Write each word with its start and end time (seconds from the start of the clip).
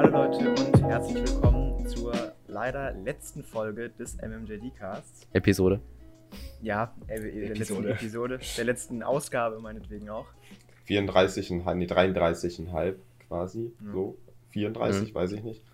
Hallo 0.00 0.10
Leute 0.10 0.50
und 0.50 0.80
herzlich 0.84 1.24
willkommen 1.24 1.84
zur 1.88 2.12
leider 2.46 2.92
letzten 2.92 3.42
Folge 3.42 3.90
des 3.90 4.16
MMJD-Casts. 4.22 5.26
Episode. 5.32 5.80
Ja, 6.62 6.94
äh, 7.08 7.18
der 7.20 7.56
letzten 7.56 7.84
Episode, 7.84 8.38
der 8.56 8.64
letzten 8.64 9.02
Ausgabe 9.02 9.58
meinetwegen 9.58 10.08
auch. 10.08 10.26
34,5, 10.86 11.74
nee, 11.74 11.86
33,5 11.86 12.94
quasi, 13.26 13.72
Mhm. 13.80 13.92
so. 13.92 14.16
34, 14.50 15.10
Mhm. 15.10 15.14
weiß 15.16 15.32
ich 15.32 15.42
nicht. 15.42 15.64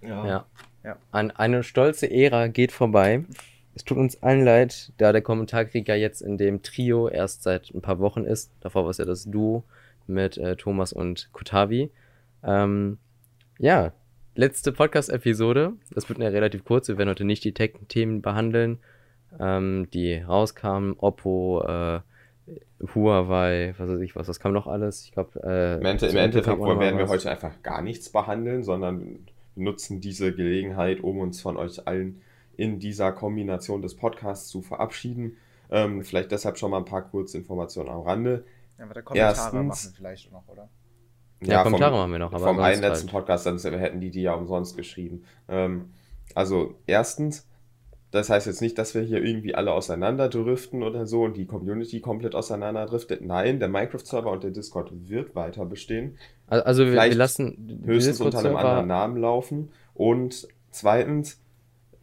Ja. 0.00 0.46
Ja. 0.82 0.96
Ein, 1.12 1.30
eine 1.32 1.62
stolze 1.62 2.10
Ära 2.10 2.46
geht 2.46 2.72
vorbei. 2.72 3.26
Es 3.74 3.84
tut 3.84 3.98
uns 3.98 4.22
allen 4.22 4.42
leid, 4.42 4.90
da 4.96 5.12
der 5.12 5.20
Kommentarkrieg 5.20 5.86
ja 5.86 5.96
jetzt 5.96 6.22
in 6.22 6.38
dem 6.38 6.62
Trio 6.62 7.10
erst 7.10 7.42
seit 7.42 7.74
ein 7.74 7.82
paar 7.82 7.98
Wochen 7.98 8.24
ist. 8.24 8.52
Davor 8.60 8.84
war 8.84 8.90
es 8.90 8.96
ja 8.96 9.04
das 9.04 9.24
Duo 9.24 9.64
mit 10.06 10.38
äh, 10.38 10.56
Thomas 10.56 10.94
und 10.94 11.28
Kutavi. 11.34 11.90
Ähm, 12.42 12.96
ja, 13.58 13.92
letzte 14.34 14.72
Podcast-Episode. 14.72 15.74
Das 15.94 16.08
wird 16.08 16.20
eine 16.20 16.32
relativ 16.32 16.64
kurz. 16.64 16.88
Wir 16.88 16.98
werden 16.98 17.10
heute 17.10 17.24
nicht 17.24 17.44
die 17.44 17.52
Tech-Themen 17.54 18.22
behandeln, 18.22 18.78
ähm, 19.38 19.88
die 19.92 20.14
rauskamen. 20.16 20.94
Oppo, 20.98 21.62
äh, 21.66 22.00
Huawei, 22.94 23.74
was 23.78 23.88
weiß 23.88 24.00
ich 24.00 24.14
was, 24.14 24.26
das 24.26 24.38
kam 24.38 24.52
noch 24.52 24.66
alles. 24.66 25.04
Ich 25.04 25.12
glaube, 25.12 25.40
äh, 25.42 25.76
Im, 25.80 25.86
Ende, 25.86 26.06
Im 26.06 26.16
Endeffekt 26.16 26.60
werden 26.60 26.98
wir 26.98 27.04
was. 27.04 27.10
heute 27.10 27.30
einfach 27.30 27.62
gar 27.62 27.82
nichts 27.82 28.10
behandeln, 28.10 28.62
sondern 28.62 29.26
nutzen 29.56 30.00
diese 30.00 30.32
Gelegenheit, 30.34 31.00
um 31.00 31.18
uns 31.18 31.40
von 31.40 31.56
euch 31.56 31.86
allen 31.88 32.20
in 32.56 32.78
dieser 32.78 33.12
Kombination 33.12 33.82
des 33.82 33.96
Podcasts 33.96 34.48
zu 34.48 34.62
verabschieden. 34.62 35.36
Ähm, 35.70 36.04
vielleicht 36.04 36.30
deshalb 36.30 36.58
schon 36.58 36.70
mal 36.70 36.78
ein 36.78 36.84
paar 36.84 37.02
Kurzinformationen 37.02 37.92
am 37.92 38.02
Rande. 38.02 38.44
Ja, 38.78 38.84
aber 38.84 39.02
Kommentare 39.02 39.30
Erstens- 39.34 39.84
machen 39.84 39.94
vielleicht 39.96 40.30
noch, 40.32 40.46
oder? 40.46 40.68
Ja, 41.40 41.62
Kommentare 41.62 41.92
vom, 41.92 42.00
machen 42.00 42.12
wir 42.12 42.18
noch, 42.18 42.32
aber 42.32 42.46
vom 42.46 42.60
einen 42.60 42.80
letzten 42.80 43.12
halt. 43.12 43.26
Podcast, 43.26 43.46
dann 43.46 43.58
hätten 43.58 44.00
die 44.00 44.10
die 44.10 44.22
ja 44.22 44.34
umsonst 44.34 44.76
geschrieben. 44.76 45.24
Ähm, 45.48 45.90
also 46.34 46.74
erstens, 46.86 47.46
das 48.10 48.30
heißt 48.30 48.46
jetzt 48.46 48.62
nicht, 48.62 48.78
dass 48.78 48.94
wir 48.94 49.02
hier 49.02 49.22
irgendwie 49.22 49.54
alle 49.54 49.72
auseinanderdriften 49.72 50.82
oder 50.82 51.06
so 51.06 51.22
und 51.24 51.36
die 51.36 51.46
Community 51.46 52.00
komplett 52.00 52.34
auseinanderdriftet. 52.34 53.20
Nein, 53.20 53.58
der 53.58 53.68
Minecraft-Server 53.68 54.30
und 54.30 54.44
der 54.44 54.50
Discord 54.50 54.90
wird 54.92 55.34
weiter 55.34 55.66
bestehen. 55.66 56.16
Also, 56.46 56.86
wir, 56.86 56.92
wir 56.92 57.14
lassen 57.14 57.82
höchstens 57.84 58.20
unter 58.20 58.38
einem 58.38 58.56
anderen 58.56 58.86
Namen 58.86 59.16
laufen. 59.20 59.70
Und 59.92 60.48
zweitens, 60.70 61.40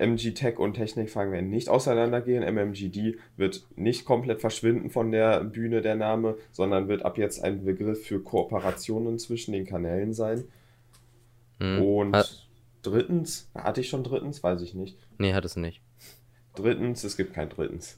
MG 0.04 0.34
Tech 0.34 0.60
und 0.60 0.74
Technikfragen 0.74 1.32
werden 1.32 1.50
nicht 1.50 1.70
auseinandergehen. 1.70 2.44
MMGD 2.44 3.18
wird 3.38 3.66
nicht 3.76 4.06
komplett 4.06 4.42
verschwinden 4.42 4.90
von 4.90 5.12
der 5.12 5.44
Bühne 5.44 5.82
der 5.82 5.96
Name, 5.96 6.36
sondern 6.52 6.88
wird 6.88 7.04
ab 7.06 7.18
jetzt 7.18 7.44
ein 7.44 7.64
Begriff 7.64 8.06
für 8.06 8.20
Kooperationen 8.22 9.18
zwischen 9.20 9.54
den 9.54 9.66
Kanälen 9.66 10.14
sein. 10.14 10.44
Mhm. 11.60 11.82
Und 11.82 12.16
Ha- 12.16 12.26
drittens, 12.82 13.50
hatte 13.56 13.82
ich 13.82 13.90
schon 13.90 14.04
drittens? 14.04 14.44
Weiß 14.44 14.62
ich 14.62 14.74
nicht. 14.74 14.98
Nee, 15.18 15.34
hat 15.34 15.46
es 15.46 15.56
nicht. 15.56 15.82
Drittens, 16.56 17.04
es 17.04 17.18
gibt 17.18 17.34
kein 17.34 17.50
drittens. 17.50 17.98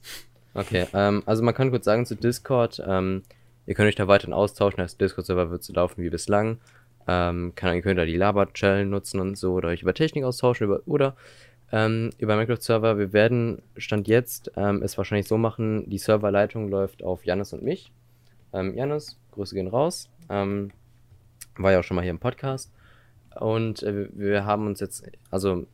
Okay, 0.53 0.85
ähm, 0.93 1.23
also 1.25 1.43
man 1.43 1.53
kann 1.53 1.69
kurz 1.71 1.83
sagen 1.85 2.05
zu 2.05 2.15
Discord, 2.15 2.81
ähm, 2.87 3.23
ihr 3.65 3.75
könnt 3.75 3.89
euch 3.89 3.95
da 3.95 4.07
weiterhin 4.07 4.33
austauschen, 4.33 4.77
das 4.77 4.95
Discord-Server 4.97 5.51
wird 5.51 5.63
so 5.63 5.73
laufen 5.73 6.01
wie 6.01 6.09
bislang. 6.09 6.59
Ähm, 7.07 7.51
kann, 7.55 7.75
ihr 7.75 7.81
könnt 7.81 7.99
da 7.99 8.05
die 8.05 8.15
Laber-Channel 8.15 8.85
nutzen 8.85 9.19
und 9.19 9.37
so 9.37 9.53
oder 9.53 9.69
euch 9.69 9.81
über 9.81 9.93
Technik 9.93 10.23
austauschen 10.23 10.65
über, 10.67 10.81
oder 10.85 11.15
ähm, 11.71 12.11
über 12.17 12.35
Minecraft-Server. 12.35 12.97
Wir 12.97 13.13
werden, 13.13 13.61
Stand 13.77 14.07
jetzt, 14.07 14.51
ähm, 14.55 14.81
es 14.83 14.97
wahrscheinlich 14.97 15.27
so 15.27 15.37
machen, 15.37 15.89
die 15.89 15.97
Serverleitung 15.97 16.69
läuft 16.69 17.03
auf 17.03 17.25
Janis 17.25 17.53
und 17.53 17.63
mich. 17.63 17.91
Ähm, 18.53 18.75
Janis, 18.75 19.19
Grüße 19.31 19.55
gehen 19.55 19.67
raus. 19.67 20.09
Ähm, 20.29 20.71
war 21.57 21.71
ja 21.71 21.79
auch 21.79 21.83
schon 21.83 21.95
mal 21.95 22.01
hier 22.01 22.11
im 22.11 22.19
Podcast. 22.19 22.71
Und 23.39 23.83
äh, 23.83 24.07
wir 24.13 24.45
haben 24.45 24.65
uns 24.65 24.79
jetzt, 24.79 25.03
also 25.29 25.67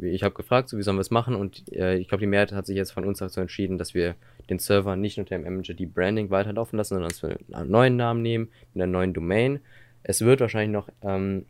ich 0.00 0.24
habe 0.24 0.34
gefragt, 0.34 0.68
so 0.68 0.76
wie 0.76 0.82
sollen 0.82 0.96
wir 0.96 1.02
es 1.02 1.12
machen 1.12 1.36
und 1.36 1.72
äh, 1.72 1.96
ich 1.96 2.08
glaube, 2.08 2.20
die 2.20 2.26
Mehrheit 2.26 2.52
hat 2.52 2.66
sich 2.66 2.76
jetzt 2.76 2.90
von 2.90 3.04
uns 3.04 3.18
dazu 3.18 3.40
entschieden, 3.40 3.78
dass 3.78 3.94
wir 3.94 4.16
den 4.50 4.58
Server 4.58 4.96
nicht 4.96 5.18
unter 5.18 5.38
dem 5.38 5.58
MJD 5.58 5.94
Branding 5.94 6.30
weiterlaufen 6.30 6.76
lassen, 6.76 6.94
sondern 6.94 7.10
dass 7.10 7.22
wir 7.22 7.38
einen 7.52 7.70
neuen 7.70 7.96
Namen 7.96 8.22
nehmen, 8.22 8.48
mit 8.72 8.82
einer 8.82 8.92
neuen 8.92 9.14
Domain. 9.14 9.60
Es 10.02 10.22
wird 10.22 10.40
wahrscheinlich 10.40 10.72
noch, 10.72 10.88
ähm, 11.02 11.46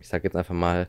ich 0.00 0.08
sage 0.08 0.24
jetzt 0.24 0.36
einfach 0.36 0.54
mal, 0.54 0.88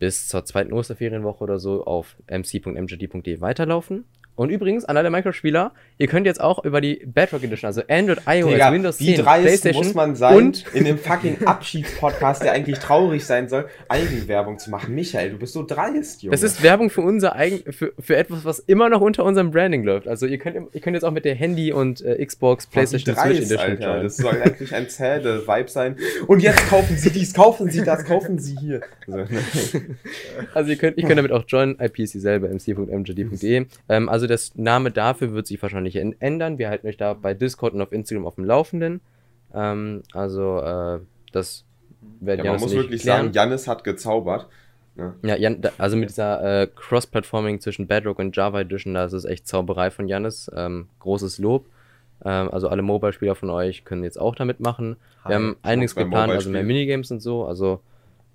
bis 0.00 0.26
zur 0.26 0.44
zweiten 0.44 0.72
Osterferienwoche 0.72 1.44
oder 1.44 1.60
so 1.60 1.84
auf 1.84 2.16
mc.mjd.de 2.26 3.40
weiterlaufen. 3.40 4.06
Und 4.40 4.48
übrigens, 4.48 4.86
an 4.86 4.96
alle 4.96 5.10
Minecraft-Spieler, 5.10 5.72
ihr 5.98 6.06
könnt 6.06 6.24
jetzt 6.24 6.40
auch 6.40 6.64
über 6.64 6.80
die 6.80 7.02
Bedrock 7.04 7.42
Edition, 7.42 7.66
also 7.66 7.82
Android, 7.90 8.20
iOS, 8.26 8.50
Digga, 8.50 8.72
Windows 8.72 8.98
wie 8.98 9.14
10, 9.16 9.16
dreist 9.22 9.44
PlayStation 9.44 9.84
muss 9.84 9.94
man 9.94 10.16
sein, 10.16 10.34
und 10.34 10.64
in 10.72 10.84
dem 10.84 10.96
fucking 10.96 11.44
Abschiedspodcast, 11.44 12.42
der 12.44 12.52
eigentlich 12.52 12.78
traurig 12.78 13.22
sein 13.26 13.50
soll, 13.50 13.66
Eigenwerbung 13.90 14.58
zu 14.58 14.70
machen. 14.70 14.94
Michael, 14.94 15.32
du 15.32 15.36
bist 15.36 15.52
so 15.52 15.62
dreist, 15.62 16.22
Junge. 16.22 16.30
Das 16.30 16.42
ist 16.42 16.62
Werbung 16.62 16.88
für 16.88 17.02
unser 17.02 17.36
eigen, 17.36 17.70
für, 17.70 17.92
für 17.98 18.16
etwas, 18.16 18.46
was 18.46 18.60
immer 18.60 18.88
noch 18.88 19.02
unter 19.02 19.26
unserem 19.26 19.50
Branding 19.50 19.84
läuft. 19.84 20.08
Also 20.08 20.24
ihr 20.24 20.38
könnt, 20.38 20.56
ihr 20.72 20.80
könnt 20.80 20.94
jetzt 20.94 21.04
auch 21.04 21.12
mit 21.12 21.26
der 21.26 21.34
Handy 21.34 21.74
und 21.74 22.00
äh, 22.00 22.24
Xbox, 22.24 22.66
PlayStation 22.66 23.14
dreist, 23.14 23.46
Switch 23.46 23.60
Edition 23.60 23.70
Alter. 23.72 24.02
Das 24.02 24.16
soll 24.16 24.40
eigentlich 24.40 24.74
ein 24.74 24.88
zähe 24.88 25.22
Vibe 25.22 25.68
sein. 25.68 25.96
Und 26.28 26.42
jetzt 26.42 26.66
kaufen 26.70 26.96
Sie 26.96 27.10
dies, 27.10 27.34
kaufen 27.34 27.70
Sie 27.70 27.84
das, 27.84 28.06
kaufen 28.06 28.38
Sie 28.38 28.56
hier. 28.58 28.80
So, 29.06 29.16
ne. 29.16 29.28
Also 30.54 30.70
ihr 30.70 30.76
könnt, 30.76 30.96
ich 30.96 31.04
könnt 31.04 31.18
damit 31.18 31.32
auch 31.32 31.44
joinen. 31.46 31.78
IP 31.78 31.98
ist 31.98 32.14
dieselbe, 32.14 32.48
mc.mjd.de. 32.48 33.66
Ähm, 33.90 34.08
also 34.08 34.29
der 34.30 34.38
Name 34.54 34.90
dafür 34.90 35.32
wird 35.32 35.46
sich 35.46 35.60
wahrscheinlich 35.60 35.96
ändern. 35.96 36.58
Wir 36.58 36.68
halten 36.70 36.86
euch 36.86 36.96
da 36.96 37.14
bei 37.14 37.34
Discord 37.34 37.74
und 37.74 37.82
auf 37.82 37.92
Instagram 37.92 38.26
auf 38.26 38.36
dem 38.36 38.44
Laufenden. 38.44 39.00
Ähm, 39.54 40.02
also 40.12 40.58
äh, 40.58 41.00
das 41.32 41.64
werden 42.20 42.44
Ja, 42.44 42.52
man 42.52 42.60
Janis 42.60 42.62
muss 42.62 42.72
und 42.72 42.76
ich 42.78 42.84
wirklich 42.84 43.02
klären. 43.02 43.18
sagen, 43.24 43.32
Jannis 43.32 43.68
hat 43.68 43.84
gezaubert. 43.84 44.46
Ne? 44.96 45.14
Ja, 45.22 45.36
Jan, 45.36 45.60
also 45.78 45.96
mit 45.96 46.08
dieser 46.10 46.62
äh, 46.62 46.66
Cross-Platforming 46.66 47.60
zwischen 47.60 47.86
Bedrock 47.86 48.18
und 48.18 48.34
Java 48.36 48.60
Edition, 48.60 48.94
da 48.94 49.04
ist 49.04 49.12
es 49.12 49.24
echt 49.24 49.46
Zauberei 49.46 49.90
von 49.90 50.08
Janis. 50.08 50.50
Ähm, 50.54 50.88
großes 51.00 51.38
Lob. 51.38 51.66
Ähm, 52.24 52.50
also 52.50 52.68
alle 52.68 52.82
Mobile-Spieler 52.82 53.34
von 53.34 53.50
euch 53.50 53.84
können 53.84 54.04
jetzt 54.04 54.20
auch 54.20 54.34
damit 54.34 54.60
machen. 54.60 54.96
Wir 55.26 55.34
haben 55.36 55.56
einiges 55.62 55.94
geplant, 55.94 56.32
also 56.32 56.50
mehr 56.50 56.62
Minigames 56.62 57.10
und 57.10 57.20
so. 57.20 57.44
Also 57.44 57.80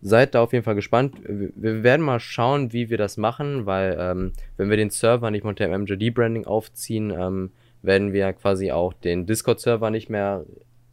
seid 0.02 0.36
da 0.36 0.42
auf 0.42 0.54
jeden 0.54 0.64
Fall 0.64 0.76
gespannt. 0.76 1.16
Wir 1.28 1.84
werden 1.84 2.06
mal 2.06 2.20
schauen, 2.20 2.74
wie 2.74 2.90
wir 2.90 2.98
das 2.98 3.18
machen, 3.18 3.66
weil 3.66 3.98
ähm, 4.00 4.34
wenn 4.58 4.70
wir 4.70 4.78
den 4.78 4.90
Server 4.90 5.32
nicht 5.32 5.46
unter 5.46 5.68
dem 5.68 5.82
MJD-Branding 5.82 6.46
aufziehen, 6.46 7.12
ähm, 7.12 7.52
werden 7.82 8.14
wir 8.14 8.34
quasi 8.34 8.72
auch 8.72 8.94
den 8.94 9.26
Discord-Server 9.26 9.90
nicht 9.90 10.10
mehr 10.10 10.46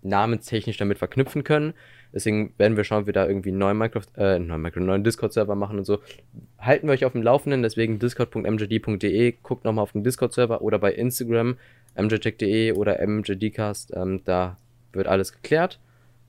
namenstechnisch 0.03 0.77
damit 0.77 0.99
verknüpfen 0.99 1.45
können. 1.45 1.75
Deswegen 2.15 2.53
werden 2.59 2.77
wir 2.77 2.85
schauen, 2.85 3.03
ob 3.03 3.07
wir 3.07 3.13
da 3.13 3.27
irgendwie 3.27 3.49
einen 3.51 3.59
neuen 3.59 3.79
Minecraft, 3.79 4.07
äh, 4.17 4.39
neuen, 4.39 4.71
neuen 4.77 5.05
Discord-Server 5.05 5.55
machen 5.55 5.79
und 5.79 5.85
so. 5.85 6.01
Halten 6.59 6.87
wir 6.87 6.93
euch 6.93 7.05
auf 7.05 7.13
dem 7.13 7.23
Laufenden, 7.23 7.63
deswegen 7.63 7.99
discord.mjd.de, 7.99 9.35
guckt 9.43 9.65
nochmal 9.65 9.85
auf 9.85 9.93
den 9.93 10.05
Discord-Server 10.05 10.61
oder 10.61 10.79
bei 10.79 10.93
Instagram 10.93 11.57
mjtech.de 11.97 12.73
oder 12.73 13.05
mjdcast, 13.07 13.93
ähm, 13.95 14.21
da 14.25 14.59
wird 14.93 15.07
alles 15.07 15.33
geklärt. 15.33 15.81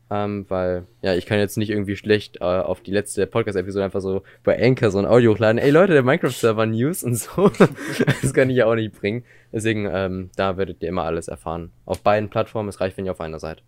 Ähm, 0.09 0.45
weil, 0.49 0.85
ja, 1.01 1.15
ich 1.15 1.25
kann 1.25 1.39
jetzt 1.39 1.57
nicht 1.57 1.69
irgendwie 1.69 1.95
schlecht 1.95 2.37
äh, 2.41 2.43
auf 2.43 2.81
die 2.81 2.91
letzte 2.91 3.25
Podcast-Episode 3.25 3.85
einfach 3.85 4.01
so 4.01 4.21
bei 4.43 4.61
Anchor 4.61 4.91
so 4.91 4.99
ein 4.99 5.05
Audio 5.05 5.31
hochladen. 5.31 5.57
Ey 5.57 5.71
Leute, 5.71 5.93
der 5.93 6.03
Minecraft-Server 6.03 6.65
News 6.65 7.03
und 7.03 7.15
so. 7.15 7.49
das 8.21 8.33
kann 8.33 8.49
ich 8.49 8.57
ja 8.57 8.65
auch 8.65 8.75
nicht 8.75 8.93
bringen. 8.93 9.23
Deswegen, 9.51 9.89
ähm, 9.91 10.29
da 10.35 10.57
werdet 10.57 10.83
ihr 10.83 10.89
immer 10.89 11.03
alles 11.03 11.27
erfahren. 11.29 11.71
Auf 11.85 12.01
beiden 12.01 12.29
Plattformen, 12.29 12.69
es 12.69 12.81
reicht, 12.81 12.97
wenn 12.97 13.05
ihr 13.05 13.11
auf 13.11 13.21
einer 13.21 13.39
seid. 13.39 13.63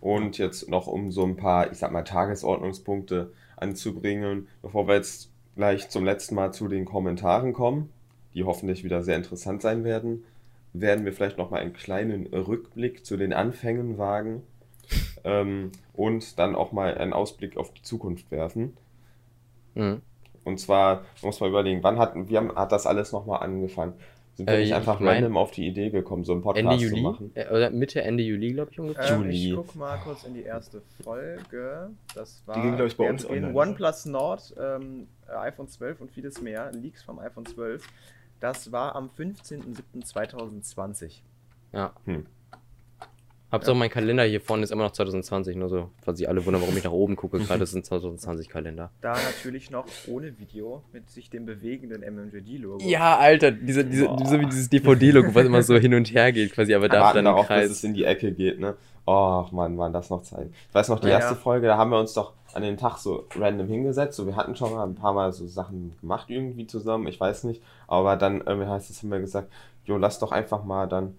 Und 0.00 0.38
jetzt 0.38 0.68
noch 0.68 0.86
um 0.86 1.10
so 1.10 1.24
ein 1.24 1.36
paar, 1.36 1.70
ich 1.70 1.78
sag 1.78 1.92
mal, 1.92 2.02
Tagesordnungspunkte 2.02 3.32
anzubringen, 3.56 4.48
bevor 4.62 4.88
wir 4.88 4.94
jetzt 4.94 5.30
gleich 5.56 5.88
zum 5.88 6.04
letzten 6.04 6.34
Mal 6.34 6.52
zu 6.52 6.68
den 6.68 6.84
Kommentaren 6.84 7.52
kommen, 7.52 7.90
die 8.34 8.44
hoffentlich 8.44 8.84
wieder 8.84 9.02
sehr 9.02 9.16
interessant 9.16 9.62
sein 9.62 9.84
werden, 9.84 10.24
werden 10.72 11.04
wir 11.04 11.12
vielleicht 11.12 11.38
noch 11.38 11.50
mal 11.50 11.60
einen 11.60 11.72
kleinen 11.72 12.26
Rückblick 12.26 13.06
zu 13.06 13.16
den 13.16 13.32
Anfängen 13.32 13.98
wagen 13.98 14.42
ähm, 15.24 15.72
und 15.94 16.38
dann 16.38 16.54
auch 16.54 16.72
mal 16.72 16.96
einen 16.96 17.12
Ausblick 17.12 17.56
auf 17.56 17.72
die 17.72 17.82
Zukunft 17.82 18.30
werfen. 18.30 18.76
Mhm. 19.74 20.00
Und 20.44 20.60
zwar 20.60 21.04
muss 21.22 21.40
man 21.40 21.50
überlegen, 21.50 21.82
wann 21.82 21.98
hat, 21.98 22.12
wie 22.14 22.36
haben, 22.36 22.54
hat 22.54 22.70
das 22.72 22.86
alles 22.86 23.12
nochmal 23.12 23.42
angefangen? 23.42 23.94
Sind 24.36 24.48
wir 24.48 24.54
Äh, 24.54 24.58
nicht 24.60 24.68
ich 24.68 24.74
einfach 24.74 25.00
mein- 25.00 25.14
random 25.24 25.36
auf 25.38 25.50
die 25.50 25.66
Idee 25.66 25.88
gekommen, 25.90 26.24
so 26.24 26.32
einen 26.32 26.42
Podcast 26.42 26.64
Ende 26.72 26.76
zu 26.78 26.84
Juli? 26.90 27.02
machen? 27.02 27.30
Äh, 27.34 27.48
oder 27.48 27.70
Mitte, 27.70 28.02
Ende 28.02 28.22
Juli, 28.22 28.52
glaube 28.52 28.70
ich 28.70 28.78
ungefähr. 28.78 29.10
Ähm, 29.16 29.22
Juli. 29.22 29.48
ich 29.50 29.54
guck 29.56 29.74
mal 29.74 29.96
kurz 30.04 30.24
in 30.24 30.34
die 30.34 30.42
erste 30.42 30.82
Folge. 31.02 31.90
Das 32.14 32.42
war 32.46 32.54
Die 32.54 32.60
ging, 32.60 32.76
glaub 32.76 32.86
ich, 32.86 32.96
bei 32.96 33.08
uns 33.08 33.24
in 33.24 33.30
online, 33.44 33.54
OnePlus 33.58 34.04
Nord, 34.06 34.54
ähm, 34.60 35.08
iPhone 35.28 35.68
12 35.68 36.00
und 36.02 36.10
vieles 36.12 36.40
mehr. 36.42 36.70
Leaks 36.72 37.02
vom 37.02 37.18
iPhone 37.18 37.46
12. 37.46 37.84
Das 38.38 38.70
war 38.70 38.94
am 38.94 39.08
15.07.2020. 39.18 41.22
Ja. 41.72 41.92
Hm. 42.04 42.26
Hauptsache 43.52 43.76
mein 43.76 43.90
Kalender 43.90 44.24
hier 44.24 44.40
vorne 44.40 44.64
ist 44.64 44.72
immer 44.72 44.82
noch 44.82 44.90
2020, 44.90 45.56
nur 45.56 45.68
so, 45.68 45.90
falls 46.02 46.18
sich 46.18 46.28
alle 46.28 46.44
wundern, 46.44 46.62
warum 46.62 46.76
ich 46.76 46.82
nach 46.82 46.90
oben 46.90 47.14
gucke. 47.14 47.38
Gerade 47.38 47.62
ist 47.62 47.74
ein 47.74 47.84
2020 47.84 48.48
Kalender. 48.48 48.90
Da 49.00 49.12
natürlich 49.12 49.70
noch 49.70 49.86
ohne 50.08 50.36
Video 50.38 50.82
mit 50.92 51.08
sich 51.10 51.30
dem 51.30 51.46
bewegenden 51.46 52.02
MMJD-Logo. 52.02 52.84
Ja, 52.84 53.16
Alter, 53.18 53.52
diese, 53.52 53.84
diese, 53.84 54.06
so 54.24 54.40
wie 54.40 54.46
dieses 54.46 54.68
DVD-Logo, 54.68 55.32
was 55.34 55.46
immer 55.46 55.62
so 55.62 55.76
hin 55.76 55.94
und 55.94 56.12
her 56.12 56.32
geht, 56.32 56.52
quasi, 56.52 56.74
aber 56.74 56.88
da 56.88 57.12
dann 57.12 57.24
darauf, 57.24 57.46
dass 57.46 57.70
es 57.70 57.84
in 57.84 57.94
die 57.94 58.04
Ecke 58.04 58.32
geht, 58.32 58.58
ne? 58.58 58.74
Oh, 59.08 59.46
Mann, 59.52 59.78
waren 59.78 59.92
das 59.92 60.10
noch 60.10 60.22
Zeit. 60.22 60.50
Ich 60.68 60.74
weiß 60.74 60.88
noch, 60.88 60.98
die 60.98 61.06
Ja. 61.06 61.20
erste 61.20 61.36
Folge, 61.36 61.68
da 61.68 61.76
haben 61.76 61.90
wir 61.92 62.00
uns 62.00 62.12
doch 62.14 62.32
an 62.54 62.62
den 62.62 62.76
Tag 62.76 62.98
so 62.98 63.26
random 63.36 63.68
hingesetzt. 63.68 64.16
So, 64.16 64.26
wir 64.26 64.34
hatten 64.34 64.56
schon 64.56 64.72
mal 64.74 64.82
ein 64.84 64.96
paar 64.96 65.12
Mal 65.12 65.32
so 65.32 65.46
Sachen 65.46 65.94
gemacht 66.00 66.28
irgendwie 66.28 66.66
zusammen, 66.66 67.06
ich 67.06 67.20
weiß 67.20 67.44
nicht. 67.44 67.62
Aber 67.86 68.16
dann 68.16 68.40
irgendwie 68.44 68.68
heißt 68.68 68.90
es, 68.90 69.02
haben 69.04 69.12
wir 69.12 69.20
gesagt, 69.20 69.52
jo, 69.84 69.96
lass 69.96 70.18
doch 70.18 70.32
einfach 70.32 70.64
mal 70.64 70.88
dann 70.88 71.14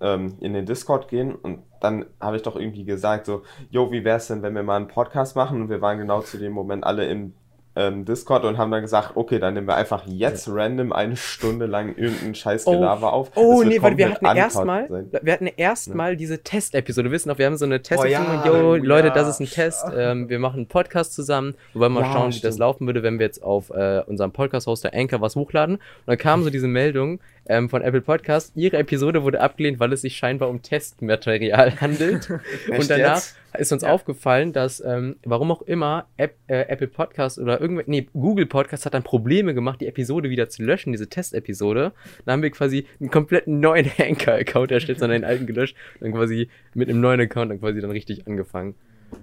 ähm, 0.00 0.36
in 0.40 0.54
den 0.54 0.66
Discord 0.66 1.08
gehen 1.08 1.34
und 1.34 1.60
dann 1.80 2.06
habe 2.20 2.36
ich 2.36 2.42
doch 2.42 2.56
irgendwie 2.56 2.84
gesagt, 2.84 3.26
so, 3.26 3.42
jo, 3.70 3.90
wie 3.90 4.04
wär's 4.04 4.28
denn, 4.28 4.42
wenn 4.42 4.54
wir 4.54 4.62
mal 4.62 4.76
einen 4.76 4.88
Podcast 4.88 5.34
machen? 5.34 5.62
Und 5.62 5.70
wir 5.70 5.80
waren 5.80 5.98
genau 5.98 6.20
zu 6.20 6.38
dem 6.38 6.52
Moment 6.52 6.84
alle 6.84 7.06
im 7.06 7.32
ähm, 7.76 8.04
Discord 8.04 8.44
und 8.44 8.58
haben 8.58 8.70
dann 8.72 8.82
gesagt, 8.82 9.12
okay, 9.14 9.38
dann 9.38 9.54
nehmen 9.54 9.68
wir 9.68 9.76
einfach 9.76 10.02
jetzt 10.06 10.48
random 10.50 10.92
eine 10.92 11.16
Stunde 11.16 11.66
lang 11.66 11.94
irgendeinen 11.96 12.34
scheiß 12.34 12.64
Gelaber 12.64 13.12
auf. 13.12 13.30
Oh, 13.36 13.50
Das 13.50 13.58
wird 13.60 13.68
nee, 13.68 13.82
weil 13.82 13.96
wir 13.96 14.10
hatten 14.10 14.26
erstmal, 14.26 14.88
wir 15.22 15.32
hatten 15.32 15.46
erstmal 15.46 16.16
diese 16.16 16.42
Testepisode. 16.42 17.08
Wir 17.08 17.12
wissen 17.12 17.28
noch, 17.28 17.38
wir 17.38 17.46
haben 17.46 17.56
so 17.56 17.64
eine 17.66 17.80
Testepisode. 17.80 18.10
ja, 18.12 18.44
Jo, 18.46 18.70
oh 18.72 18.74
Leute, 18.76 19.08
ja. 19.08 19.14
das 19.14 19.28
ist 19.28 19.40
ein 19.40 19.46
Test. 19.48 19.84
Ähm, 19.96 20.28
wir 20.28 20.40
machen 20.40 20.56
einen 20.56 20.66
Podcast 20.66 21.14
zusammen. 21.14 21.54
Wir 21.72 21.82
wollen 21.82 21.92
mal 21.92 22.00
Ja, 22.02 22.12
schauen, 22.12 22.28
wie 22.28 22.30
das 22.30 22.38
stimmt. 22.38 22.58
laufen 22.58 22.86
würde, 22.86 23.02
wenn 23.04 23.18
wir 23.20 23.26
jetzt 23.26 23.42
auf 23.42 23.70
äh, 23.70 24.02
unserem 24.06 24.32
Podcast-Hoster 24.32 24.90
Anchor 24.92 25.20
was 25.20 25.36
hochladen. 25.36 25.76
Und 25.76 25.82
dann 26.06 26.18
kam 26.18 26.42
so 26.42 26.50
diese 26.50 26.66
Meldung 26.68 27.20
ähm, 27.46 27.68
von 27.70 27.82
Apple 27.82 28.00
Podcast. 28.02 28.52
Ihre 28.56 28.78
Episode 28.78 29.22
wurde 29.22 29.40
abgelehnt, 29.40 29.78
weil 29.78 29.92
es 29.92 30.00
sich 30.02 30.16
scheinbar 30.16 30.48
um 30.48 30.60
Testmaterial 30.62 31.72
handelt. 31.80 32.28
Und 32.30 32.90
danach 32.90 33.14
jetzt? 33.16 33.36
Ist 33.58 33.72
uns 33.72 33.82
Ja. 33.82 33.90
aufgefallen, 33.92 34.52
dass, 34.52 34.80
ähm, 34.84 35.16
warum 35.24 35.50
auch 35.50 35.62
immer, 35.62 36.06
App, 36.16 36.34
äh, 36.46 36.62
Apple 36.68 36.86
Podcast 36.88 37.38
oder 37.38 37.60
irgendwer, 37.60 37.84
nee, 37.86 38.06
Google 38.12 38.46
Podcast 38.46 38.86
hat 38.86 38.94
dann 38.94 39.02
Probleme 39.02 39.54
gemacht, 39.54 39.80
die 39.80 39.86
Episode 39.86 40.30
wieder 40.30 40.48
zu 40.48 40.62
löschen, 40.62 40.92
diese 40.92 41.08
Testepisode. 41.08 41.92
Dann 42.24 42.34
haben 42.34 42.42
wir 42.42 42.50
quasi 42.50 42.86
einen 43.00 43.10
kompletten 43.10 43.60
neuen 43.60 43.90
Anchor-Account 43.98 44.70
erstellt, 44.72 44.98
sondern 45.00 45.22
den 45.22 45.28
alten 45.28 45.46
gelöscht. 45.46 45.76
Dann 46.00 46.12
quasi 46.12 46.48
mit 46.74 46.88
einem 46.88 47.00
neuen 47.00 47.20
Account 47.20 47.50
dann 47.50 47.60
quasi 47.60 47.80
dann 47.80 47.90
richtig 47.90 48.26
angefangen. 48.26 48.74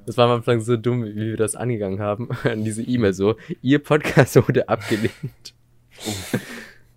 Das 0.05 0.17
war 0.17 0.25
am 0.29 0.35
Anfang 0.37 0.59
so 0.59 0.75
dumm, 0.75 1.05
wie 1.05 1.15
wir 1.15 1.37
das 1.37 1.55
angegangen 1.55 1.99
haben. 2.01 2.29
An 2.43 2.63
diese 2.65 2.83
E-Mail 2.83 3.13
so, 3.13 3.35
ihr 3.61 3.79
Podcast 3.79 4.35
wurde 4.47 4.67
abgelehnt. 4.67 5.53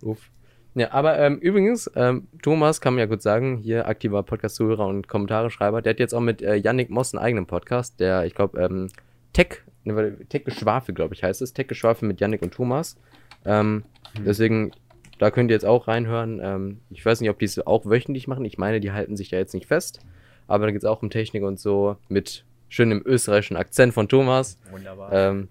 Uff. 0.02 0.30
Ja, 0.74 0.92
aber 0.92 1.18
ähm, 1.18 1.38
übrigens, 1.38 1.90
ähm, 1.96 2.28
Thomas 2.42 2.80
kann 2.80 2.94
man 2.94 3.00
ja 3.00 3.06
gut 3.06 3.22
sagen, 3.22 3.58
hier 3.58 3.88
aktiver 3.88 4.22
Podcast-Zuhörer 4.22 4.86
und 4.86 5.08
Kommentare-Schreiber, 5.08 5.82
der 5.82 5.94
hat 5.94 6.00
jetzt 6.00 6.14
auch 6.14 6.20
mit 6.20 6.42
äh, 6.42 6.54
Yannick 6.54 6.90
Moss 6.90 7.12
einen 7.12 7.24
eigenen 7.24 7.46
Podcast, 7.46 7.98
der, 7.98 8.24
ich 8.24 8.34
glaube, 8.34 8.60
ähm, 8.60 8.88
Tech, 9.32 9.62
ne, 9.84 10.16
Tech-Geschwafel, 10.28 10.94
glaube 10.94 11.14
ich, 11.14 11.22
heißt 11.24 11.42
es. 11.42 11.52
Tech-Geschwafel 11.52 12.06
mit 12.06 12.20
Yannick 12.20 12.42
und 12.42 12.54
Thomas. 12.54 12.96
Ähm, 13.44 13.84
Deswegen, 14.18 14.72
da 15.18 15.30
könnt 15.30 15.50
ihr 15.50 15.54
jetzt 15.54 15.66
auch 15.66 15.88
reinhören. 15.88 16.40
Ähm, 16.42 16.80
ich 16.90 17.04
weiß 17.04 17.20
nicht, 17.20 17.30
ob 17.30 17.38
die 17.38 17.44
es 17.44 17.64
auch 17.66 17.86
wöchentlich 17.86 18.26
machen. 18.26 18.44
Ich 18.44 18.58
meine, 18.58 18.80
die 18.80 18.92
halten 18.92 19.16
sich 19.16 19.28
da 19.30 19.36
jetzt 19.36 19.54
nicht 19.54 19.66
fest. 19.66 20.00
Aber 20.46 20.66
da 20.66 20.72
geht 20.72 20.82
es 20.82 20.88
auch 20.88 21.02
um 21.02 21.10
Technik 21.10 21.42
und 21.42 21.60
so 21.60 21.96
mit 22.08 22.44
schönem 22.68 23.02
österreichischen 23.04 23.56
Akzent 23.56 23.94
von 23.94 24.08
Thomas. 24.08 24.58
Wunderbar. 24.70 25.12
Ähm, 25.12 25.48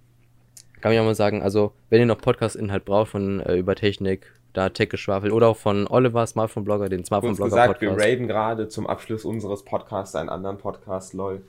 kann 0.81 0.91
ich 0.91 0.99
auch 0.99 1.05
mal 1.05 1.15
sagen, 1.15 1.41
also 1.41 1.73
wenn 1.89 1.99
ihr 1.99 2.05
noch 2.05 2.19
Podcast-Inhalt 2.19 2.85
braucht 2.85 3.11
von 3.11 3.41
äh, 3.41 3.55
über 3.55 3.75
Technik, 3.75 4.33
da 4.53 4.69
Tech-Geschwafel 4.69 5.31
oder 5.31 5.47
auch 5.47 5.57
von 5.57 5.87
Oliver, 5.87 6.25
Smartphone-Blogger, 6.25 6.89
den 6.89 7.05
Smartphone-Blogger 7.05 7.49
gesagt, 7.49 7.81
wir 7.81 7.89
Podcast. 7.89 8.07
raiden 8.07 8.27
gerade 8.27 8.67
zum 8.67 8.87
Abschluss 8.87 9.25
unseres 9.25 9.63
Podcasts 9.63 10.15
einen 10.15 10.29
anderen 10.29 10.57
Podcast, 10.57 11.13
lol. 11.13 11.41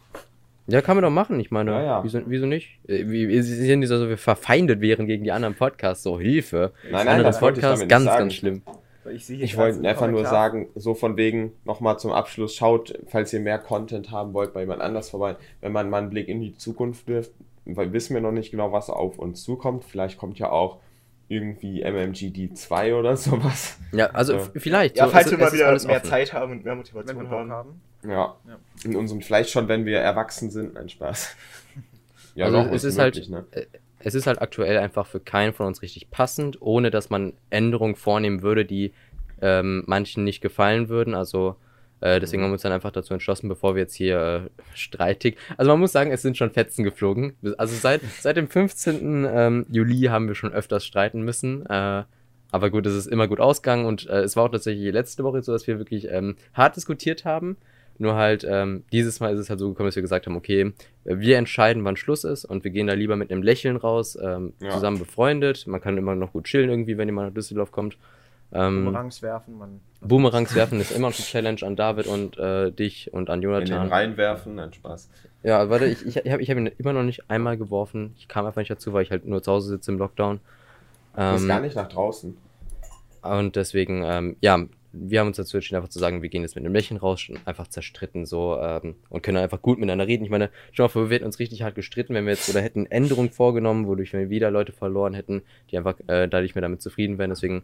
Ja, 0.67 0.82
kann 0.82 0.97
man 0.97 1.02
doch 1.05 1.11
machen, 1.11 1.41
ich 1.41 1.50
meine, 1.50 1.73
Ja, 1.73 1.82
ja. 1.82 2.05
Wieso, 2.05 2.20
wieso 2.26 2.47
nicht? 2.47 2.79
Äh, 2.87 3.08
wie- 3.08 3.29
Wir 3.29 3.43
sind 3.43 3.81
nicht 3.81 3.88
so, 3.88 3.99
dass 3.99 4.08
wir 4.08 4.19
verfeindet 4.19 4.81
wären 4.81 5.06
gegen 5.06 5.25
die 5.25 5.32
anderen 5.32 5.55
Podcasts, 5.55 6.05
so 6.05 6.20
Hilfe. 6.20 6.73
Nein, 6.91 7.06
nein, 7.06 7.23
das 7.25 7.41
wollte 7.43 7.58
ich 7.61 7.62
Podcasts, 7.64 7.81
damit 7.81 7.88
ganz, 7.91 8.05
nicht 8.05 8.12
sagen. 8.12 8.23
ganz 8.23 8.35
schlimm. 8.35 8.62
ich 9.12 9.31
Ich 9.43 9.56
wollte 9.56 9.79
einfach 9.79 10.02
nur 10.06 10.23
Kommentar. 10.23 10.31
sagen, 10.31 10.69
so 10.76 10.94
von 10.94 11.17
wegen, 11.17 11.52
nochmal 11.64 11.99
zum 11.99 12.12
Abschluss, 12.12 12.55
schaut, 12.55 12.97
falls 13.08 13.32
ihr 13.32 13.41
mehr 13.41 13.58
Content 13.58 14.11
haben 14.12 14.32
wollt, 14.35 14.52
bei 14.52 14.61
jemand 14.61 14.82
anders 14.82 15.11
vorbei, 15.11 15.37
wenn 15.61 15.73
man 15.73 15.91
mal 15.91 15.99
einen 15.99 16.11
Blick 16.11 16.29
in 16.29 16.41
die 16.41 16.56
Zukunft 16.56 17.08
wirft, 17.08 17.32
weil 17.64 17.93
wissen 17.93 18.14
wir 18.14 18.20
noch 18.20 18.31
nicht 18.32 18.50
genau, 18.52 18.70
was 18.70 18.91
auf 18.91 19.19
uns 19.19 19.43
zukommt. 19.43 19.85
Vielleicht 19.85 20.19
kommt 20.19 20.38
ja 20.38 20.50
auch 20.52 20.76
irgendwie 21.31 21.82
MMGD 21.82 22.55
2 22.56 22.94
oder 22.94 23.17
sowas. 23.17 23.79
Ja, 23.93 24.06
also 24.11 24.35
Ja. 24.35 24.41
vielleicht. 24.56 24.97
Ja, 24.97 25.06
so, 25.06 25.12
falls 25.12 25.27
es- 25.27 25.32
wir 25.32 25.38
es 25.38 25.44
mal 25.44 25.53
wieder 25.53 25.87
mehr 25.87 25.97
offen. 25.97 26.09
Zeit 26.11 26.32
haben 26.32 26.53
und 26.53 26.65
mehr 26.65 26.73
Wenn 26.73 26.79
Motivation 26.79 27.23
wir 27.23 27.31
haben. 27.31 27.50
haben. 27.50 27.81
Ja. 28.05 28.37
Ja. 28.49 28.59
In 28.85 28.97
unserem, 28.97 29.23
vielleicht 29.23 29.50
schon, 29.50 29.69
wenn 29.69 29.85
wir 29.87 29.99
erwachsen 29.99 30.50
sind, 30.50 30.77
ein 30.77 30.88
Spaß. 30.88 31.37
Ja, 32.37 32.47
Also 32.47 32.59
doch, 32.59 32.67
es 32.69 32.85
ist 32.85 32.93
ist 32.94 32.99
möglich, 32.99 33.29
halt, 33.32 33.53
ne? 33.55 33.61
äh, 33.62 33.67
es 33.99 34.15
ist 34.15 34.27
halt 34.29 34.41
aktuell 34.41 34.79
einfach 34.79 35.05
für 35.06 35.19
keinen 35.19 35.53
von 35.53 35.67
uns 35.67 35.82
richtig 35.82 36.11
passend, 36.11 36.62
ohne 36.62 36.91
dass 36.93 37.11
man 37.11 37.33
Änderungen 37.50 37.97
vornehmen 37.97 38.43
würde, 38.43 38.65
die 38.65 38.93
ähm, 39.43 39.83
manchen 39.87 40.23
nicht 40.23 40.41
gefallen 40.41 40.88
würden. 40.88 41.15
Also 41.15 41.56
äh, 42.00 42.20
deswegen 42.20 42.41
Mhm. 42.41 42.44
haben 42.44 42.50
wir 42.50 42.55
uns 42.55 42.62
dann 42.62 42.73
einfach 42.73 42.91
dazu 42.93 43.12
entschlossen, 43.14 43.49
bevor 43.49 43.75
wir 43.75 43.82
jetzt 43.82 43.94
hier 43.94 44.50
äh, 44.56 44.62
streitig. 44.75 45.37
Also 45.56 45.70
man 45.70 45.81
muss 45.81 45.93
sagen, 45.93 46.11
es 46.12 46.23
sind 46.23 46.37
schon 46.37 46.50
Fetzen 46.50 46.85
geflogen. 46.85 47.35
Also 47.58 47.75
seit, 47.76 48.00
seit 48.20 48.37
dem 48.37 48.49
15. 48.49 49.26
Ähm, 49.31 49.67
Juli 49.70 50.02
haben 50.05 50.29
wir 50.29 50.35
schon 50.35 50.52
öfters 50.52 50.85
streiten 50.85 51.23
müssen. 51.23 51.67
Äh, 51.67 52.05
aber 52.52 52.70
gut, 52.70 52.85
es 52.87 52.94
ist 52.97 53.06
immer 53.06 53.29
gut 53.29 53.38
ausgegangen 53.41 53.85
und 53.87 54.08
äh, 54.08 54.20
es 54.23 54.35
war 54.37 54.44
auch 54.44 54.49
tatsächlich 54.50 54.93
letzte 54.93 55.23
Woche 55.25 55.43
so, 55.43 55.52
dass 55.52 55.67
wir 55.67 55.79
wirklich 55.79 56.08
ähm, 56.11 56.37
hart 56.55 56.76
diskutiert 56.76 57.25
haben. 57.25 57.56
Nur 57.99 58.14
halt, 58.14 58.47
ähm, 58.49 58.82
dieses 58.93 59.20
Mal 59.20 59.35
ist 59.35 59.38
es 59.41 59.50
halt 59.50 59.61
so 59.61 59.69
gekommen, 59.69 59.88
dass 59.88 59.94
wir 59.94 60.00
gesagt 60.02 60.26
haben, 60.26 60.35
okay, 60.35 60.73
wir 61.05 61.37
entscheiden, 61.37 61.85
wann 61.85 61.97
Schluss 61.97 62.25
ist 62.25 62.47
und 62.47 62.64
wir 62.64 62.70
gehen 62.70 62.87
da 62.87 62.94
lieber 62.94 63.14
mit 63.14 63.31
einem 63.31 63.43
Lächeln 63.43 63.76
raus, 63.76 64.19
ähm, 64.20 64.55
Ja. 64.58 64.70
zusammen 64.70 64.99
befreundet. 64.99 65.67
Man 65.67 65.82
kann 65.82 65.99
immer 65.99 66.14
noch 66.14 66.32
gut 66.32 66.44
chillen 66.44 66.70
irgendwie, 66.70 66.97
wenn 66.97 67.08
jemand 67.08 67.29
nach 67.29 67.35
Düsseldorf 67.35 67.70
kommt. 67.73 67.99
Ähm, 68.52 68.87
Boomerangs 68.87 69.20
werfen, 69.20 69.58
man. 69.58 69.81
Boomerangs 70.02 70.55
werfen 70.55 70.81
ist 70.81 70.93
immer 70.93 71.11
noch 71.11 71.17
eine 71.17 71.25
Challenge 71.26 71.62
an 71.62 71.76
David 71.76 72.06
und 72.06 72.38
äh, 72.38 72.70
dich 72.73 73.12
und 73.12 73.29
an 73.29 73.43
In 73.43 73.50
den 73.50 73.50
Jonathan. 73.67 73.88
reinwerfen, 73.88 74.58
ein 74.58 74.73
Spaß. 74.73 75.11
Ja, 75.43 75.69
warte, 75.69 75.87
ich, 75.87 76.06
ich, 76.06 76.17
ich 76.17 76.32
habe 76.32 76.43
ich 76.43 76.50
hab 76.50 76.56
ihn 76.56 76.67
immer 76.79 76.93
noch 76.93 77.02
nicht 77.02 77.29
einmal 77.31 77.56
geworfen. 77.58 78.14
Ich 78.19 78.26
kam 78.29 78.47
einfach 78.47 78.61
nicht 78.61 78.70
dazu, 78.70 78.93
weil 78.93 79.02
ich 79.02 79.11
halt 79.11 79.26
nur 79.26 79.43
zu 79.43 79.52
Hause 79.52 79.69
sitze 79.69 79.91
im 79.93 79.99
Lockdown. 79.99 80.41
Du 81.17 81.32
bist 81.32 81.43
Ähm, 81.43 81.49
gar 81.49 81.61
nicht 81.61 81.76
nach 81.76 81.88
draußen. 81.88 82.37
Und 83.23 83.56
deswegen, 83.56 84.02
ähm, 84.05 84.37
ja, 84.41 84.64
wir 84.93 85.20
haben 85.20 85.29
uns 85.29 85.37
dazu 85.37 85.56
entschieden, 85.56 85.76
einfach 85.76 85.91
zu 85.91 85.99
sagen, 85.99 86.23
wir 86.23 86.29
gehen 86.31 86.43
jetzt 86.43 86.56
mit 86.56 86.64
einem 86.64 86.75
Lächeln 86.75 86.97
raus, 86.99 87.20
schon 87.20 87.38
einfach 87.44 87.69
zerstritten 87.69 88.26
so 88.26 88.58
ähm, 88.61 88.97
und 89.08 89.23
können 89.23 89.37
einfach 89.37 89.61
gut 89.62 89.79
miteinander 89.79 90.06
reden. 90.06 90.25
Ich 90.25 90.31
meine, 90.31 90.50
schau 90.73 90.85
mal, 90.85 90.88
vor, 90.88 91.11
wir 91.11 91.14
hätten 91.17 91.26
uns 91.26 91.38
richtig 91.38 91.62
hart 91.62 91.75
gestritten, 91.75 92.14
wenn 92.14 92.25
wir 92.25 92.32
jetzt 92.32 92.49
oder 92.49 92.61
hätten 92.61 92.87
Änderungen 92.87 93.31
vorgenommen, 93.31 93.87
wodurch 93.87 94.12
wir 94.14 94.31
wieder 94.31 94.50
Leute 94.50 94.73
verloren 94.73 95.14
hätten, 95.14 95.43
die 95.70 95.79
einfach 95.79 95.94
äh, 96.06 96.26
da 96.26 96.41
nicht 96.41 96.55
mehr 96.55 96.62
damit 96.62 96.81
zufrieden 96.82 97.19
wären. 97.19 97.31
Deswegen, 97.31 97.62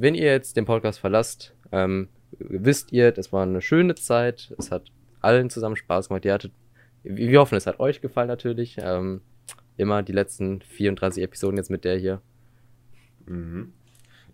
wenn 0.00 0.14
ihr 0.14 0.24
jetzt 0.32 0.56
den 0.56 0.64
Podcast 0.64 0.98
verlasst, 0.98 1.54
ähm, 1.72 2.08
wisst 2.38 2.92
ihr, 2.92 3.12
das 3.12 3.32
war 3.32 3.42
eine 3.44 3.60
schöne 3.60 3.94
Zeit. 3.94 4.52
Es 4.58 4.70
hat 4.70 4.84
allen 5.20 5.50
zusammen 5.50 5.76
Spaß 5.76 6.08
gemacht. 6.08 6.24
Ihr 6.24 6.32
hattet, 6.34 6.52
wir 7.02 7.30
wir 7.30 7.40
hoffen, 7.40 7.56
es 7.56 7.66
hat 7.66 7.80
euch 7.80 8.00
gefallen 8.00 8.28
natürlich. 8.28 8.76
Ähm, 8.80 9.20
immer 9.76 10.02
die 10.02 10.12
letzten 10.12 10.60
34 10.62 11.22
Episoden 11.22 11.56
jetzt 11.56 11.70
mit 11.70 11.84
der 11.84 11.96
hier. 11.98 12.20
Mhm. 13.26 13.72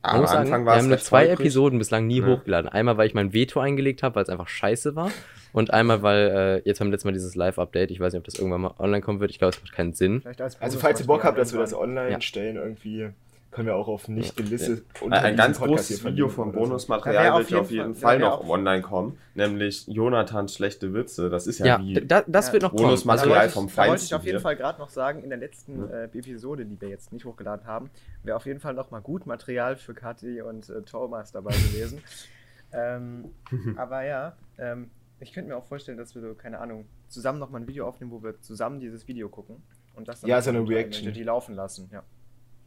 Am 0.02 0.20
muss 0.22 0.30
sagen, 0.30 0.44
Anfang 0.46 0.62
wir 0.62 0.66
war 0.66 0.76
es 0.76 0.82
haben 0.82 0.88
nur 0.88 0.98
zwei 0.98 1.20
holprig. 1.28 1.40
Episoden 1.40 1.78
bislang 1.78 2.06
nie 2.06 2.20
Ja. 2.20 2.26
hochgeladen. 2.26 2.68
Einmal, 2.70 2.96
weil 2.96 3.06
ich 3.06 3.14
mein 3.14 3.32
Veto 3.34 3.60
eingelegt 3.60 4.02
habe, 4.02 4.14
weil 4.14 4.22
es 4.22 4.28
einfach 4.30 4.48
scheiße 4.48 4.96
war. 4.96 5.10
Und 5.52 5.72
einmal, 5.74 6.02
weil 6.02 6.62
äh, 6.64 6.68
jetzt 6.68 6.80
haben 6.80 6.86
wir 6.88 6.92
letztes 6.92 7.04
Mal 7.04 7.12
dieses 7.12 7.34
Live-Update. 7.34 7.90
Ich 7.90 8.00
weiß 8.00 8.12
nicht, 8.14 8.18
ob 8.20 8.24
das 8.24 8.36
irgendwann 8.36 8.62
mal 8.62 8.74
online 8.78 9.02
kommen 9.02 9.20
wird. 9.20 9.30
Ich 9.30 9.38
glaube, 9.38 9.54
es 9.54 9.60
macht 9.62 9.72
keinen 9.72 9.92
Sinn. 9.92 10.22
Also 10.60 10.78
falls 10.78 11.00
ihr 11.00 11.06
Bock 11.06 11.24
habt, 11.24 11.36
dass 11.36 11.52
wir 11.52 11.60
das 11.60 11.74
online 11.74 12.12
Ja. 12.12 12.20
stellen, 12.20 12.56
irgendwie 12.56 13.10
können 13.50 13.66
wir 13.66 13.74
auch 13.74 13.88
auf 13.88 14.06
nicht 14.08 14.36
gelistet 14.36 14.84
Ein, 15.02 15.12
ein 15.12 15.36
ganz 15.36 15.58
großes 15.60 16.04
Video 16.04 16.28
von 16.28 16.52
Bonusmaterial 16.52 17.30
auf 17.32 17.38
wird 17.38 17.50
ja 17.50 17.56
jeden 17.56 17.62
auf 17.64 17.70
jeden 17.70 17.94
Fall- 17.94 18.18
Fall 18.18 18.18
noch 18.20 18.40
auf- 18.42 18.48
online 18.48 18.80
kommen, 18.82 19.18
nämlich 19.34 19.86
Jonathans 19.88 20.54
schlechte 20.54 20.94
Witze. 20.94 21.30
Das 21.30 21.46
ist 21.48 21.58
ja, 21.58 21.66
Ja, 21.66 21.80
wie. 21.80 21.94
da, 22.06 22.22
das 22.26 22.46
Ja. 22.48 22.52
wird 22.54 22.62
noch. 22.62 22.72
Bonusmaterial 22.72 23.28
Da 23.28 23.36
wollte 23.40 23.48
ich, 23.48 23.52
vom 23.54 23.66
da 23.66 23.76
wollte 23.76 23.82
ich 23.82 23.90
Feinsten 23.90 24.14
auf 24.16 24.22
jeden 24.24 24.36
hier. 24.36 24.40
Fall 24.40 24.56
gerade 24.56 24.78
noch 24.78 24.88
sagen, 24.90 25.22
in 25.24 25.30
der 25.30 25.38
letzten 25.38 25.88
äh, 25.90 26.04
Episode, 26.04 26.64
die 26.64 26.80
wir 26.80 26.88
jetzt 26.88 27.12
nicht 27.12 27.24
hochgeladen 27.24 27.66
haben, 27.66 27.90
wäre 28.22 28.36
auf 28.36 28.46
jeden 28.46 28.60
Fall 28.60 28.74
noch 28.74 28.90
mal 28.92 29.00
gut 29.00 29.26
Material 29.26 29.76
für 29.76 29.94
Kathi 29.94 30.42
und 30.42 30.70
äh, 30.70 30.82
Thomas 30.82 31.32
dabei 31.32 31.50
gewesen. 31.50 32.00
ähm, 32.72 33.32
aber 33.76 34.04
ja, 34.04 34.36
ähm, 34.58 34.90
ich 35.18 35.32
könnte 35.32 35.50
mir 35.50 35.56
auch 35.56 35.64
vorstellen, 35.66 35.98
dass 35.98 36.14
wir 36.14 36.22
so, 36.22 36.34
keine 36.34 36.60
Ahnung, 36.60 36.86
zusammen 37.08 37.40
noch 37.40 37.50
mal 37.50 37.60
ein 37.60 37.66
Video 37.66 37.86
aufnehmen, 37.86 38.12
wo 38.12 38.22
wir 38.22 38.40
zusammen 38.40 38.78
dieses 38.80 39.08
Video 39.08 39.28
gucken 39.28 39.56
und 39.94 40.06
das 40.08 40.22
Ja, 40.22 40.36
einfach 40.36 40.52
so 40.52 40.56
eine 40.58 40.68
Reaction. 40.68 41.08
MLG 41.08 41.24
laufen 41.24 41.54
lassen. 41.56 41.90
Ja. 41.92 42.04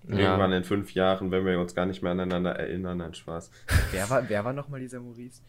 Irgendwann 0.07 0.51
in 0.51 0.63
fünf 0.63 0.93
Jahren, 0.93 1.31
wenn 1.31 1.45
wir 1.45 1.59
uns 1.59 1.73
gar 1.75 1.85
nicht 1.85 2.01
mehr 2.03 2.11
aneinander 2.11 2.51
erinnern, 2.51 2.99
ein 3.01 3.13
Spaß. 3.13 3.49
Wer 3.91 4.09
war, 4.09 4.27
wer 4.29 4.43
war 4.43 4.51
noch 4.53 4.67
mal 4.69 4.79
dieser 4.79 4.99
Maurice? 4.99 5.41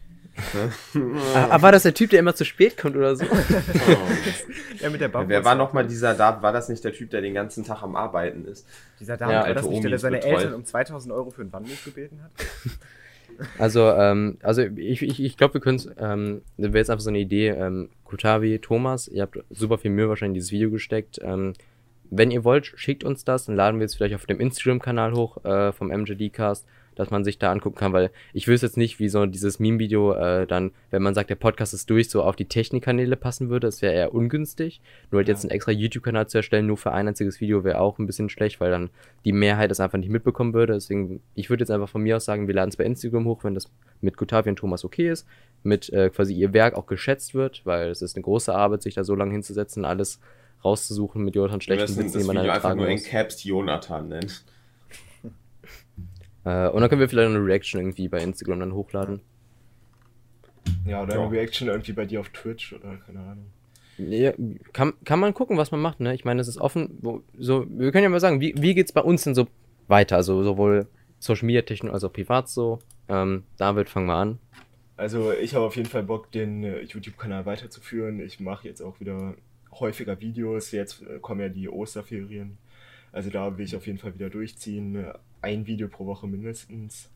Ah, 1.33 1.61
war 1.61 1.71
das 1.71 1.83
der 1.83 1.93
Typ, 1.93 2.09
der 2.09 2.19
immer 2.19 2.35
zu 2.35 2.45
spät 2.45 2.77
kommt 2.77 2.95
oder 2.95 3.15
so? 3.15 3.25
Ja, 4.81 4.89
mit 4.89 4.99
der 5.01 5.07
Bambus- 5.09 5.29
Wer 5.29 5.45
war 5.45 5.55
nochmal 5.55 5.85
dieser 5.87 6.13
da? 6.13 6.41
War 6.41 6.51
das 6.53 6.69
nicht 6.69 6.83
der 6.83 6.93
Typ, 6.93 7.09
der 7.09 7.21
den 7.21 7.33
ganzen 7.33 7.63
Tag 7.63 7.83
am 7.83 7.95
Arbeiten 7.95 8.45
ist? 8.45 8.67
Dieser 8.99 9.17
Dame, 9.17 9.33
Ja, 9.33 9.45
war 9.47 9.53
das 9.53 9.67
nicht, 9.67 9.83
der, 9.83 9.89
der 9.91 9.99
seine 9.99 10.17
betreut. 10.17 10.33
Eltern 10.39 10.53
um 10.55 10.65
2000 10.65 11.13
Euro 11.13 11.31
für 11.31 11.41
einen 11.41 11.53
Wandeln 11.53 11.77
gebeten 11.83 12.21
hat? 12.23 12.31
Also, 13.57 13.89
ähm, 13.91 14.37
also 14.43 14.61
ich, 14.61 15.01
ich, 15.01 15.21
ich 15.21 15.35
glaube, 15.35 15.55
wir 15.55 15.59
können 15.61 15.75
es, 15.75 15.89
ähm, 15.97 16.41
das 16.55 16.67
wäre 16.67 16.77
jetzt 16.77 16.89
einfach 16.89 17.03
so 17.03 17.09
eine 17.09 17.19
Idee, 17.19 17.49
ähm, 17.49 17.89
Kutavi, 18.05 18.59
Thomas, 18.59 19.09
ihr 19.09 19.23
habt 19.23 19.37
super 19.49 19.77
viel 19.77 19.91
Mühe 19.91 20.07
wahrscheinlich 20.07 20.29
in 20.29 20.33
dieses 20.35 20.51
Video 20.53 20.71
gesteckt. 20.71 21.19
Ähm, 21.21 21.51
wenn 22.09 22.31
ihr 22.31 22.43
wollt, 22.43 22.65
schickt 22.75 23.03
uns 23.03 23.23
das, 23.25 23.45
dann 23.45 23.55
laden 23.55 23.79
wir 23.79 23.85
es 23.85 23.95
vielleicht 23.95 24.15
auf 24.15 24.25
dem 24.25 24.39
Instagram-Kanal 24.39 25.13
hoch 25.13 25.43
äh, 25.45 25.71
vom 25.71 25.87
MJD-Cast. 25.89 26.65
dass 26.97 27.11
man 27.11 27.25
sich 27.25 27.37
da 27.37 27.51
angucken 27.51 27.75
kann, 27.75 27.91
weil 27.91 28.09
ich 28.31 28.47
wüsste 28.47 28.67
jetzt 28.67 28.77
nicht, 28.77 28.99
wie 28.99 29.09
so 29.09 29.25
dieses 29.25 29.59
Meme-Video 29.59 30.13
äh, 30.13 30.47
dann, 30.47 30.71
wenn 30.91 31.01
man 31.03 31.13
sagt, 31.13 31.29
der 31.29 31.35
Podcast 31.35 31.73
ist 31.73 31.89
durch, 31.89 32.09
so 32.09 32.23
auf 32.23 32.37
die 32.37 32.45
Technikkanäle 32.45 33.17
passen 33.17 33.49
würde. 33.49 33.67
Das 33.67 33.81
wäre 33.81 33.93
eher 33.93 34.13
ungünstig. 34.13 34.79
Nur 35.11 35.19
halt 35.19 35.27
Ja. 35.27 35.33
jetzt 35.33 35.43
einen 35.43 35.51
extra 35.51 35.73
YouTube-Kanal 35.73 36.27
zu 36.27 36.37
erstellen, 36.37 36.67
nur 36.67 36.77
für 36.77 36.93
ein 36.93 37.09
einziges 37.09 37.41
Video, 37.41 37.65
wäre 37.65 37.81
auch 37.81 37.99
ein 37.99 38.05
bisschen 38.05 38.29
schlecht, 38.29 38.61
weil 38.61 38.71
dann 38.71 38.91
die 39.25 39.33
Mehrheit 39.33 39.71
das 39.71 39.81
einfach 39.81 39.97
nicht 39.97 40.09
mitbekommen 40.09 40.53
würde. 40.53 40.71
Deswegen, 40.71 41.19
ich 41.33 41.49
würde 41.49 41.63
jetzt 41.63 41.71
einfach 41.71 41.89
von 41.89 42.01
mir 42.01 42.15
aus 42.15 42.23
sagen, 42.23 42.47
wir 42.47 42.55
laden 42.55 42.69
es 42.69 42.77
bei 42.77 42.85
Instagram 42.85 43.25
hoch, 43.25 43.43
wenn 43.43 43.55
das 43.55 43.69
mit 43.99 44.15
Gutavi 44.15 44.47
und 44.47 44.55
Thomas 44.55 44.85
okay 44.85 45.09
ist, 45.09 45.27
mit 45.63 45.91
äh, 45.91 46.09
quasi 46.09 46.33
ihr 46.33 46.53
Werk 46.53 46.75
auch 46.75 46.85
geschätzt 46.85 47.33
wird, 47.35 47.65
weil 47.65 47.89
es 47.89 48.01
ist 48.01 48.15
eine 48.15 48.23
große 48.23 48.55
Arbeit, 48.55 48.83
sich 48.83 48.93
da 48.93 49.03
so 49.03 49.15
lange 49.15 49.33
hinzusetzen, 49.33 49.83
alles 49.83 50.21
rauszusuchen 50.65 51.23
mit 51.23 51.35
Jonathan 51.35 51.59
Wir 51.59 51.63
schlechten 51.63 51.97
Witzen, 51.97 52.19
die 52.19 52.25
man 52.25 52.35
dann 52.37 52.49
einfach 52.49 52.75
nur 52.75 52.87
in. 52.89 53.01
Caps 53.01 53.43
Jonathan 53.43 54.07
nennen. 54.09 54.31
Äh, 56.47 56.69
und 56.69 56.79
dann 56.81 56.89
können 56.91 57.01
wir 57.01 57.09
vielleicht 57.09 57.27
eine 57.27 57.43
Reaction 57.43 57.81
irgendwie 57.81 58.07
bei 58.07 58.21
Instagram 58.21 58.59
dann 58.59 58.73
hochladen. 58.75 59.21
Ja, 60.85 61.01
oder 61.01 61.15
Ja. 61.15 61.21
eine 61.23 61.31
Reaction 61.31 61.67
irgendwie 61.69 61.93
bei 61.93 62.05
dir 62.05 62.19
auf 62.19 62.29
Twitch 62.29 62.71
oder 62.73 62.97
keine 62.97 63.19
Ahnung. 63.19 63.47
Ja, 63.97 64.33
kann, 64.73 64.93
kann 65.05 65.19
man 65.19 65.33
gucken, 65.33 65.57
was 65.57 65.71
man 65.71 65.81
macht, 65.81 66.01
ne? 66.01 66.13
Ich 66.13 66.23
meine, 66.23 66.41
es 66.41 66.47
ist 66.47 66.59
offen. 66.59 66.99
Wo, 67.01 67.23
so, 67.37 67.65
wir 67.69 67.91
können 67.91 68.03
ja 68.03 68.09
mal 68.09 68.19
sagen, 68.19 68.41
wie, 68.41 68.53
wie 68.59 68.75
geht's 68.75 68.91
bei 68.91 69.01
uns 69.01 69.23
denn 69.23 69.33
so 69.33 69.47
weiter? 69.87 70.17
Also 70.17 70.43
sowohl 70.43 70.87
Social 71.17 71.45
Media 71.47 71.61
technisch 71.63 71.91
als 71.91 72.03
auch 72.03 72.13
privat 72.13 72.47
so. 72.49 72.77
Ähm, 73.07 73.43
David, 73.57 73.89
fang 73.89 74.05
mal 74.05 74.21
an. 74.21 74.39
Also 74.97 75.31
ich 75.31 75.55
habe 75.55 75.65
auf 75.65 75.75
jeden 75.75 75.89
Fall 75.89 76.03
Bock, 76.03 76.31
den 76.31 76.63
äh, 76.63 76.81
YouTube-Kanal 76.81 77.45
weiterzuführen. 77.47 78.19
Ich 78.19 78.39
mache 78.39 78.67
jetzt 78.67 78.81
auch 78.81 78.99
wieder 78.99 79.33
häufiger 79.79 80.19
Videos. 80.19 80.71
Jetzt 80.71 81.01
äh, 81.01 81.19
kommen 81.19 81.41
ja 81.41 81.49
die 81.49 81.69
Osterferien. 81.69 82.57
Also 83.11 83.29
da 83.29 83.57
will 83.57 83.65
ich 83.65 83.75
auf 83.75 83.87
jeden 83.87 83.97
Fall 83.97 84.13
wieder 84.13 84.29
durchziehen. 84.29 85.05
Ein 85.41 85.65
Video 85.67 85.87
pro 85.87 86.05
Woche 86.05 86.27
mindestens. 86.27 87.09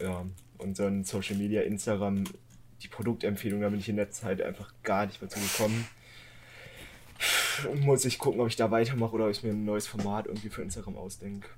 Ja, 0.00 0.24
und 0.58 0.78
dann 0.78 1.04
Social 1.04 1.36
Media, 1.36 1.62
Instagram, 1.62 2.24
die 2.82 2.88
Produktempfehlung, 2.88 3.60
da 3.60 3.68
bin 3.68 3.80
ich 3.80 3.88
in 3.88 3.96
der 3.96 4.10
Zeit 4.10 4.40
einfach 4.40 4.72
gar 4.82 5.06
nicht 5.06 5.20
mehr 5.20 5.28
zugekommen. 5.28 5.86
Muss 7.80 8.04
ich 8.04 8.18
gucken, 8.18 8.40
ob 8.40 8.48
ich 8.48 8.56
da 8.56 8.70
weitermache 8.70 9.12
oder 9.12 9.24
ob 9.26 9.30
ich 9.30 9.42
mir 9.42 9.50
ein 9.50 9.64
neues 9.64 9.86
Format 9.86 10.26
irgendwie 10.26 10.48
für 10.48 10.62
Instagram 10.62 10.96
ausdenke. 10.96 11.48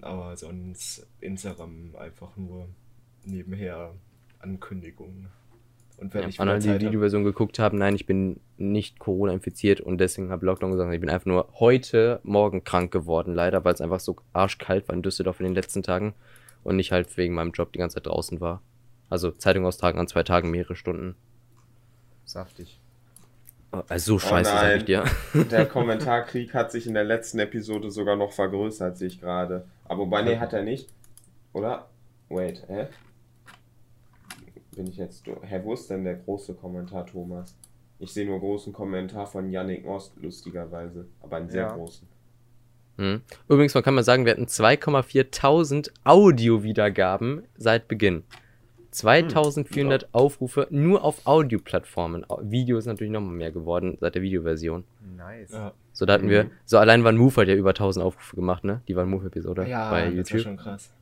Aber 0.00 0.36
sonst 0.36 1.06
Instagram 1.20 1.94
einfach 1.96 2.36
nur 2.36 2.68
nebenher 3.24 3.94
Ankündigungen. 4.38 5.28
Und 6.02 6.12
wenn 6.14 6.22
Ja, 6.22 6.28
ich 6.28 6.40
alle, 6.40 6.58
die 6.58 6.80
Videoversion 6.80 7.22
geguckt 7.22 7.60
haben, 7.60 7.78
nein, 7.78 7.94
ich 7.94 8.06
bin 8.06 8.40
nicht 8.56 8.98
Corona 8.98 9.32
infiziert 9.32 9.80
und 9.80 9.98
deswegen 9.98 10.30
habe 10.32 10.44
Lockdown 10.44 10.72
gesagt, 10.72 10.92
ich 10.92 11.00
bin 11.00 11.08
einfach 11.08 11.26
nur 11.26 11.48
heute 11.60 12.18
Morgen 12.24 12.64
krank 12.64 12.90
geworden, 12.90 13.34
leider, 13.34 13.64
weil 13.64 13.72
es 13.72 13.80
einfach 13.80 14.00
so 14.00 14.16
arschkalt 14.32 14.88
war 14.88 14.96
in 14.96 15.02
Düsseldorf 15.02 15.38
in 15.38 15.44
den 15.44 15.54
letzten 15.54 15.84
Tagen 15.84 16.14
und 16.64 16.76
ich 16.80 16.90
halt 16.90 17.16
wegen 17.16 17.34
meinem 17.34 17.52
Job 17.52 17.72
die 17.72 17.78
ganze 17.78 17.94
Zeit 17.94 18.06
draußen 18.06 18.40
war. 18.40 18.62
Also 19.10 19.30
Zeitung 19.30 19.64
austragen 19.64 20.00
an 20.00 20.08
zwei 20.08 20.24
Tagen 20.24 20.50
mehrere 20.50 20.74
Stunden. 20.74 21.14
Saftig. 22.24 22.80
Also 23.88 24.14
so 24.14 24.18
scheiße, 24.18 24.50
sag 24.50 24.62
nein. 24.62 24.78
ich 24.78 24.84
dir. 24.84 25.04
Der 25.50 25.66
Kommentarkrieg 25.68 26.52
hat 26.52 26.72
sich 26.72 26.88
in 26.88 26.94
der 26.94 27.04
letzten 27.04 27.38
Episode 27.38 27.92
sogar 27.92 28.16
noch 28.16 28.32
vergrößert, 28.32 28.98
sehe 28.98 29.06
ich 29.06 29.20
gerade. 29.20 29.66
Aber 29.84 30.00
wobei, 30.00 30.22
nee, 30.22 30.38
hat 30.38 30.52
er 30.52 30.62
nicht. 30.62 30.88
Oder? 31.52 31.86
Wait, 32.28 32.64
hä? 32.66 32.88
Bin 34.76 34.86
ich 34.86 34.96
jetzt. 34.96 35.24
Hä, 35.26 35.60
wo 35.64 35.74
ist 35.74 35.88
denn 35.90 36.04
der 36.04 36.14
große 36.16 36.54
Kommentar, 36.54 37.06
Thomas? 37.06 37.56
Ich 37.98 38.12
sehe 38.12 38.26
nur 38.26 38.40
großen 38.40 38.72
Kommentar 38.72 39.26
von 39.26 39.50
Yannick 39.50 39.84
Most, 39.84 40.12
lustigerweise. 40.20 41.06
Aber 41.20 41.36
einen 41.36 41.50
sehr 41.50 41.62
Ja. 41.62 41.74
großen. 41.76 42.08
Hm. 42.98 43.20
Übrigens, 43.48 43.74
man 43.74 43.82
kann 43.82 43.94
mal 43.94 44.02
sagen, 44.02 44.24
wir 44.24 44.32
hatten 44.32 44.46
2,4 44.48 45.90
Audio-Wiedergaben 46.04 47.42
seit 47.56 47.88
Beginn. 47.88 48.24
2400 48.90 50.08
Aufrufe 50.12 50.66
nur 50.70 51.02
auf 51.02 51.26
Audioplattformen. 51.26 52.28
Au- 52.28 52.40
Video 52.42 52.76
ist 52.76 52.84
natürlich 52.86 53.12
noch 53.12 53.22
mal 53.22 53.32
mehr 53.32 53.50
geworden 53.50 53.96
seit 54.00 54.14
der 54.14 54.22
Videoversion. 54.22 54.84
Nice. 55.16 55.52
ja, 55.52 55.72
So, 55.94 56.04
da 56.06 56.14
hatten 56.14 56.26
Mhm. 56.26 56.30
wir, 56.30 56.50
so 56.66 56.78
allein 56.78 57.02
Van 57.04 57.16
Move 57.16 57.34
hat 57.40 57.48
ja 57.48 57.54
über 57.54 57.72
1000 57.74 58.04
Aufrufe 58.04 58.36
gemacht, 58.36 58.64
ne? 58.64 58.82
Die 58.88 58.96
Van 58.96 59.08
Move-Episode 59.08 59.66
ja 59.68 59.90
bei 59.90 60.00
das 60.04 60.08
war 60.10 60.14
YouTube. 60.16 60.40
schon 60.40 60.56
krass. 60.56 60.92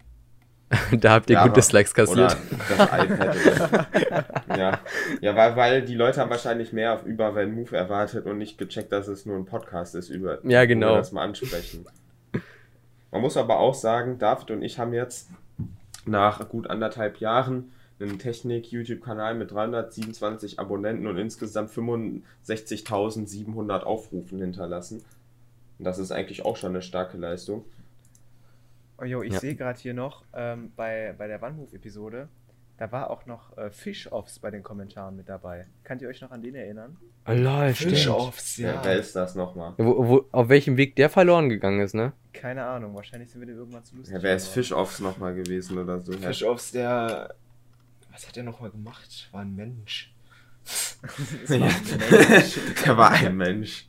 da 0.93 1.13
habt 1.13 1.31
ihr 1.31 1.35
Ja, 1.35 1.47
gut 1.47 1.57
Dislikes 1.57 1.93
kassiert. 1.93 2.37
Ja, 4.57 4.79
ja 5.21 5.37
weil, 5.37 5.57
weil 5.57 5.83
die 5.83 5.97
Leute 5.97 6.21
haben 6.21 6.31
wahrscheinlich 6.31 6.73
mehr 6.73 6.95
auf 6.95 7.05
über 7.05 7.35
Van 7.35 7.53
Move 7.53 7.77
erwartet 7.77 8.27
und 8.27 8.39
nicht 8.39 8.57
gecheckt, 8.57 8.93
dass 8.93 9.09
es 9.09 9.27
nur 9.27 9.37
ein 9.37 9.47
Podcast 9.47 9.97
ist, 9.97 10.11
über 10.11 10.39
Ja, 10.45 10.65
genau. 10.67 10.93
wir 10.93 10.99
das 10.99 11.13
mal 11.13 11.25
ansprechen. 11.25 11.85
Man 13.11 13.21
muss 13.21 13.37
aber 13.37 13.59
auch 13.59 13.75
sagen, 13.75 14.19
David 14.19 14.53
und 14.53 14.63
ich 14.63 14.79
haben 14.79 14.95
jetzt 14.95 15.29
nach 16.07 16.49
gut 16.49 16.71
anderthalb 16.71 17.19
Jahren 17.19 17.73
einen 17.99 18.19
Technik-YouTube-Kanal 18.19 19.35
mit 19.35 19.51
327 19.51 20.59
Abonnenten 20.59 21.07
und 21.07 21.19
insgesamt 21.19 21.71
65.700 21.71 23.81
Aufrufen 23.81 24.41
hinterlassen. 24.41 25.05
Und 25.79 25.85
das 25.85 25.99
ist 25.99 26.13
eigentlich 26.13 26.45
auch 26.45 26.57
schon 26.57 26.71
eine 26.71 26.83
starke 26.83 27.19
Leistung. 27.19 27.65
Oh 29.01 29.05
jo, 29.05 29.23
ich 29.23 29.33
Ja. 29.35 29.41
sehe 29.41 29.55
gerade 29.55 29.79
hier 29.79 29.95
noch 29.95 30.25
ähm, 30.35 30.73
bei, 30.77 31.15
bei 31.17 31.27
der 31.27 31.43
OneMove-Episode, 31.43 32.29
da 32.79 32.93
war 32.93 33.11
auch 33.11 33.27
noch 33.27 33.57
äh, 33.59 33.71
Fish-Offs 33.71 34.39
bei 34.39 34.51
den 34.51 34.63
Kommentaren 34.63 35.17
mit 35.17 35.29
dabei. 35.29 35.67
Könnt 35.85 36.03
ihr 36.03 36.09
euch 36.09 36.21
noch 36.21 36.31
an 36.31 36.43
den 36.43 36.55
erinnern? 36.55 36.97
Oh, 37.27 37.33
lol, 37.33 37.75
Fish 37.75 38.03
stimmt. 38.03 38.17
Offs, 38.17 38.57
Ja. 38.57 38.75
ja. 38.75 38.85
Wer 38.85 38.99
ist 38.99 39.15
das 39.15 39.35
nochmal? 39.35 39.75
Ja, 39.79 39.85
Wo, 39.85 40.09
wo, 40.09 40.25
auf 40.33 40.49
welchem 40.49 40.77
Weg 40.77 40.97
der 40.97 41.11
verloren 41.11 41.49
gegangen 41.49 41.81
ist, 41.81 41.95
ne? 41.95 42.13
Keine 42.33 42.65
Ahnung, 42.65 42.95
wahrscheinlich 42.95 43.31
sind 43.31 43.41
wir 43.41 43.47
dem 43.47 43.59
irgendwann 43.59 43.85
zu 43.85 43.97
lustig. 43.97 44.15
Ja, 44.15 44.23
wer 44.23 44.35
ist. 44.37 44.49
Fish-Offs 44.49 45.01
nochmal 45.01 45.35
gewesen 45.35 45.79
oder 45.79 46.01
so? 46.01 46.13
Fish 46.13 46.43
Offs, 46.43 46.73
der. 46.73 47.35
Was 48.13 48.27
hat 48.27 48.37
er 48.37 48.43
nochmal 48.43 48.71
gemacht? 48.71 49.29
War 49.33 49.43
ein 49.43 49.55
Mensch. 49.55 50.13
War 51.49 51.57
ein 51.61 51.77
Mensch. 52.29 52.59
Der 52.85 52.97
war 52.97 53.11
ein 53.13 53.37
Mensch. 53.37 53.87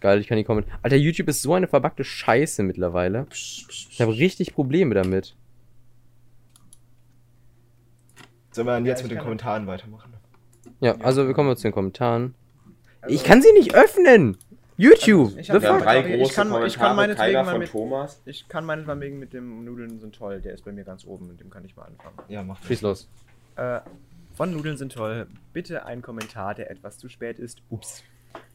Geil, 0.00 0.20
ich 0.20 0.26
kann 0.28 0.36
die 0.36 0.44
kommentieren. 0.44 0.76
Alter, 0.82 0.96
YouTube 0.96 1.28
ist 1.28 1.42
so 1.42 1.54
eine 1.54 1.68
verbackte 1.68 2.04
Scheiße 2.04 2.62
mittlerweile. 2.62 3.26
Ich 3.32 3.98
habe 4.00 4.12
richtig 4.12 4.54
Probleme 4.54 4.94
damit. 4.94 5.34
Sollen 8.52 8.66
wir 8.66 8.72
dann 8.72 8.84
Ja, 8.84 8.90
jetzt 8.92 9.00
ich 9.00 9.04
mit 9.08 9.12
den 9.12 9.18
Kommentaren 9.22 9.66
weitermachen? 9.66 10.12
Ja, 10.80 10.94
Ja. 10.96 11.00
also 11.04 11.26
wir 11.26 11.34
kommen 11.34 11.48
jetzt 11.50 11.60
zu 11.60 11.68
den 11.68 11.72
Kommentaren. 11.74 12.34
Also, 13.00 13.14
Ich 13.14 13.24
kann 13.24 13.42
sie 13.42 13.52
nicht 13.52 13.74
öffnen! 13.74 14.36
YouTube! 14.78 15.36
Ich 15.38 15.48
hab- 15.50 15.62
haben 15.64 15.76
fuck? 15.76 15.84
drei 15.84 15.98
Ich 16.00 16.04
kann- 16.34 16.50
große 16.50 16.66
ich 16.66 16.74
kann 16.74 16.88
Kommentare, 16.96 16.96
meinetwegen 16.96 17.44
von 17.46 17.58
mit- 17.60 17.70
Thomas. 17.70 18.20
Ich 18.26 18.46
kann 18.48 18.64
meinetwegen 18.66 19.18
mit 19.18 19.32
dem 19.32 19.64
Nudeln 19.64 20.00
sind 20.00 20.14
toll, 20.14 20.40
der 20.42 20.52
ist 20.52 20.64
bei 20.66 20.72
mir 20.72 20.84
ganz 20.84 21.06
oben, 21.06 21.28
mit 21.28 21.40
dem 21.40 21.48
kann 21.48 21.64
ich 21.64 21.74
mal 21.76 21.84
anfangen. 21.84 22.18
Ja, 22.28 22.42
mach 22.42 22.58
das. 22.58 22.68
Schieß 22.68 22.82
los. 22.82 23.08
Äh, 23.56 23.80
von 24.34 24.52
Nudeln 24.52 24.76
sind 24.76 24.92
toll. 24.92 25.26
Bitte 25.54 25.86
ein 25.86 26.02
Kommentar, 26.02 26.54
der 26.54 26.70
etwas 26.70 26.98
zu 26.98 27.08
spät 27.08 27.38
ist. 27.38 27.62
Ups. 27.70 28.02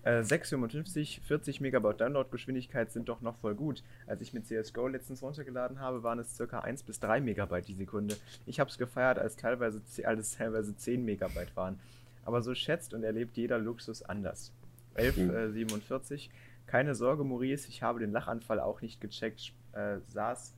Äh, 0.04 0.24
655, 0.24 1.22
40 1.22 1.62
Megabyte 1.62 2.02
Downloadgeschwindigkeit 2.02 2.92
sind 2.92 3.08
doch 3.08 3.22
noch 3.22 3.38
voll 3.38 3.54
gut. 3.54 3.84
Als 4.08 4.22
ich 4.22 4.34
mit 4.34 4.48
CSGO 4.48 4.88
letztens 4.88 5.22
runtergeladen 5.22 5.80
habe, 5.80 6.02
waren 6.02 6.18
es 6.18 6.36
ca. 6.38 6.60
1 6.60 6.84
bis 6.84 7.00
3 7.00 7.22
Megabyte 7.22 7.68
die 7.68 7.76
Sekunde. 7.76 8.18
Ich 8.48 8.60
habe 8.60 8.70
es 8.70 8.80
gefeiert, 8.80 9.20
als 9.20 9.36
teilweise, 9.36 9.82
als 10.04 10.38
teilweise 10.38 10.76
10 10.76 11.06
Megabyte 11.06 11.56
waren. 11.56 11.80
Aber 12.26 12.42
so 12.42 12.56
schätzt 12.56 12.96
und 12.96 13.04
erlebt 13.04 13.38
jeder 13.38 13.60
Luxus 13.60 14.02
anders. 14.02 14.52
1147, 14.96 16.32
keine 16.66 16.96
Sorge, 16.96 17.24
Maurice, 17.24 17.68
ich 17.70 17.84
habe 17.84 18.00
den 18.00 18.12
Lachanfall 18.12 18.60
auch 18.60 18.82
nicht 18.82 19.02
gecheckt. 19.02 19.54
Äh, 19.74 19.98
saß, 20.08 20.54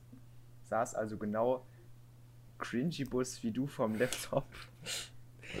saß 0.62 0.94
also 0.94 1.18
genau 1.18 1.66
Cringibus 2.58 3.42
wie 3.42 3.50
du 3.50 3.66
vom 3.66 3.98
Laptop. 3.98 4.46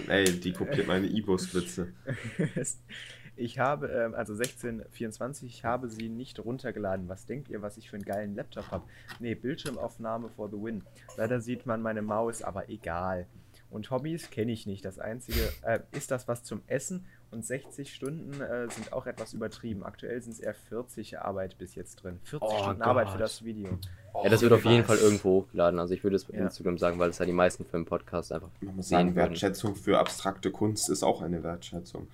Ey, 0.08 0.24
die 0.40 0.52
kopiert 0.52 0.86
meine 0.86 1.06
E-Bus-Witze. 1.06 1.92
Ich 3.36 3.58
habe, 3.58 3.88
ähm, 3.88 4.14
also 4.14 4.34
1624, 4.34 5.48
ich 5.48 5.64
habe 5.64 5.88
sie 5.88 6.08
nicht 6.08 6.38
runtergeladen. 6.38 7.08
Was 7.08 7.26
denkt 7.26 7.48
ihr, 7.48 7.62
was 7.62 7.76
ich 7.76 7.90
für 7.90 7.96
einen 7.96 8.04
geilen 8.04 8.34
Laptop 8.34 8.70
habe? 8.70 8.84
Nee, 9.18 9.34
Bildschirmaufnahme 9.34 10.28
for 10.28 10.48
the 10.48 10.56
win. 10.56 10.82
Leider 11.16 11.40
sieht 11.40 11.66
man 11.66 11.82
meine 11.82 12.02
Maus, 12.02 12.42
aber 12.42 12.68
egal. 12.68 13.26
Und 13.70 13.90
Hobbys 13.90 14.30
kenne 14.30 14.52
ich 14.52 14.66
nicht. 14.66 14.84
Das 14.84 15.00
einzige 15.00 15.40
äh, 15.62 15.80
ist 15.92 16.12
das 16.12 16.28
was 16.28 16.44
zum 16.44 16.62
Essen 16.68 17.06
und 17.32 17.44
60 17.44 17.92
Stunden 17.92 18.40
äh, 18.40 18.68
sind 18.70 18.92
auch 18.92 19.06
etwas 19.06 19.32
übertrieben. 19.32 19.82
Aktuell 19.82 20.22
sind 20.22 20.32
es 20.34 20.38
eher 20.38 20.54
40 20.54 21.18
Arbeit 21.18 21.58
bis 21.58 21.74
jetzt 21.74 21.96
drin. 21.96 22.20
40 22.22 22.48
Oh 22.48 22.56
Stunden 22.62 22.78
Gott. 22.78 22.86
Arbeit 22.88 23.08
für 23.10 23.18
das 23.18 23.44
Video. 23.44 23.76
Ja, 24.22 24.30
das 24.30 24.42
wird 24.42 24.52
auf 24.52 24.64
jeden 24.64 24.86
was? 24.86 24.86
Fall 24.86 24.98
irgendwo 24.98 25.30
hochgeladen. 25.40 25.80
Also 25.80 25.92
ich 25.92 26.04
würde 26.04 26.14
es 26.14 26.24
bei 26.26 26.36
Ja. 26.36 26.44
Instagram 26.44 26.78
sagen, 26.78 27.00
weil 27.00 27.10
es 27.10 27.18
ja 27.18 27.26
die 27.26 27.32
meisten 27.32 27.64
für 27.64 27.76
den 27.78 27.84
Podcast 27.84 28.30
einfach 28.32 28.50
Man 28.60 28.76
muss 28.76 28.88
sehen 28.88 28.98
sagen, 28.98 29.08
würden. 29.16 29.30
Wertschätzung 29.30 29.74
für 29.74 29.98
abstrakte 29.98 30.52
Kunst 30.52 30.88
ist 30.88 31.02
auch 31.02 31.20
eine 31.22 31.42
Wertschätzung. 31.42 32.06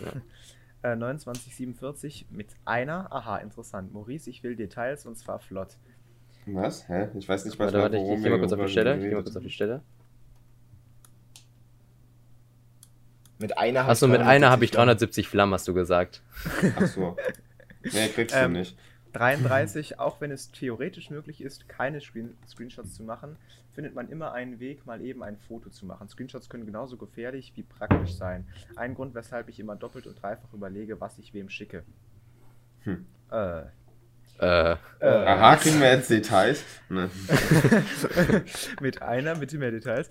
Äh, 0.82 0.96
2947 0.96 2.26
mit 2.30 2.48
einer. 2.64 3.12
Aha, 3.12 3.38
interessant. 3.38 3.92
Maurice, 3.92 4.28
ich 4.28 4.42
will 4.42 4.56
Details 4.56 5.06
und 5.06 5.16
zwar 5.16 5.38
flott. 5.38 5.76
Was? 6.46 6.88
Hä? 6.88 7.08
Ich 7.14 7.28
weiß 7.28 7.44
nicht, 7.44 7.58
was 7.58 7.72
Warte, 7.72 7.78
warte, 7.78 7.96
ich, 7.96 8.18
ich 8.18 8.22
geh 8.22 8.30
mal 8.30 8.38
kurz 8.40 8.52
auf 8.52 8.60
die 8.60 8.68
Stelle. 8.68 8.96
Ich 8.96 9.02
geh 9.04 9.14
mal 9.14 9.22
kurz 9.22 9.36
auf 9.36 9.42
die. 9.42 9.50
Stelle. 9.50 9.82
Mit 13.38 13.58
einer 13.58 13.88
Achso, 13.88 14.06
mit 14.06 14.20
einer 14.20 14.50
habe 14.50 14.64
ich 14.64 14.70
370 14.70 15.28
Flammen, 15.28 15.52
hast 15.52 15.66
du 15.66 15.74
gesagt. 15.74 16.22
Ach 16.76 16.86
so. 16.86 17.16
Nee, 17.82 18.08
kriegst 18.08 18.34
du 18.34 18.40
Ähm, 18.40 18.52
nicht. 18.52 18.76
33, 19.12 19.98
auch 19.98 20.20
wenn 20.20 20.30
es 20.30 20.50
theoretisch 20.52 21.10
möglich 21.10 21.42
ist, 21.42 21.68
keine 21.68 22.00
Screen 22.00 22.36
Screenshots 22.48 22.94
zu 22.94 23.02
machen, 23.02 23.36
findet 23.72 23.94
man 23.94 24.08
immer 24.08 24.32
einen 24.32 24.58
Weg, 24.60 24.86
mal 24.86 25.00
eben 25.00 25.22
ein 25.22 25.36
Foto 25.36 25.70
zu 25.70 25.86
machen. 25.86 26.08
Screenshots 26.08 26.48
können 26.48 26.66
genauso 26.66 26.96
gefährlich 26.96 27.52
wie 27.56 27.62
praktisch 27.62 28.14
sein. 28.14 28.46
Ein 28.76 28.94
Grund, 28.94 29.14
weshalb 29.14 29.48
ich 29.48 29.60
immer 29.60 29.76
doppelt 29.76 30.06
und 30.06 30.20
dreifach 30.20 30.52
überlege, 30.52 31.00
was 31.00 31.18
ich 31.18 31.34
wem 31.34 31.48
schicke. 31.48 31.84
Hm. 32.84 33.06
Äh, 33.30 33.64
Äh, 34.38 34.72
äh, 34.72 35.06
Aha, 35.06 35.56
kriegen 35.56 35.80
wir 35.80 35.92
jetzt 35.92 36.10
Details? 36.10 36.64
Ne. 36.88 37.10
mit 38.80 39.00
einer, 39.00 39.36
mit 39.36 39.52
mehr 39.52 39.70
Details. 39.70 40.08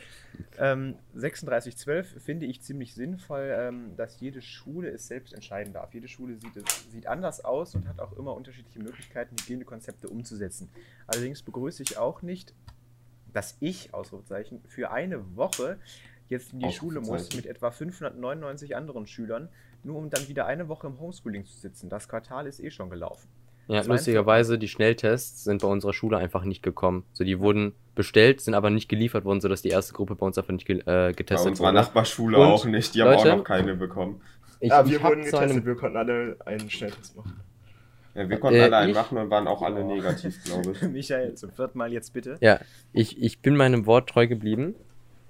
Ähm, 0.58 0.96
3612 1.16 2.24
finde 2.24 2.46
ich 2.46 2.62
ziemlich 2.62 2.94
sinnvoll, 2.94 3.54
ähm, 3.58 3.96
dass 3.98 4.20
jede 4.20 4.42
Schule 4.42 4.90
es 4.90 5.08
selbst 5.08 5.34
entscheiden 5.34 5.74
darf. 5.74 5.94
Jede 5.94 6.08
Schule 6.08 6.36
sieht, 6.36 6.56
es, 6.56 6.92
sieht 6.92 7.08
anders 7.08 7.44
aus 7.44 7.76
und 7.76 7.88
hat 7.88 8.00
auch 8.00 8.14
immer 8.14 8.34
unterschiedliche 8.34 8.80
Möglichkeiten, 8.80 9.36
Hygienekonzepte 9.42 10.08
umzusetzen. 10.08 10.70
Allerdings 11.08 11.42
begrüße 11.42 11.84
ich 11.84 11.98
auch 11.98 12.22
nicht, 12.22 12.54
dass 13.34 13.58
ich, 13.60 13.94
Ausrufezeichen, 13.94 14.62
für 14.68 14.92
eine 14.92 15.36
Woche 15.36 15.78
jetzt 16.30 16.54
in 16.54 16.60
die 16.60 16.72
Schule 16.72 17.02
muss 17.02 17.36
mit 17.36 17.46
etwa 17.46 17.72
599 17.72 18.76
anderen 18.76 19.06
Schülern, 19.06 19.50
nur 19.84 19.98
um 19.98 20.10
dann 20.10 20.28
wieder 20.28 20.46
eine 20.46 20.68
Woche 20.70 20.88
im 20.88 21.00
Homeschooling 21.00 21.46
zu 21.46 21.58
sitzen. 21.60 21.90
Das 21.90 22.08
Quartal 22.08 22.48
ist 22.48 22.60
eh 22.60 22.72
schon 22.72 22.90
gelaufen. 22.90 23.28
Ja, 23.68 23.82
lustigerweise, 23.84 24.58
die 24.58 24.68
Schnelltests 24.68 25.44
sind 25.46 25.62
bei 25.62 25.68
unserer 25.68 25.94
Schule 25.94 26.18
einfach 26.18 26.44
nicht 26.44 26.62
gekommen. 26.64 27.04
So, 27.14 27.24
die 27.24 27.40
wurden 27.40 27.74
bestellt, 27.96 28.42
sind 28.42 28.54
aber 28.54 28.70
nicht 28.70 28.90
geliefert 28.90 29.24
worden, 29.26 29.42
sodass 29.42 29.62
die 29.62 29.70
erste 29.70 29.94
Gruppe 29.94 30.16
bei 30.16 30.26
uns 30.26 30.38
einfach 30.38 30.52
nicht 30.54 30.66
ge 30.66 30.80
äh, 30.80 30.84
Bei 30.86 31.12
getestet 31.14 31.52
unserer 31.52 31.68
wurde. 31.68 31.76
Nachbarschule 31.76 32.38
Und, 32.38 32.44
auch 32.48 32.66
nicht. 32.66 32.96
Die 32.96 33.02
haben 33.02 33.12
Leute, 33.14 33.34
auch 33.34 33.38
noch 33.38 33.44
keine 33.44 33.76
bekommen. 33.76 34.22
Ich, 34.60 34.70
ja, 34.70 34.86
wir 34.88 35.02
wurden 35.02 35.24
getestet, 35.24 35.40
einem, 35.40 35.66
wir 35.66 35.76
konnten 35.76 35.98
alle 35.98 36.38
einen 36.46 36.70
Schnelltest 36.70 37.16
machen. 37.16 37.40
Ja, 38.14 38.28
wir 38.30 38.38
konnten 38.40 38.60
Äh, 38.60 38.64
alle 38.64 38.78
einen 38.78 38.90
ich- 38.92 38.96
machen 38.96 39.18
und 39.18 39.30
waren 39.30 39.48
auch 39.48 39.62
alle 39.62 39.84
Oh. 39.84 39.88
negativ, 39.96 40.44
glaube 40.44 40.72
ich. 40.74 40.82
Michael, 40.92 41.34
zum 41.36 41.52
vierten 41.52 41.78
Mal 41.78 41.94
jetzt 41.94 42.14
bitte. 42.14 42.38
Ja, 42.42 42.60
ich, 42.94 43.22
ich 43.22 43.40
bin 43.40 43.56
meinem 43.56 43.86
Wort 43.86 44.10
treu 44.10 44.28
geblieben. 44.28 44.76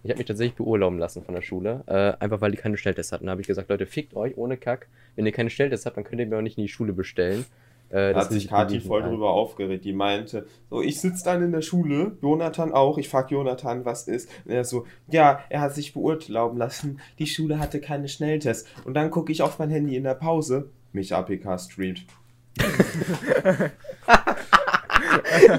Ich 0.03 0.09
habe 0.09 0.17
mich 0.17 0.25
tatsächlich 0.27 0.55
beurlauben 0.55 0.97
lassen 0.97 1.23
von 1.23 1.35
der 1.35 1.43
Schule, 1.43 1.83
äh, 1.85 2.13
einfach 2.23 2.41
weil 2.41 2.49
die 2.49 2.57
keine 2.57 2.75
Schnelltests 2.75 3.11
hatten. 3.11 3.27
Da 3.27 3.31
habe 3.33 3.41
ich 3.41 3.47
gesagt, 3.47 3.69
Leute, 3.69 3.85
fickt 3.85 4.15
euch 4.15 4.35
ohne 4.35 4.57
Kack. 4.57 4.87
Wenn 5.15 5.27
ihr 5.27 5.31
keine 5.31 5.51
Schnelltests 5.51 5.85
habt, 5.85 5.95
dann 5.95 6.03
könnt 6.03 6.19
ihr 6.19 6.25
mir 6.25 6.37
auch 6.37 6.41
nicht 6.41 6.57
in 6.57 6.63
die 6.63 6.69
Schule 6.69 6.91
bestellen. 6.91 7.45
Äh, 7.91 8.13
Da 8.13 8.21
hat 8.21 8.31
sich 8.31 8.45
ich 8.45 8.49
Kathi 8.49 8.79
voll 8.79 9.03
drüber 9.03 9.31
aufgeregt. 9.31 9.85
Die 9.85 9.93
meinte, 9.93 10.45
so, 10.69 10.81
ich 10.81 10.99
sitze 11.01 11.23
dann 11.25 11.43
in 11.43 11.51
der 11.51 11.61
Schule, 11.61 12.17
Jonathan 12.21 12.71
auch. 12.71 12.97
Ich 12.97 13.09
frage 13.09 13.35
Jonathan, 13.35 13.85
was 13.85 14.07
ist. 14.07 14.29
Und 14.45 14.51
er 14.51 14.63
so, 14.63 14.85
ja, 15.09 15.41
er 15.49 15.61
hat 15.61 15.75
sich 15.75 15.93
beurlauben 15.93 16.57
lassen. 16.57 16.99
Die 17.19 17.27
Schule 17.27 17.59
hatte 17.59 17.81
keine 17.81 18.07
Schnelltests. 18.07 18.69
Und 18.85 18.93
dann 18.93 19.11
gucke 19.11 19.31
ich 19.31 19.41
auf 19.41 19.59
mein 19.59 19.69
Handy 19.69 19.95
in 19.95 20.03
der 20.03 20.15
Pause. 20.15 20.69
Mich 20.93 21.13
APK 21.13 21.59
streamt. 21.59 22.05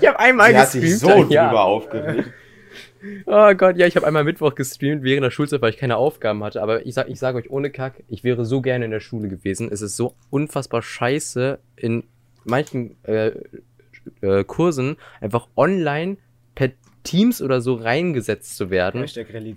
Ich 0.00 0.06
habe 0.06 0.18
einmal 0.18 0.50
Sie 0.50 0.56
hat 0.58 0.70
sich 0.70 0.98
so 0.98 1.06
gestreamt, 1.06 1.30
drüber 1.30 1.34
ja. 1.34 1.62
aufgeregt. 1.62 2.30
Oh 3.26 3.52
Gott, 3.54 3.76
ja, 3.76 3.86
ich 3.86 3.96
habe 3.96 4.06
einmal 4.06 4.24
Mittwoch 4.24 4.54
gestreamt 4.54 5.02
während 5.02 5.24
der 5.24 5.30
Schulzeit, 5.30 5.60
weil 5.60 5.70
ich 5.70 5.76
keine 5.76 5.96
Aufgaben 5.96 6.44
hatte. 6.44 6.62
Aber 6.62 6.86
ich 6.86 6.94
sag, 6.94 7.08
ich 7.08 7.18
sage 7.18 7.38
euch 7.38 7.50
ohne 7.50 7.70
Kack, 7.70 8.02
ich 8.08 8.22
wäre 8.22 8.44
so 8.44 8.60
gerne 8.60 8.84
in 8.84 8.90
der 8.90 9.00
Schule 9.00 9.28
gewesen. 9.28 9.68
Es 9.72 9.82
ist 9.82 9.96
so 9.96 10.14
unfassbar 10.30 10.82
scheiße, 10.82 11.58
in 11.76 12.04
manchen 12.44 12.96
äh, 13.04 13.32
äh, 14.20 14.44
Kursen 14.44 14.96
einfach 15.20 15.48
online 15.56 16.16
per 16.54 16.70
Teams 17.04 17.42
oder 17.42 17.60
so 17.60 17.74
reingesetzt 17.74 18.56
zu 18.56 18.70
werden. 18.70 19.00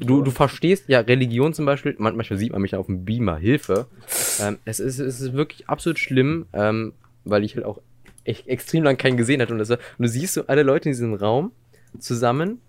Du, 0.07 0.21
du 0.23 0.31
verstehst 0.31 0.85
ja 0.89 1.01
Religion 1.01 1.53
zum 1.53 1.65
Beispiel, 1.65 1.95
man, 1.99 2.15
manchmal 2.15 2.39
sieht 2.39 2.51
man 2.51 2.61
mich 2.61 2.75
auf 2.75 2.87
dem 2.87 3.05
Beamer, 3.05 3.37
Hilfe. 3.37 3.87
Ähm, 4.41 4.57
es, 4.65 4.79
ist, 4.79 4.99
es 4.99 5.21
ist 5.21 5.33
wirklich 5.33 5.69
absolut 5.69 5.99
schlimm, 5.99 6.47
ähm, 6.53 6.93
weil 7.23 7.43
ich 7.43 7.55
halt 7.55 7.65
auch 7.65 7.79
echt 8.23 8.47
extrem 8.47 8.83
lang 8.83 8.97
keinen 8.97 9.17
gesehen 9.17 9.41
hatte. 9.41 9.53
Und, 9.53 9.59
das, 9.59 9.69
war- 9.69 9.77
und 9.97 10.03
du 10.03 10.07
siehst 10.09 10.33
so 10.33 10.47
alle 10.47 10.63
Leute 10.63 10.89
in 10.89 10.93
diesem 10.93 11.13
Raum 11.13 11.51
zusammen, 11.99 12.61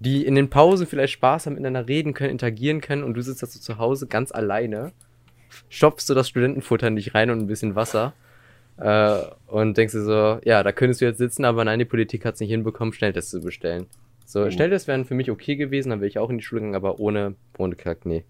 die 0.00 0.24
in 0.24 0.34
den 0.34 0.48
Pausen 0.50 0.86
vielleicht 0.86 1.12
Spaß 1.14 1.46
haben, 1.46 1.54
miteinander 1.54 1.86
reden 1.86 2.14
können, 2.14 2.30
interagieren 2.30 2.80
können 2.80 3.04
und 3.04 3.14
du 3.14 3.22
sitzt 3.22 3.42
da 3.42 3.46
so 3.46 3.60
zu 3.60 3.78
Hause 3.78 4.06
ganz 4.06 4.32
alleine, 4.32 4.92
stopfst 5.68 6.08
du 6.08 6.14
das 6.14 6.28
Studentenfutter 6.28 6.90
nicht 6.90 7.14
rein 7.14 7.30
und 7.30 7.38
ein 7.40 7.46
bisschen 7.46 7.74
Wasser 7.74 8.14
äh, 8.76 9.20
und 9.46 9.76
denkst 9.76 9.92
dir 9.92 10.02
so, 10.04 10.38
ja, 10.44 10.62
da 10.62 10.72
könntest 10.72 11.00
du 11.00 11.04
jetzt 11.04 11.18
sitzen, 11.18 11.44
aber 11.44 11.64
nein, 11.64 11.78
die 11.78 11.84
Politik 11.84 12.24
hat 12.24 12.34
es 12.34 12.40
nicht 12.40 12.50
hinbekommen, 12.50 12.92
Schnelltests 12.92 13.30
zu 13.30 13.40
bestellen. 13.40 13.86
So, 14.26 14.44
Oh. 14.44 14.50
Schnelltests 14.50 14.88
wären 14.88 15.04
für 15.04 15.14
mich 15.14 15.30
okay 15.30 15.56
gewesen, 15.56 15.90
dann 15.90 16.00
wäre 16.00 16.08
ich 16.08 16.18
auch 16.18 16.30
in 16.30 16.38
die 16.38 16.44
Schule 16.44 16.60
gegangen, 16.62 16.74
aber 16.74 16.98
ohne, 16.98 17.34
ohne 17.58 17.76
Kack, 17.76 18.06
nee. 18.06 18.24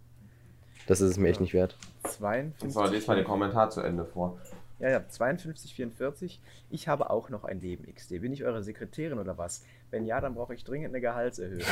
Das 0.86 1.00
ist 1.00 1.10
es 1.12 1.16
mir 1.18 1.28
echt 1.30 1.40
nicht 1.40 1.54
wert. 1.54 1.76
52. 2.04 2.72
So, 2.72 2.84
lest 2.84 3.08
mal 3.08 3.14
den 3.16 3.24
Kommentar 3.24 3.70
zu 3.70 3.80
Ende 3.80 4.04
vor. 4.04 4.38
Ja, 4.80 4.90
ja, 4.90 5.00
5244. 5.00 6.40
Ich 6.68 6.88
habe 6.88 7.08
auch 7.08 7.30
noch 7.30 7.44
ein 7.44 7.60
Leben, 7.60 7.86
XD. 7.94 8.20
Bin 8.20 8.32
ich 8.34 8.44
eure 8.44 8.62
Sekretärin 8.62 9.18
oder 9.18 9.38
was? 9.38 9.64
Wenn 9.90 10.04
ja, 10.04 10.20
dann 10.20 10.34
brauche 10.34 10.52
ich 10.52 10.64
dringend 10.64 10.88
eine 10.90 11.00
Gehaltserhöhung. 11.00 11.60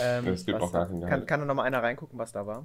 Ähm, 0.00 0.26
Es 0.28 0.44
gibt 0.46 0.56
was- 0.58 0.64
auch 0.64 0.72
gar 0.72 0.86
kein 0.88 1.00
Gehalt. 1.00 1.10
Kann, 1.12 1.26
kann 1.26 1.40
da 1.40 1.46
noch 1.46 1.54
mal 1.54 1.62
einer 1.62 1.80
reingucken, 1.82 2.18
was 2.18 2.32
da 2.32 2.44
war? 2.46 2.64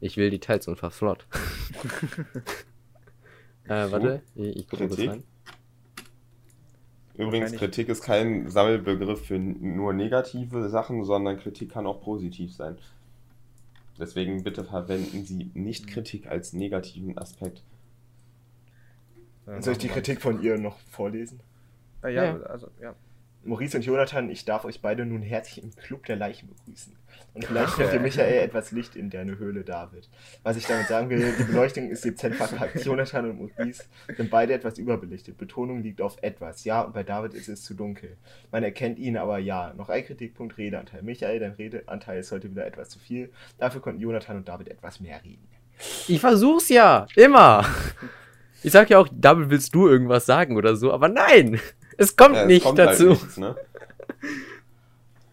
Ich 0.00 0.16
will 0.16 0.30
Details 0.30 0.68
und 0.68 0.76
fahr 0.78 0.90
flott. 0.92 1.26
äh, 3.66 3.90
warte, 3.90 4.22
ich, 4.34 4.56
ich 4.56 4.68
gucke 4.68 4.88
kurz 4.88 5.00
rein. 5.00 5.22
Übrigens, 7.14 7.52
Kritik 7.52 7.88
ist 7.88 8.02
kein 8.02 8.48
Sammelbegriff 8.48 9.26
für 9.26 9.38
nur 9.38 9.92
negative 9.92 10.68
Sachen, 10.68 11.04
sondern 11.04 11.38
Kritik 11.38 11.70
kann 11.70 11.86
auch 11.86 12.02
positiv 12.02 12.54
sein. 12.54 12.76
Deswegen 13.98 14.42
bitte 14.42 14.64
verwenden 14.64 15.24
Sie 15.24 15.50
nicht 15.54 15.86
Kritik 15.86 16.26
als 16.26 16.54
negativen 16.54 17.18
Aspekt. 17.18 17.62
Soll 19.60 19.72
ich 19.72 19.78
die 19.78 19.88
Kritik 19.88 20.22
von 20.22 20.42
ihr 20.42 20.56
noch 20.58 20.78
vorlesen? 20.90 21.40
Ja, 22.02 22.08
Ja. 22.08 22.40
also, 22.44 22.68
ja. 22.80 22.94
Maurice 23.44 23.76
und 23.76 23.84
Jonathan, 23.84 24.30
ich 24.30 24.44
darf 24.44 24.64
euch 24.64 24.80
beide 24.80 25.04
nun 25.04 25.22
herzlich 25.22 25.62
im 25.62 25.74
Club 25.74 26.06
der 26.06 26.16
Leichen 26.16 26.48
begrüßen. 26.48 26.94
Und 27.34 27.44
vielleicht 27.46 27.76
bringt 27.76 27.92
ihr 27.92 28.00
Michael 28.00 28.44
etwas 28.44 28.72
Licht 28.72 28.94
in 28.94 29.08
deine 29.08 29.38
Höhle, 29.38 29.64
David. 29.64 30.08
Was 30.42 30.56
ich 30.56 30.66
damit 30.66 30.86
sagen 30.86 31.08
will, 31.08 31.34
die 31.38 31.44
Beleuchtung 31.44 31.88
ist 31.88 32.04
dezent 32.04 32.34
verkackt. 32.34 32.76
Jonathan 32.84 33.30
und 33.30 33.38
Maurice 33.38 33.84
sind 34.16 34.30
beide 34.30 34.52
etwas 34.52 34.76
überbelichtet. 34.78 35.38
Betonung 35.38 35.82
liegt 35.82 36.02
auf 36.02 36.16
etwas. 36.22 36.64
Ja, 36.64 36.82
und 36.82 36.92
bei 36.92 37.02
David 37.02 37.32
ist 37.32 37.48
es 37.48 37.62
zu 37.62 37.74
dunkel. 37.74 38.16
Man 38.50 38.62
erkennt 38.62 38.98
ihn, 38.98 39.16
aber 39.16 39.38
ja. 39.38 39.72
Noch 39.74 39.88
ein 39.88 40.04
Kritikpunkt, 40.04 40.58
Redeanteil. 40.58 41.02
Michael, 41.02 41.40
dein 41.40 41.52
Redeanteil 41.52 42.20
ist 42.20 42.32
heute 42.32 42.50
wieder 42.50 42.66
etwas 42.66 42.90
zu 42.90 42.98
viel. 42.98 43.30
Dafür 43.58 43.80
konnten 43.80 44.00
Jonathan 44.00 44.36
und 44.36 44.48
David 44.48 44.68
etwas 44.68 45.00
mehr 45.00 45.22
reden. 45.24 45.48
Ich 46.08 46.20
versuch's 46.20 46.68
ja, 46.68 47.06
immer. 47.16 47.64
Ich 48.62 48.72
sag 48.72 48.90
ja 48.90 48.98
auch, 48.98 49.08
Double 49.10 49.50
willst 49.50 49.74
du 49.74 49.88
irgendwas 49.88 50.26
sagen 50.26 50.56
oder 50.56 50.76
so, 50.76 50.92
aber 50.92 51.08
nein, 51.08 51.58
es 52.02 52.16
kommt 52.16 52.34
Ja, 52.34 52.42
es 52.42 52.48
nicht 52.48 52.62
kommt 52.64 52.78
halt 52.78 52.90
dazu. 52.90 53.08
nichts, 53.10 53.36
ne? 53.38 53.54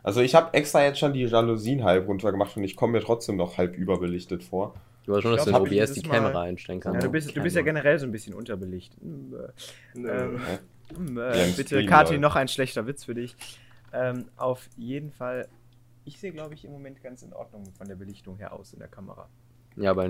Also 0.03 0.21
ich 0.21 0.35
habe 0.35 0.53
extra 0.53 0.83
jetzt 0.83 0.99
schon 0.99 1.13
die 1.13 1.23
Jalousien 1.23 1.83
halb 1.83 2.07
runtergemacht 2.07 2.55
und 2.57 2.63
ich 2.63 2.75
komme 2.75 2.93
mir 2.93 3.01
trotzdem 3.01 3.35
noch 3.35 3.57
halb 3.57 3.75
überbelichtet 3.75 4.43
vor. 4.43 4.75
Du 5.05 5.13
weißt 5.13 5.23
schon, 5.23 5.31
dass 5.31 5.41
Ich 5.41 5.45
du 5.45 5.51
glaub, 5.59 5.71
in 5.71 5.81
OBS 5.81 5.93
die 5.93 6.07
Mal- 6.07 6.17
Kamera 6.19 6.41
einstellen 6.43 6.79
kannst. 6.79 6.95
ja 6.95 7.01
du, 7.01 7.09
bist, 7.11 7.35
du 7.35 7.41
bist 7.41 7.55
ja 7.55 7.61
generell 7.63 7.99
so 7.99 8.05
ein 8.05 8.11
bisschen 8.11 8.33
unterbelichtet. 8.33 8.99
Hm, 9.01 9.33
äh, 9.33 9.99
Ähm, 10.09 10.39
Hä? 10.45 10.59
hm, 10.95 11.17
Ja, 11.17 11.31
äh, 11.33 11.51
bitte, 11.55 11.79
Leute. 11.81 12.17
noch 12.19 12.35
ein 12.35 12.47
schlechter 12.47 12.85
Witz 12.87 13.05
für 13.05 13.15
dich. 13.15 13.35
Ähm, 13.91 14.25
auf 14.37 14.67
jeden 14.77 15.11
Fall, 15.11 15.47
ich 16.05 16.19
sehe, 16.19 16.31
glaube 16.31 16.53
ich, 16.53 16.63
im 16.65 16.71
Moment 16.71 17.01
ganz 17.03 17.23
in 17.23 17.33
Ordnung 17.33 17.63
von 17.77 17.87
der 17.87 17.95
Belichtung 17.95 18.37
her 18.37 18.53
aus 18.53 18.73
in 18.73 18.79
der 18.79 18.87
Kamera. 18.87 19.27
Ja, 19.75 19.91
aber 19.91 20.09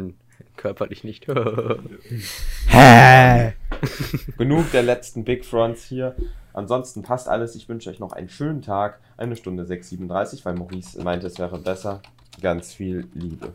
körperlich 0.56 1.04
nicht. 1.04 1.26
Genug 4.38 4.72
der 4.72 4.84
letzten 4.84 5.24
Big 5.24 5.46
Fronts 5.46 5.86
hier. 5.86 6.16
Ansonsten 6.54 7.02
passt 7.04 7.28
alles. 7.30 7.56
Ich 7.56 7.70
wünsche 7.70 7.90
euch 7.90 8.00
noch 8.00 8.12
einen 8.14 8.30
schönen 8.30 8.62
Tag. 8.62 9.00
Eine 9.18 9.36
Stunde 9.36 9.64
6,37, 9.64 10.44
weil 10.46 10.56
Maurice 10.56 11.02
meinte, 11.04 11.28
es 11.28 11.38
wäre 11.40 11.58
besser. 11.60 12.02
Ganz 12.42 12.74
viel 12.74 13.08
Liebe. 13.14 13.54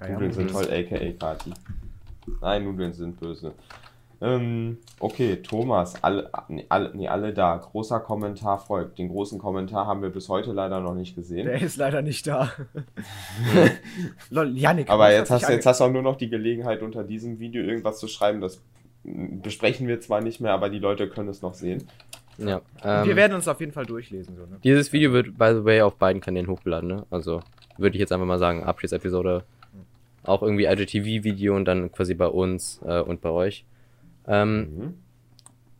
Ja, 0.00 0.06
ja. 0.08 0.12
Nudeln 0.14 0.32
sind 0.32 0.46
Mhm. 0.46 0.52
toll, 0.54 0.64
aka 0.72 1.12
Kati. 1.18 1.52
Nein, 2.40 2.64
Nudeln 2.64 2.92
sind 2.92 3.18
böse. 3.20 3.52
Ähm, 4.20 4.78
okay, 5.00 5.36
Thomas, 5.42 6.02
alle, 6.02 6.30
nee, 6.48 6.64
alle, 6.68 6.90
nee, 6.96 7.08
alle 7.08 7.34
da. 7.34 7.56
Großer 7.56 8.00
Kommentar 8.00 8.58
folgt. 8.58 8.98
Den 8.98 9.08
großen 9.08 9.38
Kommentar 9.38 9.86
haben 9.86 10.00
wir 10.02 10.08
bis 10.10 10.28
heute 10.28 10.52
leider 10.52 10.80
noch 10.80 10.94
nicht 10.94 11.14
gesehen. 11.14 11.44
Der 11.46 11.60
ist 11.60 11.76
leider 11.76 12.00
nicht 12.00 12.26
da. 12.26 12.50
Lol, 14.30 14.56
Janik. 14.56 14.88
Aber 14.88 15.12
jetzt 15.12 15.30
hast, 15.30 15.48
jetzt 15.48 15.66
hast 15.66 15.80
du 15.80 15.84
auch 15.84 15.90
nur 15.90 16.02
noch 16.02 16.16
die 16.16 16.30
Gelegenheit, 16.30 16.82
unter 16.82 17.04
diesem 17.04 17.38
Video 17.38 17.62
irgendwas 17.62 17.98
zu 17.98 18.08
schreiben. 18.08 18.40
Das 18.40 18.60
besprechen 19.04 19.86
wir 19.86 20.00
zwar 20.00 20.20
nicht 20.20 20.40
mehr, 20.40 20.52
aber 20.52 20.68
die 20.70 20.78
Leute 20.78 21.08
können 21.08 21.28
es 21.28 21.42
noch 21.42 21.54
sehen. 21.54 21.84
ja, 22.38 22.60
ähm, 22.82 23.06
Wir 23.06 23.16
werden 23.16 23.34
uns 23.34 23.46
auf 23.48 23.60
jeden 23.60 23.72
Fall 23.72 23.86
durchlesen. 23.86 24.36
So, 24.36 24.42
ne? 24.42 24.58
dieses 24.64 24.92
Video 24.92 25.12
wird, 25.12 25.36
by 25.38 25.52
the 25.54 25.64
way, 25.64 25.82
auf 25.82 25.96
beiden 25.96 26.20
Kanälen 26.22 26.48
hochgeladen, 26.48 26.88
ne? 26.88 27.06
Also, 27.10 27.40
würde 27.76 27.96
ich 27.96 28.00
jetzt 28.00 28.12
einfach 28.12 28.26
mal 28.26 28.38
sagen, 28.38 28.64
Abschiedsepisode. 28.64 29.44
Auch 30.22 30.42
irgendwie 30.42 30.64
IGTV-Video 30.64 31.54
und 31.54 31.66
dann 31.66 31.92
quasi 31.92 32.14
bei 32.14 32.26
uns 32.26 32.80
äh, 32.86 33.00
und 33.00 33.20
bei 33.20 33.28
euch. 33.30 33.64
Ähm, 34.26 34.58
Mhm. 34.60 34.94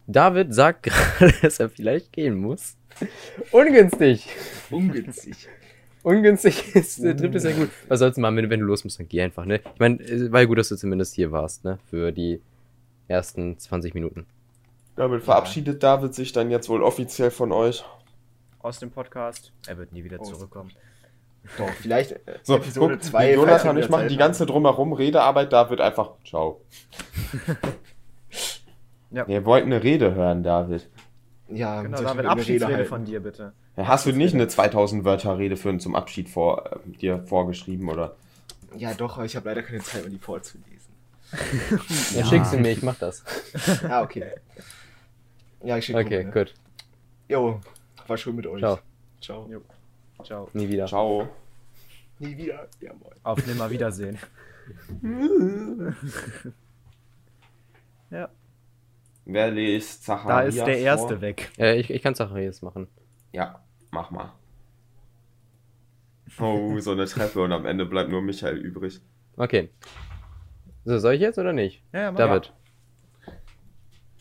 David 0.07 0.53
sagt 0.53 0.83
gerade, 1.19 1.33
dass 1.41 1.61
er 1.61 1.71
vielleicht 1.71 2.13
gehen 2.13 2.35
muss. 2.37 2.77
Ungünstig. 3.53 4.29
Ungünstig. 4.71 5.49
Ungünstig 6.03 6.77
ist, 6.77 6.99
äh, 7.03 7.17
trifft 7.17 7.35
es 7.37 7.45
ja 7.45 7.53
gut. 7.53 7.71
Was 7.89 8.01
sollst 8.01 8.19
du 8.19 8.21
machen, 8.21 8.37
wenn, 8.37 8.51
wenn 8.51 8.61
du 8.61 8.67
los 8.67 8.85
musst, 8.85 9.01
dann 9.01 9.09
geh 9.09 9.23
einfach, 9.23 9.47
ne? 9.47 9.61
Ich 9.73 9.81
meine, 9.81 9.99
es 10.03 10.31
war 10.31 10.41
ja 10.41 10.47
gut, 10.47 10.59
dass 10.59 10.69
du 10.69 10.77
zumindest 10.77 11.15
hier 11.15 11.33
warst, 11.33 11.65
ne? 11.65 11.79
Für 11.89 12.13
die 12.13 12.43
ersten 13.09 13.59
20 13.59 13.95
Minuten. 13.95 14.27
Damit 14.97 15.23
verabschiedet 15.25 15.83
David 15.83 16.15
sich 16.15 16.33
dann 16.33 16.51
jetzt 16.51 16.69
wohl 16.69 16.83
offiziell 16.83 17.31
von 17.31 17.53
euch. 17.53 17.85
Aus 18.61 18.79
dem 18.79 18.91
Podcast. 18.91 19.53
Er 19.67 19.77
wird 19.79 19.93
nie 19.93 20.05
wieder 20.05 20.21
Aus- 20.21 20.29
zurückkommen. 20.31 20.71
Doch, 21.59 21.69
vielleicht 21.71 22.13
äh, 22.27 22.39
So, 22.43 22.57
Episode 22.57 22.95
guck, 22.95 23.03
2. 23.05 23.35
Jonathan 23.35 23.77
und 23.77 23.83
ich 23.83 23.91
machen 23.91 24.09
die 24.09 24.17
ganze 24.17 24.47
drumherum 24.47 24.93
Redearbeit, 24.95 25.53
David 25.53 25.81
einfach 25.81 26.13
ciao. 26.27 26.61
Ja. 29.11 29.29
Wir 29.29 29.45
wollten 29.45 29.73
eine 29.73 29.83
Rede 29.83 30.15
hören, 30.15 30.43
David. 30.43 30.89
Ja, 31.49 31.83
Genau, 31.83 32.01
David, 32.01 32.27
Abschiedsrede 32.27 32.75
halten? 32.77 32.89
von 32.89 33.05
dir 33.05 33.21
bitte. 33.21 33.53
Ja, 33.77 33.87
Hast 33.87 34.07
du 34.07 34.13
nicht 34.13 34.35
eine 34.35 34.49
2000 34.49 35.05
Wörter 35.05 35.37
Rede 35.39 35.57
für 35.57 35.77
zum 35.79 35.95
Abschied 35.95 36.29
vor, 36.29 36.65
äh, 36.87 36.89
dir 36.99 37.23
vorgeschrieben, 37.27 37.89
oder? 37.89 38.17
Ja, 38.77 38.95
doch, 38.95 39.17
aber 39.17 39.27
ich 39.27 39.37
habe 39.37 39.49
leider 39.49 39.63
keine 39.63 39.81
Zeit, 39.81 40.05
um 40.05 40.11
die 40.11 40.19
vorzulesen. 40.19 40.74
Ja. 42.15 42.25
Schick 42.25 42.45
sie 42.47 42.59
mir, 42.59 42.73
ich 42.73 42.83
mach 42.83 42.97
das. 42.99 43.25
Ah, 43.89 44.03
okay. 44.03 44.33
Ja, 45.63 45.77
ich 45.79 45.87
schicke 45.87 46.01
Okay, 46.01 46.25
gut. 46.25 46.55
Jo, 47.29 47.61
war 48.07 48.17
schön 48.17 48.37
mit 48.37 48.47
euch. 48.47 48.61
Ciao. 48.61 48.79
Ciao. 49.21 49.49
Jo. 49.51 49.63
Ciao. 50.23 50.49
Nie 50.53 50.69
wieder. 50.69 50.87
Ciao. 50.87 51.29
Nie 52.19 52.37
wieder. 52.37 52.69
Ja, 52.81 52.93
moin. 52.95 53.15
Auf 53.23 53.47
Nimmerwiedersehen. 53.47 54.19
ja, 58.11 58.29
Wer 59.27 59.51
liest 59.51 60.07
da 60.09 60.17
Zacharias 60.17 60.55
ist 60.55 60.67
der 60.67 60.79
erste 60.79 61.15
vor? 61.15 61.21
weg. 61.23 61.51
Äh, 61.59 61.77
ich 61.81 61.91
ich 61.91 62.03
kann 62.03 62.15
Zacharias 62.15 62.63
machen. 62.63 62.89
Ja, 63.33 63.63
mach 63.91 64.11
mal. 64.11 64.33
Oh, 66.39 66.79
so 66.81 66.93
eine 66.93 67.07
Treppe 67.07 67.41
und 67.43 67.53
am 67.53 67.65
Ende 67.65 67.87
bleibt 67.87 68.11
nur 68.11 68.21
Michael 68.21 68.57
übrig. 68.59 69.01
Okay. 69.37 69.71
So, 70.85 70.99
soll 70.99 71.15
ich 71.15 71.21
jetzt 71.21 71.39
oder 71.39 71.53
nicht? 71.53 71.83
Ja, 71.93 72.01
ja, 72.03 72.13
David. 72.13 72.53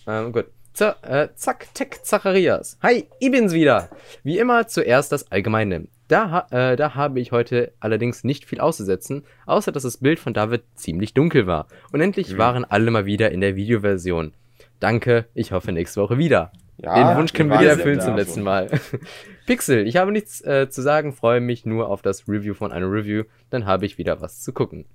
Ähm, 0.07 0.31
gut. 0.31 0.45
Z 0.73 0.95
äh, 1.03 1.27
zack, 1.35 1.67
Tech 1.75 2.01
Zacharias. 2.03 2.77
Hi, 2.81 3.05
ich 3.19 3.31
bin's 3.31 3.53
wieder. 3.53 3.89
Wie 4.23 4.39
immer 4.39 4.67
zuerst 4.67 5.11
das 5.11 5.31
Allgemeine. 5.31 5.87
Da, 6.07 6.47
äh, 6.51 6.75
da 6.75 6.95
habe 6.95 7.19
ich 7.19 7.31
heute 7.31 7.73
allerdings 7.79 8.23
nicht 8.23 8.45
viel 8.45 8.59
auszusetzen, 8.59 9.23
außer 9.45 9.71
dass 9.71 9.83
das 9.83 9.97
Bild 9.97 10.19
von 10.19 10.33
David 10.33 10.63
ziemlich 10.75 11.13
dunkel 11.13 11.47
war. 11.47 11.67
Und 11.91 12.01
endlich 12.01 12.33
Mhm. 12.33 12.37
waren 12.37 12.65
alle 12.65 12.91
mal 12.91 13.05
wieder 13.05 13.31
in 13.31 13.41
der 13.41 13.55
Videoversion. 13.55 14.33
Danke, 14.79 15.25
ich 15.33 15.51
hoffe 15.51 15.71
nächste 15.71 16.01
Woche 16.01 16.17
wieder. 16.17 16.51
Ja, 16.77 17.11
Den 17.13 17.17
Wunsch 17.17 17.33
können 17.33 17.49
wir 17.49 17.59
wieder 17.59 17.71
erfüllen 17.71 18.01
zum 18.01 18.15
letzten 18.15 18.41
Mal. 18.41 18.69
Pixel, 19.45 19.85
ich 19.87 19.97
habe 19.97 20.11
nichts 20.11 20.41
äh, 20.41 20.69
zu 20.69 20.81
sagen, 20.81 21.13
freue 21.13 21.39
mich 21.39 21.65
nur 21.65 21.87
auf 21.89 22.01
das 22.01 22.27
Review 22.27 22.53
von 22.55 22.71
einer 22.71 22.87
Review, 22.91 23.23
dann 23.51 23.65
habe 23.65 23.85
ich 23.85 23.97
wieder 23.99 24.21
was 24.21 24.41
zu 24.41 24.53
gucken. 24.53 24.85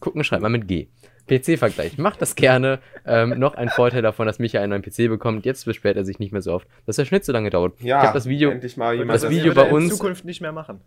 Gucken 0.00 0.24
schreibt 0.24 0.42
man 0.42 0.52
mit 0.52 0.66
G. 0.66 0.88
PC-Vergleich, 1.28 1.98
macht 1.98 2.22
das 2.22 2.34
gerne. 2.36 2.78
Ähm, 3.04 3.38
noch 3.38 3.54
ein 3.54 3.68
Vorteil 3.68 4.02
davon, 4.02 4.26
dass 4.26 4.38
Micha 4.38 4.60
einen 4.60 4.70
neuen 4.70 4.82
PC 4.82 5.08
bekommt. 5.08 5.44
Jetzt 5.44 5.64
beschwert 5.64 5.96
er 5.96 6.04
sich 6.04 6.18
nicht 6.18 6.32
mehr 6.32 6.42
so 6.42 6.52
oft, 6.52 6.68
dass 6.86 6.96
der 6.96 7.04
Schnitt 7.04 7.24
so 7.24 7.32
lange 7.32 7.50
dauert. 7.50 7.80
Ja, 7.80 7.98
ich 8.00 8.04
habe 8.08 8.14
das 8.14 8.26
Video, 8.26 8.50
endlich 8.50 8.76
mal 8.76 8.94
jemand, 8.94 9.22
das 9.22 9.28
Video 9.30 9.46
wird 9.46 9.54
bei 9.56 9.62
er 9.62 9.68
in 9.70 9.74
uns- 9.74 9.96
Zukunft 9.96 10.24
nicht 10.24 10.40
mehr 10.40 10.52
machen. 10.52 10.80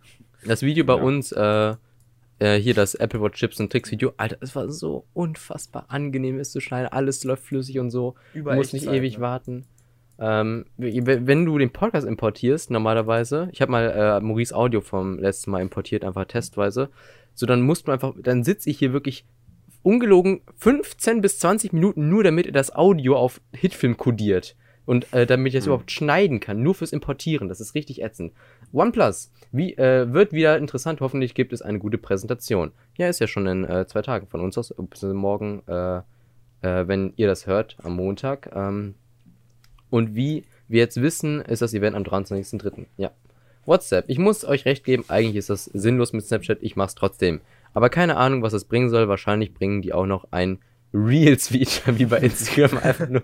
das 0.46 0.62
Video 0.62 0.86
bei 0.86 0.96
Ja. 0.96 1.02
uns, 1.04 1.32
äh, 1.32 1.76
äh, 2.40 2.56
hier 2.58 2.74
das 2.74 2.96
Apple 2.96 3.22
Watch 3.22 3.38
Chips 3.40 3.60
und 3.60 3.70
Tricks 3.72 3.92
Video, 3.92 4.14
Alter, 4.18 4.38
es 4.40 4.56
war 4.56 4.70
so 4.70 5.06
unfassbar 5.14 5.86
angenehm, 5.90 6.40
es 6.40 6.52
zu 6.52 6.62
schneiden. 6.62 6.88
Alles 6.92 7.24
läuft 7.26 7.44
flüssig 7.44 7.80
und 7.80 7.90
so. 7.92 8.16
Über 8.34 8.52
Du 8.52 8.58
musst 8.58 8.74
nicht 8.74 8.88
ewig 8.88 9.18
ne? 9.18 9.22
warten. 9.22 9.66
Ähm, 10.22 10.66
wenn 10.78 11.46
du 11.46 11.58
den 11.58 11.72
Podcast 11.72 12.06
importierst, 12.08 12.72
normalerweise, 12.72 13.48
ich 13.54 13.62
habe 13.62 13.72
mal 13.72 13.90
äh, 13.90 14.20
Maurice 14.22 14.54
Audio 14.56 14.82
vom 14.82 15.18
letzten 15.18 15.52
Mal 15.52 15.62
importiert, 15.62 16.04
einfach 16.04 16.26
testweise, 16.26 16.90
so 17.34 17.46
dann 17.46 17.62
musst 17.62 17.88
du 17.88 17.92
einfach, 17.94 18.14
dann 18.22 18.44
sitze 18.44 18.70
ich 18.70 18.80
hier 18.80 18.92
wirklich 18.92 19.24
ungelogen 19.84 20.42
15 20.58 21.22
bis 21.22 21.40
20 21.40 21.74
Minuten 21.74 22.10
nur, 22.10 22.24
damit 22.24 22.46
er 22.46 22.52
das 22.52 22.74
Audio 22.76 23.16
auf 23.16 23.42
Hitfilm 23.54 23.98
kodiert. 23.98 24.56
Und 24.86 25.14
äh, 25.14 25.28
damit 25.28 25.48
ich 25.48 25.54
das 25.54 25.66
Hm. 25.66 25.74
überhaupt 25.74 25.92
schneiden 25.92 26.40
kann, 26.40 26.64
nur 26.64 26.74
fürs 26.74 26.94
Importieren. 26.94 27.48
Das 27.48 27.62
ist 27.62 27.76
richtig 27.76 28.02
ätzend. 28.02 28.34
OnePlus 28.74 29.32
wie, 29.52 29.74
äh, 29.78 30.12
wird 30.12 30.34
wieder 30.34 30.58
interessant. 30.58 31.00
Hoffentlich 31.02 31.36
gibt 31.36 31.54
es 31.54 31.62
eine 31.62 31.78
gute 31.78 32.00
Präsentation. 32.00 32.72
Ja, 32.98 33.08
ist 33.08 33.20
ja 33.20 33.28
schon 33.28 33.46
in 33.46 33.66
äh, 33.66 33.86
zwei 33.88 34.02
Tagen 34.02 34.28
von 34.28 34.42
uns 34.42 34.58
aus. 34.58 34.74
morgen, 35.02 35.62
äh, 35.68 35.98
äh, 36.62 36.88
wenn 36.88 37.14
ihr 37.18 37.28
das 37.28 37.46
hört, 37.46 37.78
am 37.84 37.96
Montag. 37.96 38.52
Ähm, 38.56 38.96
und 39.92 40.16
wie 40.16 40.46
wir 40.68 40.80
jetzt 40.80 41.02
wissen, 41.02 41.42
ist 41.42 41.62
das 41.62 41.74
Event 41.74 41.96
am 41.96 42.04
23.03. 42.04 42.86
Ja. 42.98 43.12
WhatsApp. 43.66 44.06
Ich 44.08 44.18
muss 44.18 44.46
euch 44.46 44.66
recht 44.66 44.84
geben, 44.84 45.06
eigentlich 45.08 45.36
ist 45.36 45.50
das 45.50 45.66
sinnlos 45.66 46.14
mit 46.14 46.26
Snapchat, 46.26 46.60
ich 46.62 46.76
mach's 46.76 46.96
trotzdem. 46.96 47.42
Aber 47.74 47.90
keine 47.90 48.18
Ahnung, 48.18 48.42
was 48.42 48.54
das 48.54 48.66
bringen 48.66 48.90
soll. 48.90 49.08
Wahrscheinlich 49.08 49.54
bringen 49.54 49.82
die 49.82 49.94
auch 49.94 50.06
noch 50.06 50.28
ein 50.32 50.60
Reels-Feature 50.94 52.00
wie 52.00 52.06
bei 52.06 52.18
Instagram, 52.18 52.78
einfach 52.84 53.08
nur, 53.10 53.22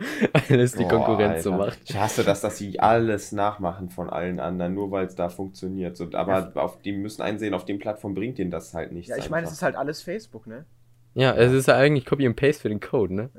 weil 0.47 0.59
es 0.59 0.73
die 0.73 0.83
Boah, 0.83 0.89
Konkurrenz 0.89 1.43
so 1.43 1.51
Alter. 1.51 1.65
macht. 1.65 1.79
Ich 1.85 1.97
hasse 1.97 2.23
das, 2.23 2.41
dass 2.41 2.57
sie 2.57 2.79
alles 2.79 3.31
nachmachen 3.31 3.89
von 3.89 4.09
allen 4.09 4.39
anderen, 4.39 4.75
nur 4.75 4.91
weil 4.91 5.07
es 5.07 5.15
da 5.15 5.29
funktioniert. 5.29 5.97
So, 5.97 6.07
aber 6.13 6.51
auf, 6.55 6.79
die 6.81 6.91
müssen 6.91 7.23
einsehen, 7.23 7.53
auf 7.53 7.65
den 7.65 7.79
Plattformen 7.79 8.13
bringt 8.13 8.37
ihnen 8.37 8.51
das 8.51 8.73
halt 8.73 8.91
nichts. 8.91 9.09
Ja, 9.09 9.17
ich 9.17 9.29
meine, 9.29 9.47
es 9.47 9.53
ist 9.53 9.63
halt 9.63 9.75
alles 9.75 10.03
Facebook, 10.03 10.45
ne? 10.45 10.65
Ja, 11.15 11.33
es 11.33 11.53
ist 11.53 11.67
ja 11.67 11.75
eigentlich 11.75 12.05
Copy 12.05 12.27
and 12.27 12.35
Paste 12.35 12.61
für 12.61 12.69
den 12.69 12.81
Code, 12.81 13.13
ne? 13.15 13.29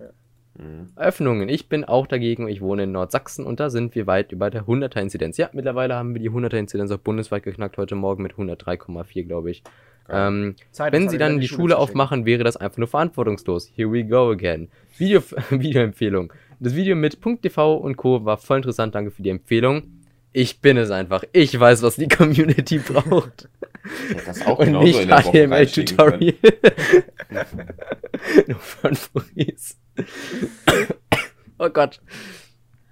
Mhm. 0.58 0.88
Öffnungen. 0.96 1.48
Ich 1.48 1.68
bin 1.68 1.84
auch 1.84 2.06
dagegen. 2.06 2.48
Ich 2.48 2.62
wohne 2.62 2.84
in 2.84 2.92
Nordsachsen 2.92 3.44
und 3.44 3.60
da 3.60 3.70
sind 3.70 3.94
wir 3.94 4.06
weit 4.06 4.32
über 4.32 4.50
der 4.50 4.64
100er 4.64 5.00
Inzidenz. 5.00 5.36
Ja, 5.36 5.50
mittlerweile 5.52 5.94
haben 5.94 6.14
wir 6.14 6.20
die 6.20 6.30
100er 6.30 6.56
Inzidenz 6.56 6.90
auch 6.90 6.98
bundesweit 6.98 7.42
geknackt. 7.42 7.76
Heute 7.76 7.94
Morgen 7.94 8.22
mit 8.22 8.32
103,4, 8.32 9.24
glaube 9.24 9.50
ich. 9.50 9.62
Ähm, 10.08 10.54
Zeit, 10.70 10.92
wenn 10.92 11.08
sie 11.08 11.18
dann 11.18 11.34
in 11.34 11.40
die 11.40 11.48
Schule 11.48 11.56
Schule 11.56 11.78
aufmachen, 11.78 12.26
wäre 12.26 12.44
das 12.44 12.56
einfach 12.56 12.78
nur 12.78 12.88
verantwortungslos. 12.88 13.70
Here 13.74 13.90
we 13.90 14.04
go 14.04 14.30
again. 14.30 14.68
Video, 14.98 15.22
Videoempfehlung. 15.50 16.32
Das 16.60 16.74
Video 16.74 16.96
mit 16.96 17.18
.tv 17.42 17.76
und 17.76 17.96
Co. 17.96 18.24
war 18.24 18.38
voll 18.38 18.58
interessant. 18.58 18.94
Danke 18.94 19.10
für 19.10 19.22
die 19.22 19.30
Empfehlung. 19.30 19.82
Ich 20.32 20.60
bin 20.60 20.76
es 20.76 20.90
einfach. 20.90 21.24
Ich 21.32 21.58
weiß, 21.58 21.82
was 21.82 21.96
die 21.96 22.08
Community 22.08 22.78
braucht. 22.78 23.48
Ich 24.10 24.16
hätte 24.16 24.26
das 24.26 24.46
auch 24.46 24.58
und 24.58 24.72
nicht 24.72 25.00
in 25.00 25.08
können. 25.08 25.50
HTML-Tutorial. 25.50 26.34
nur 28.46 28.58
von 28.58 28.96
Maurice. 29.14 29.76
oh 31.58 31.70
Gott. 31.70 32.00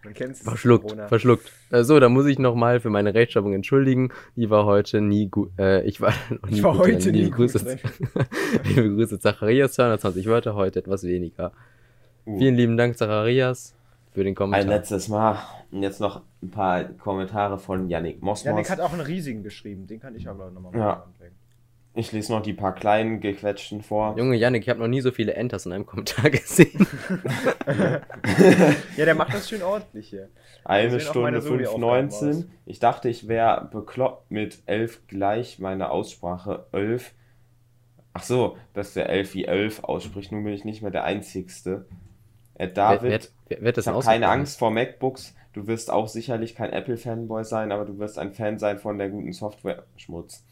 Man 0.04 0.14
kennt 0.14 0.32
es. 0.32 0.42
Verschluckt, 0.42 0.84
Corona. 0.84 1.08
verschluckt. 1.08 1.50
Äh, 1.70 1.82
so, 1.84 1.98
da 1.98 2.08
muss 2.08 2.26
ich 2.26 2.38
nochmal 2.38 2.80
für 2.80 2.90
meine 2.90 3.14
Rechtschreibung 3.14 3.54
entschuldigen. 3.54 4.10
Die 4.36 4.50
war 4.50 4.64
heute 4.66 5.00
nie 5.00 5.28
gut. 5.28 5.50
Äh, 5.58 5.82
ich 5.84 6.00
war 6.00 6.12
nie 6.48 6.56
Ich 6.58 6.62
war 6.62 6.72
gut 6.72 6.82
heute 6.86 6.98
drin. 6.98 7.12
nie 7.12 7.18
Liebe 7.24 7.30
gut 7.30 7.36
Grüße, 7.52 7.64
drin. 7.64 7.78
liebe 8.64 8.94
Grüße, 8.94 9.18
Zacharias, 9.18 9.72
220 9.74 10.26
Wörter, 10.26 10.54
heute 10.54 10.78
etwas 10.80 11.02
weniger. 11.04 11.52
Uh. 12.26 12.38
Vielen 12.38 12.54
lieben 12.54 12.76
Dank, 12.76 12.96
Zacharias, 12.96 13.74
für 14.12 14.24
den 14.24 14.32
Ein 14.32 14.34
Kommentar. 14.34 14.66
letztes 14.68 15.08
Mal. 15.08 15.38
Und 15.70 15.82
jetzt 15.82 16.00
noch 16.00 16.22
ein 16.42 16.50
paar 16.50 16.84
Kommentare 16.84 17.58
von 17.58 17.88
Yannick 17.88 18.22
Mosmos. 18.22 18.44
Janik 18.44 18.70
hat 18.70 18.80
auch 18.80 18.92
einen 18.92 19.00
riesigen 19.00 19.42
geschrieben. 19.42 19.86
Den 19.86 20.00
kann 20.00 20.14
ich 20.14 20.28
aber 20.28 20.50
nochmal 20.50 20.74
Ja. 20.76 21.04
Ich 21.96 22.10
lese 22.10 22.32
noch 22.32 22.42
die 22.42 22.52
paar 22.52 22.74
kleinen 22.74 23.20
gequetschten 23.20 23.82
vor. 23.82 24.16
Junge 24.18 24.34
Janik, 24.36 24.64
ich 24.64 24.68
habe 24.68 24.80
noch 24.80 24.88
nie 24.88 25.00
so 25.00 25.12
viele 25.12 25.34
Enters 25.34 25.64
in 25.64 25.72
einem 25.72 25.86
Kommentar 25.86 26.30
gesehen. 26.30 26.86
Ja, 28.96 29.04
der 29.04 29.14
macht 29.14 29.34
das 29.34 29.48
schön 29.48 29.62
ordentlich 29.62 30.08
hier. 30.08 30.28
Eine 30.64 30.98
Stunde 30.98 31.40
Soli-Aufgaben 31.40 32.08
5,19. 32.08 32.44
Ich 32.66 32.78
dachte, 32.78 33.08
ich 33.08 33.28
wäre 33.28 33.68
bekloppt 33.70 34.30
mit 34.30 34.62
11 34.66 35.06
gleich 35.08 35.58
meine 35.58 35.90
Aussprache. 35.90 36.66
11. 36.72 37.12
Ach 38.12 38.22
so, 38.22 38.56
dass 38.72 38.94
der 38.94 39.08
11 39.08 39.34
wie 39.34 39.44
11 39.44 39.84
ausspricht. 39.84 40.32
Nun 40.32 40.44
bin 40.44 40.52
ich 40.54 40.64
nicht 40.64 40.82
mehr 40.82 40.90
der 40.90 41.04
Einzigste. 41.04 41.86
Äh, 42.54 42.68
David, 42.68 43.30
wer, 43.48 43.58
wer, 43.60 43.74
wer 43.74 43.78
ich 43.78 43.86
habe 43.86 44.00
keine 44.00 44.28
Angst 44.28 44.58
vor 44.58 44.70
MacBooks. 44.70 45.34
Du 45.52 45.66
wirst 45.66 45.90
auch 45.90 46.08
sicherlich 46.08 46.54
kein 46.54 46.72
Apple-Fanboy 46.72 47.44
sein, 47.44 47.70
aber 47.70 47.84
du 47.84 47.98
wirst 47.98 48.18
ein 48.18 48.32
Fan 48.32 48.58
sein 48.58 48.78
von 48.78 48.98
der 48.98 49.10
guten 49.10 49.32
Software. 49.32 49.84
Schmutz. 49.96 50.44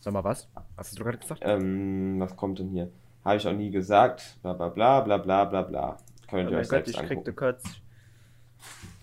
Sag 0.00 0.12
mal 0.12 0.24
was? 0.24 0.48
Was 0.76 0.88
hast 0.88 0.98
du 0.98 1.04
gerade 1.04 1.18
gesagt? 1.18 1.42
Ähm, 1.44 2.16
was 2.20 2.36
kommt 2.36 2.58
denn 2.58 2.68
hier? 2.70 2.90
Habe 3.24 3.36
ich 3.36 3.46
auch 3.46 3.52
nie 3.52 3.70
gesagt. 3.70 4.38
Bla 4.42 4.52
bla 4.52 4.68
bla 4.68 5.00
bla 5.00 5.18
bla 5.18 5.44
bla 5.44 5.62
bla. 5.62 5.96
Könnt 6.30 6.48
Oh 6.48 6.52
ihr 6.52 6.58
euch 6.58 6.68
Gott, 6.68 6.86
selbst 6.86 6.90
ich 6.90 6.98
angucken. 7.00 7.36
kurz. 7.36 7.62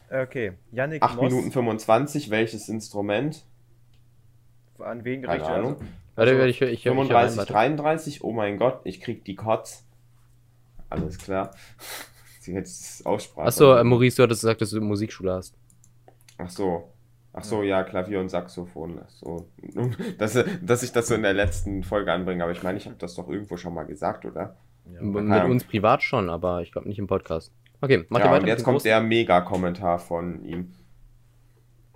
Okay, 0.10 0.53
Yannick 0.71 1.01
8 1.03 1.15
Moss. 1.17 1.31
Minuten 1.31 1.51
25. 1.51 2.29
Welches 2.29 2.69
Instrument? 2.69 3.43
An 4.79 5.03
wen 5.03 5.21
Keine 5.23 5.38
gerichtet? 5.39 5.58
Ahnung. 5.58 5.75
Warte, 6.15 6.31
Also, 6.31 6.43
ich, 6.45 6.62
ich, 6.62 6.67
ich, 6.67 6.73
ich, 6.73 6.84
35, 6.84 7.38
warte. 7.38 7.51
33, 7.53 8.23
oh 8.23 8.31
mein 8.31 8.58
Gott, 8.58 8.81
ich 8.86 9.01
krieg 9.01 9.25
die 9.25 9.36
Kotz. 9.36 9.86
Alles 10.89 11.17
klar. 11.17 11.51
Sie 12.39 12.53
jetzt 12.53 13.05
Aussprache. 13.05 13.47
Achso, 13.47 13.75
äh, 13.75 13.84
Maurice, 13.84 14.17
du 14.17 14.23
hattest 14.23 14.41
gesagt, 14.41 14.62
dass 14.62 14.69
du 14.69 14.79
Musikschule 14.79 15.34
hast. 15.34 15.55
Ach 16.38 16.49
so. 16.49 16.91
Ach 17.38 17.43
so, 17.43 17.63
ja, 17.63 17.84
Klavier 17.84 18.21
und 18.21 18.30
Saxophon. 18.30 19.02
So. 19.10 19.50
Dass, 20.17 20.41
dass 20.62 20.84
ich 20.84 20.93
das 20.93 21.08
so 21.08 21.15
in 21.15 21.21
der 21.21 21.34
letzten 21.34 21.84
Folge 21.84 22.13
anbringe, 22.13 22.41
aber 22.43 22.54
ich 22.54 22.63
meine, 22.63 22.78
ich 22.78 22.86
habe 22.86 22.95
das 22.98 23.15
doch 23.15 23.28
irgendwo 23.28 23.58
schon 23.58 23.74
mal 23.74 23.84
gesagt, 23.84 24.24
oder? 24.26 24.56
Ja. 24.89 25.02
Mit 25.02 25.43
uns 25.50 25.65
privat 25.65 26.02
schon, 26.02 26.30
aber 26.30 26.62
ich 26.62 26.71
glaube 26.71 26.88
nicht 26.88 26.98
im 27.00 27.08
Podcast. 27.08 27.52
Okay, 27.82 28.06
mach 28.08 28.19
ja, 28.19 28.28
dir 28.28 28.32
weiter. 28.32 28.41
und 28.43 28.48
jetzt 28.48 28.63
kommt 28.63 28.78
großen- 28.78 28.84
der 28.84 29.02
Mega-Kommentar 29.02 30.00
von 30.00 30.45
ihm. 30.45 30.74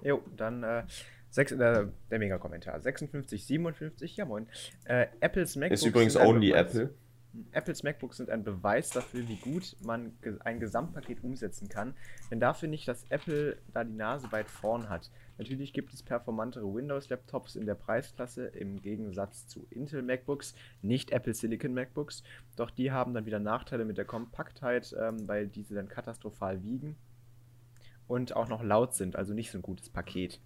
Jo, 0.03 0.21
dann 0.35 0.63
äh, 0.63 0.83
sechs, 1.29 1.51
äh, 1.53 1.57
der 1.57 2.19
Mega-Kommentar. 2.19 2.79
56, 2.81 3.45
57, 3.45 4.17
ja 4.17 4.25
moin. 4.25 4.47
Äh, 4.85 5.07
Apples 5.21 5.55
MacBooks 5.55 5.81
Ist 5.81 5.87
übrigens 5.87 6.13
sind 6.13 6.21
ein 6.23 6.27
only 6.27 6.49
Beweis. 6.49 6.75
Apple. 6.75 6.93
Apples 7.51 7.83
MacBooks 7.83 8.17
sind 8.17 8.29
ein 8.29 8.43
Beweis 8.43 8.89
dafür, 8.89 9.27
wie 9.27 9.35
gut 9.35 9.77
man 9.81 10.13
ein 10.43 10.59
Gesamtpaket 10.59 11.23
umsetzen 11.23 11.69
kann. 11.69 11.93
Denn 12.31 12.39
dafür 12.39 12.67
nicht, 12.67 12.87
dass 12.87 13.05
Apple 13.09 13.57
da 13.71 13.83
die 13.83 13.93
Nase 13.93 14.31
weit 14.31 14.49
vorn 14.49 14.89
hat. 14.89 15.11
Natürlich 15.39 15.71
gibt 15.71 15.93
es 15.93 16.03
performantere 16.03 16.65
Windows-Laptops 16.65 17.55
in 17.55 17.65
der 17.65 17.75
Preisklasse 17.75 18.47
im 18.47 18.81
Gegensatz 18.81 19.47
zu 19.47 19.65
Intel 19.69 20.01
MacBooks, 20.01 20.53
nicht 20.81 21.11
Apple 21.11 21.33
Silicon 21.33 21.73
MacBooks. 21.73 22.23
Doch 22.57 22.69
die 22.69 22.91
haben 22.91 23.13
dann 23.13 23.25
wieder 23.25 23.39
Nachteile 23.39 23.85
mit 23.85 23.97
der 23.97 24.03
Kompaktheit, 24.03 24.93
ähm, 24.99 25.27
weil 25.29 25.47
diese 25.47 25.75
dann 25.75 25.87
katastrophal 25.87 26.61
wiegen 26.61 26.97
und 28.05 28.35
auch 28.35 28.49
noch 28.49 28.61
laut 28.61 28.93
sind, 28.95 29.15
also 29.15 29.33
nicht 29.33 29.49
so 29.49 29.57
ein 29.57 29.61
gutes 29.61 29.89
Paket. 29.89 30.41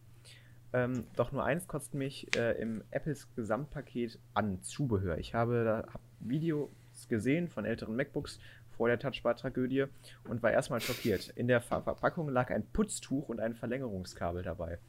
Ähm, 0.74 1.06
doch 1.16 1.32
nur 1.32 1.44
eins 1.44 1.68
kostet 1.68 1.96
mich 1.96 2.36
äh, 2.38 2.52
im 2.62 2.84
Apples 2.92 3.34
Gesamtpaket 3.36 4.20
an 4.36 4.62
Zubehör. 4.62 5.18
Ich 5.18 5.34
habe 5.34 5.64
da 5.64 5.92
hab 5.92 6.02
Videos 6.20 6.70
gesehen 7.10 7.48
von 7.48 7.66
älteren 7.66 7.96
MacBooks 7.96 8.40
vor 8.78 8.88
der 8.88 9.00
Touchbar-Tragödie 9.00 9.86
und 10.28 10.44
war 10.44 10.52
erstmal 10.52 10.82
schockiert. 10.82 11.30
In 11.36 11.48
der 11.48 11.62
Ver 11.62 11.82
Verpackung 11.84 12.30
lag 12.30 12.50
ein 12.52 12.66
Putztuch 12.72 13.30
und 13.30 13.40
ein 13.40 13.56
Verlängerungskabel 13.56 14.44
dabei. 14.44 14.80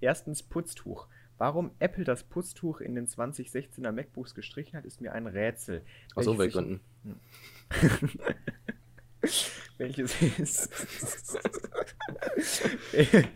Erstens 0.00 0.42
Putztuch. 0.42 1.08
Warum 1.38 1.70
Apple 1.78 2.04
das 2.04 2.24
Putztuch 2.24 2.80
in 2.80 2.94
den 2.96 3.06
2016er 3.06 3.92
MacBooks 3.92 4.34
gestrichen 4.34 4.76
hat, 4.76 4.84
ist 4.84 5.00
mir 5.00 5.12
ein 5.12 5.26
Rätsel. 5.26 5.82
Aus 6.16 6.26
Umweltgründen. 6.26 6.80
welches 9.78 10.20
ist. 10.20 11.38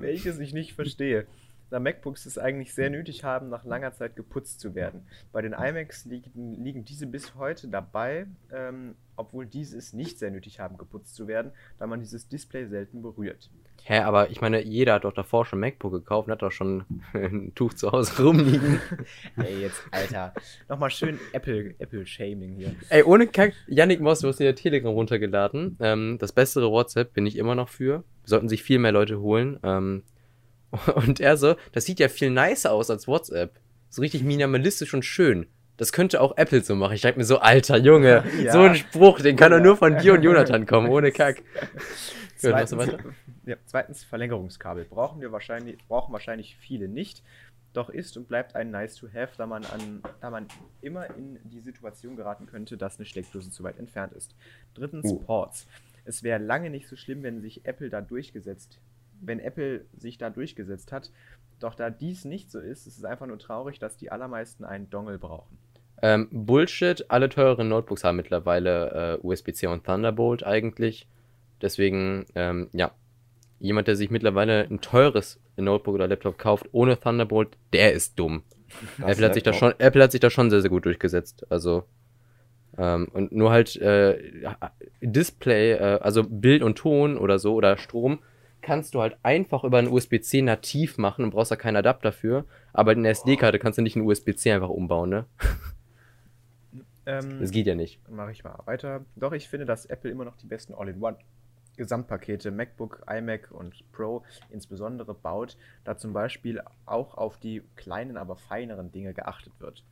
Welches 0.00 0.38
ich 0.38 0.52
nicht 0.54 0.72
verstehe. 0.72 1.26
Da 1.70 1.80
MacBooks 1.80 2.26
es 2.26 2.38
eigentlich 2.38 2.74
sehr 2.74 2.90
nötig 2.90 3.24
haben, 3.24 3.48
nach 3.48 3.64
langer 3.64 3.92
Zeit 3.92 4.14
geputzt 4.14 4.60
zu 4.60 4.74
werden. 4.74 5.02
Bei 5.32 5.42
den 5.42 5.52
iMacs 5.52 6.04
liegen, 6.04 6.62
liegen 6.62 6.84
diese 6.84 7.06
bis 7.06 7.34
heute 7.34 7.68
dabei, 7.68 8.26
ähm, 8.52 8.94
obwohl 9.16 9.46
diese 9.46 9.76
es 9.76 9.92
nicht 9.92 10.18
sehr 10.18 10.30
nötig 10.30 10.60
haben, 10.60 10.76
geputzt 10.78 11.14
zu 11.16 11.26
werden, 11.26 11.50
da 11.78 11.86
man 11.86 12.00
dieses 12.00 12.28
Display 12.28 12.66
selten 12.66 13.02
berührt. 13.02 13.50
Hä, 13.82 13.98
aber 14.00 14.30
ich 14.30 14.40
meine, 14.40 14.62
jeder 14.64 14.94
hat 14.94 15.04
doch 15.04 15.12
davor 15.12 15.44
schon 15.46 15.60
MacBook 15.60 15.92
gekauft 15.92 16.26
und 16.26 16.32
hat 16.32 16.42
doch 16.42 16.50
schon 16.50 16.84
ein 17.12 17.52
Tuch 17.54 17.74
zu 17.74 17.92
Hause 17.92 18.22
rumliegen. 18.24 18.80
Ey, 19.36 19.60
jetzt, 19.60 19.80
Alter. 19.90 20.34
Nochmal 20.68 20.90
schön 20.90 21.18
Apple- 21.32 21.74
Apple-Shaming 21.78 22.56
hier. 22.56 22.74
Ey, 22.88 23.02
ohne 23.04 23.26
Kack, 23.28 23.54
Yannick 23.68 24.00
Moss, 24.00 24.20
du 24.20 24.28
hast 24.28 24.40
dir 24.40 24.54
Telegram 24.54 24.92
runtergeladen. 24.92 25.76
Ähm, 25.80 26.18
das 26.18 26.32
bessere 26.32 26.70
WhatsApp 26.70 27.12
bin 27.12 27.26
ich 27.26 27.36
immer 27.36 27.54
noch 27.54 27.68
für. 27.68 28.04
Sollten 28.24 28.48
sich 28.48 28.62
viel 28.62 28.78
mehr 28.80 28.92
Leute 28.92 29.20
holen. 29.20 29.58
Ähm, 29.62 30.02
und 30.94 31.20
er 31.20 31.36
so, 31.36 31.56
das 31.72 31.84
sieht 31.84 32.00
ja 32.00 32.08
viel 32.08 32.30
nicer 32.30 32.72
aus 32.72 32.90
als 32.90 33.06
WhatsApp. 33.08 33.58
So 33.88 34.02
richtig 34.02 34.22
minimalistisch 34.22 34.92
und 34.94 35.04
schön. 35.04 35.46
Das 35.76 35.92
könnte 35.92 36.20
auch 36.22 36.36
Apple 36.38 36.62
so 36.62 36.74
machen. 36.74 36.94
Ich 36.94 37.02
denke 37.02 37.18
mir 37.18 37.24
so, 37.24 37.38
alter 37.38 37.76
Junge, 37.76 38.24
Ja. 38.42 38.52
so 38.52 38.60
ein 38.62 38.74
Spruch, 38.76 39.20
den 39.20 39.36
kann 39.36 39.50
doch 39.50 39.58
Ja. 39.58 39.64
nur 39.64 39.76
von 39.76 39.98
dir 39.98 40.14
und 40.14 40.22
Jonathan 40.22 40.66
kommen, 40.66 40.88
ohne 40.88 41.12
Kack. 41.12 41.42
Gut, 42.42 42.52
du 42.52 42.76
weiter? 42.76 42.98
ja, 43.46 43.56
zweitens 43.66 44.04
Verlängerungskabel. 44.04 44.84
Brauchen 44.84 45.20
wir 45.20 45.32
wahrscheinlich, 45.32 45.78
brauchen 45.88 46.12
wahrscheinlich 46.12 46.56
viele 46.56 46.88
nicht. 46.88 47.22
Doch 47.72 47.90
ist 47.90 48.16
und 48.16 48.26
bleibt 48.28 48.56
ein 48.56 48.70
nice 48.70 48.94
to 48.96 49.06
have, 49.12 49.32
da 49.36 49.46
man, 49.46 49.64
an, 49.66 50.02
da 50.20 50.30
man 50.30 50.46
immer 50.80 51.06
in 51.16 51.38
die 51.44 51.60
Situation 51.60 52.16
geraten 52.16 52.46
könnte, 52.46 52.78
dass 52.78 52.96
eine 52.98 53.04
Steckdose 53.04 53.50
zu 53.50 53.62
weit 53.64 53.78
entfernt 53.78 54.14
ist. 54.14 54.34
Drittens 54.74 55.04
Uh. 55.10 55.18
Ports. 55.18 55.66
Es 56.06 56.22
wäre 56.22 56.38
lange 56.42 56.70
nicht 56.70 56.88
so 56.88 56.96
schlimm, 56.96 57.22
wenn 57.22 57.40
sich 57.42 57.66
Apple 57.66 57.90
da 57.90 58.00
durchgesetzt, 58.00 58.78
wenn 59.20 59.40
Apple 59.40 59.86
sich 59.96 60.18
da 60.18 60.30
durchgesetzt 60.30 60.92
hat. 60.92 61.10
Doch 61.58 61.74
da 61.74 61.90
dies 61.90 62.24
nicht 62.24 62.50
so 62.50 62.60
ist, 62.60 62.86
ist 62.86 62.98
es 62.98 63.04
einfach 63.04 63.26
nur 63.26 63.38
traurig, 63.38 63.78
dass 63.78 63.96
die 63.96 64.10
allermeisten 64.10 64.64
einen 64.64 64.90
Dongle 64.90 65.18
brauchen. 65.18 65.58
Ähm, 66.02 66.28
Bullshit, 66.30 67.10
alle 67.10 67.28
teuren 67.28 67.68
Notebooks 67.68 68.04
haben 68.04 68.16
mittlerweile 68.16 69.18
äh, 69.22 69.26
USB-C 69.26 69.66
und 69.66 69.84
Thunderbolt 69.84 70.44
eigentlich. 70.44 71.08
Deswegen, 71.62 72.26
ähm, 72.34 72.68
ja, 72.72 72.92
jemand, 73.58 73.88
der 73.88 73.96
sich 73.96 74.10
mittlerweile 74.10 74.64
ein 74.64 74.80
teures 74.80 75.40
Notebook 75.56 75.94
oder 75.94 76.06
Laptop 76.06 76.36
kauft 76.38 76.68
ohne 76.72 76.98
Thunderbolt, 77.00 77.56
der 77.72 77.92
ist 77.92 78.18
dumm. 78.18 78.42
Das 78.98 79.12
Apple 79.12 79.26
hat, 79.26 79.34
sich 79.34 79.42
da 79.42 79.52
schon, 79.52 79.74
Apple 79.78 80.02
hat 80.02 80.12
sich 80.12 80.20
da 80.20 80.28
schon 80.28 80.50
sehr, 80.50 80.60
sehr 80.60 80.70
gut 80.70 80.84
durchgesetzt. 80.84 81.46
Also, 81.50 81.84
ähm, 82.76 83.08
und 83.12 83.32
nur 83.32 83.50
halt 83.50 83.76
äh, 83.76 84.18
Display, 85.00 85.72
äh, 85.72 86.00
also 86.00 86.24
Bild 86.24 86.62
und 86.62 86.76
Ton 86.76 87.16
oder 87.16 87.38
so 87.38 87.54
oder 87.54 87.78
Strom, 87.78 88.18
kannst 88.66 88.94
du 88.96 89.00
halt 89.00 89.16
einfach 89.22 89.62
über 89.62 89.78
einen 89.78 89.86
USB-C 89.86 90.42
nativ 90.42 90.98
machen 90.98 91.24
und 91.24 91.30
brauchst 91.30 91.52
da 91.52 91.56
keinen 91.56 91.76
Adapter 91.76 92.10
für. 92.10 92.44
Aber 92.72 92.92
in 92.92 93.04
der 93.04 93.12
SD-Karte 93.12 93.60
kannst 93.60 93.78
du 93.78 93.82
nicht 93.82 93.94
einen 93.94 94.04
USB-C 94.04 94.52
einfach 94.52 94.68
umbauen, 94.68 95.08
ne? 95.08 95.24
Ähm, 97.08 97.38
Das 97.38 97.52
geht 97.52 97.68
ja 97.68 97.76
nicht. 97.76 98.00
Mache 98.10 98.32
ich 98.32 98.42
mal 98.42 98.58
weiter. 98.64 99.04
Doch 99.14 99.30
ich 99.30 99.48
finde, 99.48 99.64
dass 99.64 99.86
Apple 99.86 100.10
immer 100.10 100.24
noch 100.24 100.36
die 100.38 100.48
besten 100.48 100.74
All-in-One 100.74 101.16
Gesamtpakete 101.76 102.50
MacBook, 102.50 103.04
iMac 103.08 103.52
und 103.52 103.84
Pro 103.92 104.24
insbesondere 104.50 105.14
baut, 105.14 105.56
da 105.84 105.96
zum 105.96 106.12
Beispiel 106.12 106.60
auch 106.84 107.16
auf 107.16 107.36
die 107.38 107.62
kleinen, 107.76 108.16
aber 108.16 108.34
feineren 108.34 108.90
Dinge 108.90 109.14
geachtet 109.14 109.52
wird. 109.60 109.84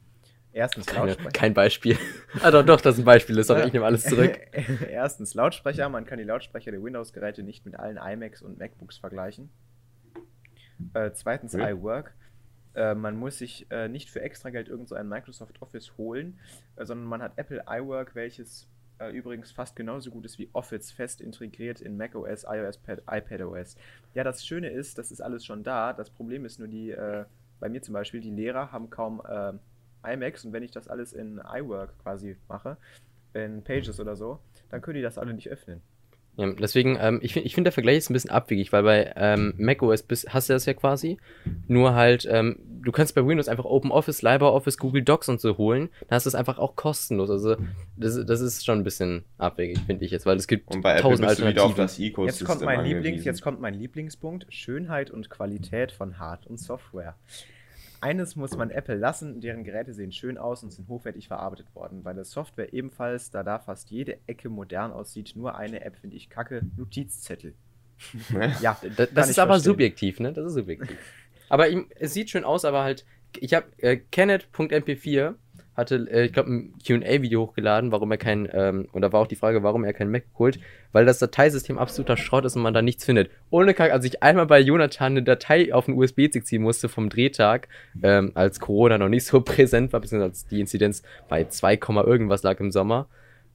Erstens 0.54 0.86
Keine, 0.86 1.06
Lautsprecher. 1.08 1.30
kein 1.32 1.52
Beispiel. 1.52 1.98
ah, 2.42 2.50
doch, 2.52 2.64
doch, 2.64 2.80
das 2.80 2.94
ist 2.94 3.00
ein 3.02 3.04
Beispiel. 3.04 3.42
Sorry, 3.42 3.60
Ja. 3.62 3.66
ich 3.66 3.72
nehme 3.72 3.84
alles 3.84 4.04
zurück. 4.04 4.38
Erstens 4.88 5.34
Lautsprecher. 5.34 5.88
Man 5.88 6.06
kann 6.06 6.18
die 6.18 6.24
Lautsprecher 6.24 6.70
der 6.70 6.82
Windows-Geräte 6.82 7.42
nicht 7.42 7.66
mit 7.66 7.76
allen 7.78 7.96
iMacs 7.96 8.40
und 8.40 8.58
MacBooks 8.58 8.96
vergleichen. 8.98 9.50
Äh, 10.94 11.10
zweitens 11.12 11.54
Okay. 11.54 11.72
iWork. 11.72 12.14
Äh, 12.74 12.94
man 12.94 13.16
muss 13.16 13.38
sich 13.38 13.66
äh, 13.70 13.88
nicht 13.88 14.10
für 14.10 14.20
extra 14.22 14.50
Geld 14.50 14.68
irgend 14.68 14.88
so 14.88 14.94
ein 14.94 15.08
Microsoft 15.08 15.60
Office 15.60 15.96
holen, 15.98 16.38
äh, 16.76 16.84
sondern 16.84 17.06
man 17.08 17.22
hat 17.22 17.32
Apple 17.36 17.64
iWork, 17.68 18.14
welches 18.14 18.68
äh, 19.00 19.10
übrigens 19.10 19.50
fast 19.50 19.74
genauso 19.74 20.10
gut 20.10 20.24
ist 20.24 20.38
wie 20.38 20.48
Office, 20.52 20.92
fest 20.92 21.20
integriert 21.20 21.80
in 21.80 21.96
macOS, 21.96 22.44
iOS, 22.48 22.78
Pad, 22.78 23.02
iPadOS. 23.10 23.76
Ja, 24.14 24.22
das 24.24 24.44
Schöne 24.46 24.68
ist, 24.70 24.98
das 24.98 25.10
ist 25.10 25.20
alles 25.20 25.44
schon 25.44 25.64
da. 25.64 25.92
Das 25.92 26.10
Problem 26.10 26.44
ist 26.44 26.58
nur 26.60 26.68
die, 26.68 26.90
äh, 26.92 27.24
bei 27.60 27.68
mir 27.68 27.82
zum 27.82 27.92
Beispiel, 27.94 28.20
die 28.20 28.30
Lehrer 28.30 28.70
haben 28.72 28.90
kaum 28.90 29.20
iMacs 30.04 30.44
und 30.44 30.52
wenn 30.52 30.62
ich 30.62 30.70
das 30.70 30.88
alles 30.88 31.12
in 31.12 31.38
iWork 31.38 31.98
quasi 32.02 32.36
mache, 32.48 32.76
in 33.32 33.62
Pages 33.64 33.98
oder 34.00 34.16
so, 34.16 34.38
dann 34.70 34.80
können 34.80 34.96
die 34.96 35.02
das 35.02 35.18
alle 35.18 35.34
nicht 35.34 35.48
öffnen. 35.48 35.80
Ja, 36.36 36.50
deswegen, 36.52 36.98
ähm, 37.00 37.20
ich 37.22 37.32
finde, 37.32 37.46
ich 37.46 37.54
find, 37.54 37.64
der 37.64 37.72
Vergleich 37.72 37.98
ist 37.98 38.10
ein 38.10 38.12
bisschen 38.12 38.30
abwegig, 38.30 38.72
weil 38.72 38.82
bei 38.82 39.12
ähm, 39.14 39.54
macOS 39.56 40.02
bist, 40.02 40.34
hast 40.34 40.48
du 40.48 40.52
das 40.52 40.66
ja 40.66 40.74
quasi. 40.74 41.16
Nur 41.68 41.94
halt, 41.94 42.26
ähm, 42.28 42.58
du 42.82 42.90
kannst 42.90 43.14
bei 43.14 43.24
Windows 43.24 43.46
einfach 43.46 43.64
OpenOffice, 43.64 44.22
LibreOffice, 44.22 44.76
Google 44.78 45.02
Docs 45.02 45.28
und 45.28 45.40
so 45.40 45.58
holen. 45.58 45.90
Dann 46.00 46.16
hast 46.16 46.26
du 46.26 46.30
es 46.30 46.34
einfach 46.34 46.58
auch 46.58 46.74
kostenlos. 46.74 47.30
Also, 47.30 47.54
das, 47.96 48.26
das 48.26 48.40
ist 48.40 48.64
schon 48.64 48.78
ein 48.78 48.84
bisschen 48.84 49.24
abwegig, 49.38 49.78
finde 49.86 50.04
ich 50.04 50.10
jetzt, 50.10 50.26
weil 50.26 50.36
es 50.36 50.48
gibt 50.48 50.74
Und 50.74 50.82
bei 50.82 50.94
Apple 50.94 51.02
tausend 51.02 51.28
bist 51.28 51.38
du 51.40 51.46
wieder 51.46 51.62
auf 51.62 51.78
Alternativen. 51.78 51.84
das 51.84 51.98
Ecosystem 52.00 52.46
Jetzt 52.46 52.52
kommt, 52.52 52.62
mein 52.64 52.78
angewiesen. 52.80 53.02
Lieblings, 53.02 53.24
jetzt 53.24 53.40
kommt 53.42 53.60
mein 53.60 53.74
Lieblingspunkt: 53.74 54.46
Schönheit 54.52 55.12
und 55.12 55.30
Qualität 55.30 55.92
von 55.92 56.18
Hard- 56.18 56.48
und 56.48 56.58
Software. 56.58 57.14
Eines 58.04 58.36
muss 58.36 58.54
man 58.54 58.68
Apple 58.68 58.96
lassen, 58.96 59.40
deren 59.40 59.64
Geräte 59.64 59.94
sehen 59.94 60.12
schön 60.12 60.36
aus 60.36 60.62
und 60.62 60.70
sind 60.70 60.88
hochwertig 60.88 61.26
verarbeitet 61.26 61.74
worden. 61.74 62.02
Bei 62.02 62.12
der 62.12 62.24
Software 62.24 62.74
ebenfalls, 62.74 63.30
da 63.30 63.42
da 63.42 63.58
fast 63.58 63.90
jede 63.90 64.18
Ecke 64.26 64.50
modern 64.50 64.92
aussieht, 64.92 65.32
nur 65.36 65.56
eine 65.56 65.82
App 65.82 65.96
finde 65.96 66.16
ich 66.16 66.28
kacke: 66.28 66.60
Notizzettel. 66.76 67.54
ja, 68.60 68.76
das 68.94 69.08
ich 69.08 69.30
ist 69.30 69.38
aber 69.38 69.54
verstehen. 69.54 69.72
subjektiv, 69.72 70.20
ne? 70.20 70.34
Das 70.34 70.44
ist 70.44 70.52
subjektiv. 70.52 70.98
aber 71.48 71.70
ihm, 71.70 71.86
es 71.94 72.12
sieht 72.12 72.28
schön 72.28 72.44
aus, 72.44 72.66
aber 72.66 72.82
halt, 72.82 73.06
ich 73.38 73.54
habe 73.54 73.68
äh, 73.78 73.96
Kenneth.mp4 73.96 75.36
hatte, 75.76 76.06
äh, 76.10 76.26
ich 76.26 76.32
glaube, 76.32 76.52
ein 76.52 76.74
Q&A-Video 76.86 77.42
hochgeladen, 77.42 77.92
warum 77.92 78.10
er 78.10 78.18
kein, 78.18 78.48
ähm, 78.52 78.88
und 78.92 79.02
da 79.02 79.12
war 79.12 79.20
auch 79.20 79.26
die 79.26 79.36
Frage, 79.36 79.62
warum 79.62 79.84
er 79.84 79.92
kein 79.92 80.10
Mac 80.10 80.24
holt, 80.38 80.58
weil 80.92 81.04
das 81.04 81.18
Dateisystem 81.18 81.78
absoluter 81.78 82.16
Schrott 82.16 82.44
ist 82.44 82.56
und 82.56 82.62
man 82.62 82.74
da 82.74 82.82
nichts 82.82 83.04
findet. 83.04 83.30
Ohne 83.50 83.74
Kack, 83.74 83.92
als 83.92 84.04
ich 84.04 84.22
einmal 84.22 84.46
bei 84.46 84.60
Jonathan 84.60 85.12
eine 85.12 85.22
Datei 85.22 85.74
auf 85.74 85.88
einen 85.88 85.98
USB-Stick 85.98 86.46
ziehen 86.46 86.62
musste 86.62 86.88
vom 86.88 87.08
Drehtag, 87.08 87.68
ähm, 88.02 88.32
als 88.34 88.60
Corona 88.60 88.98
noch 88.98 89.08
nicht 89.08 89.26
so 89.26 89.40
präsent 89.42 89.92
war, 89.92 90.00
beziehungsweise 90.00 90.30
als 90.30 90.46
die 90.46 90.60
Inzidenz 90.60 91.02
bei 91.28 91.44
2, 91.44 91.76
Komma 91.76 92.04
irgendwas 92.04 92.42
lag 92.42 92.60
im 92.60 92.70
Sommer, 92.70 93.08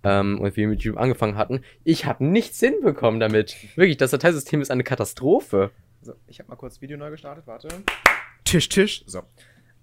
ähm, 0.03 0.39
und 0.39 0.55
wir 0.55 0.67
mit 0.67 0.81
YouTube 0.81 0.99
angefangen 0.99 1.35
hatten, 1.35 1.61
ich 1.83 2.05
habe 2.05 2.23
nichts 2.23 2.59
hinbekommen 2.59 3.19
damit. 3.19 3.55
Wirklich, 3.75 3.97
das 3.97 4.11
Dateisystem 4.11 4.61
ist 4.61 4.71
eine 4.71 4.83
Katastrophe. 4.83 5.71
So, 6.01 6.13
ich 6.27 6.39
habe 6.39 6.49
mal 6.49 6.55
kurz 6.55 6.81
Video 6.81 6.97
neu 6.97 7.11
gestartet, 7.11 7.45
warte. 7.47 7.67
Tisch, 8.45 8.69
Tisch. 8.69 9.03
So. 9.05 9.23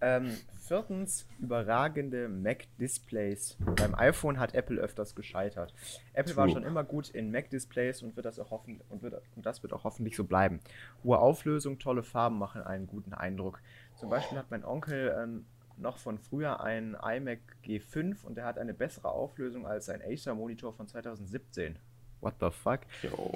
Ähm, 0.01 0.31
viertens, 0.67 1.27
überragende 1.39 2.29
Mac-Displays. 2.29 3.57
Beim 3.77 3.95
iPhone 3.95 4.39
hat 4.41 4.55
Apple 4.55 4.81
öfters 4.81 5.15
gescheitert. 5.15 5.73
Apple 6.13 6.37
war 6.37 6.47
True. 6.47 6.55
schon 6.55 6.65
immer 6.65 6.83
gut 6.83 7.09
in 7.11 7.31
Mac-Displays 7.31 8.03
und, 8.03 8.17
wird 8.17 8.27
das 8.27 8.39
auch 8.39 8.51
hoffen 8.51 8.81
und, 8.89 9.03
wird, 9.03 9.23
und 9.37 9.47
das 9.47 9.63
wird 9.63 9.73
auch 9.73 9.85
hoffentlich 9.85 10.17
so 10.17 10.25
bleiben. 10.25 10.61
Hohe 11.05 11.19
Auflösung, 11.19 11.79
tolle 11.79 12.03
Farben 12.03 12.39
machen 12.39 12.63
einen 12.63 12.87
guten 12.87 13.15
Eindruck. 13.15 13.61
Zum 13.95 14.11
Beispiel 14.11 14.39
hat 14.39 14.51
mein 14.51 14.65
Onkel 14.65 15.15
ähm, 15.17 15.47
noch 15.77 15.99
von 15.99 16.19
früher 16.19 16.61
einen 16.61 16.95
iMac 16.95 17.39
G5 17.65 18.25
und 18.25 18.37
der 18.37 18.45
hat 18.45 18.59
eine 18.59 18.75
bessere 18.75 19.11
Auflösung 19.11 19.67
als 19.67 19.89
ein 19.89 20.03
Acer-Monitor 20.03 20.73
von 20.73 20.89
2017. 20.89 21.79
What 22.21 22.35
the 22.41 22.51
fuck? 22.51 22.81
Jo. 23.03 23.33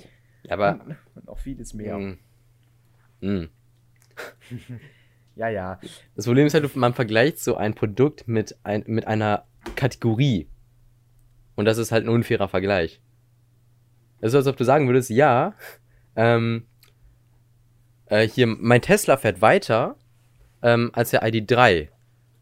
Aber, 0.49 0.81
Und 1.15 1.27
noch 1.27 1.39
vieles 1.39 1.75
mehr. 1.75 1.99
mh, 1.99 2.17
mh. 3.21 3.49
Ja, 5.41 5.49
ja. 5.49 5.81
das 6.17 6.27
Problem 6.27 6.47
ist 6.47 6.53
halt, 6.53 6.77
man 6.77 6.93
vergleicht 6.93 7.39
so 7.39 7.57
ein 7.57 7.75
Produkt 7.75 8.29
mit, 8.29 8.57
ein, 8.63 8.85
mit 8.87 9.07
einer 9.07 9.45
Kategorie. 9.75 10.49
Und 11.55 11.65
das 11.65 11.79
ist 11.79 11.93
halt 11.93 12.05
ein 12.05 12.11
unfairer 12.11 12.47
Vergleich. 12.49 13.01
Es 14.21 14.33
ist, 14.33 14.35
als 14.35 14.47
ob 14.47 14.59
du 14.59 14.65
sagen 14.65 14.87
würdest, 14.87 15.09
ja, 15.09 15.55
ähm, 16.15 16.67
äh, 18.07 18.29
hier, 18.29 18.47
mein 18.49 18.83
Tesla 18.83 19.17
fährt 19.17 19.41
weiter 19.41 19.97
ähm, 20.63 20.91
als 20.93 21.11
der 21.11 21.23
ID3. 21.23 21.89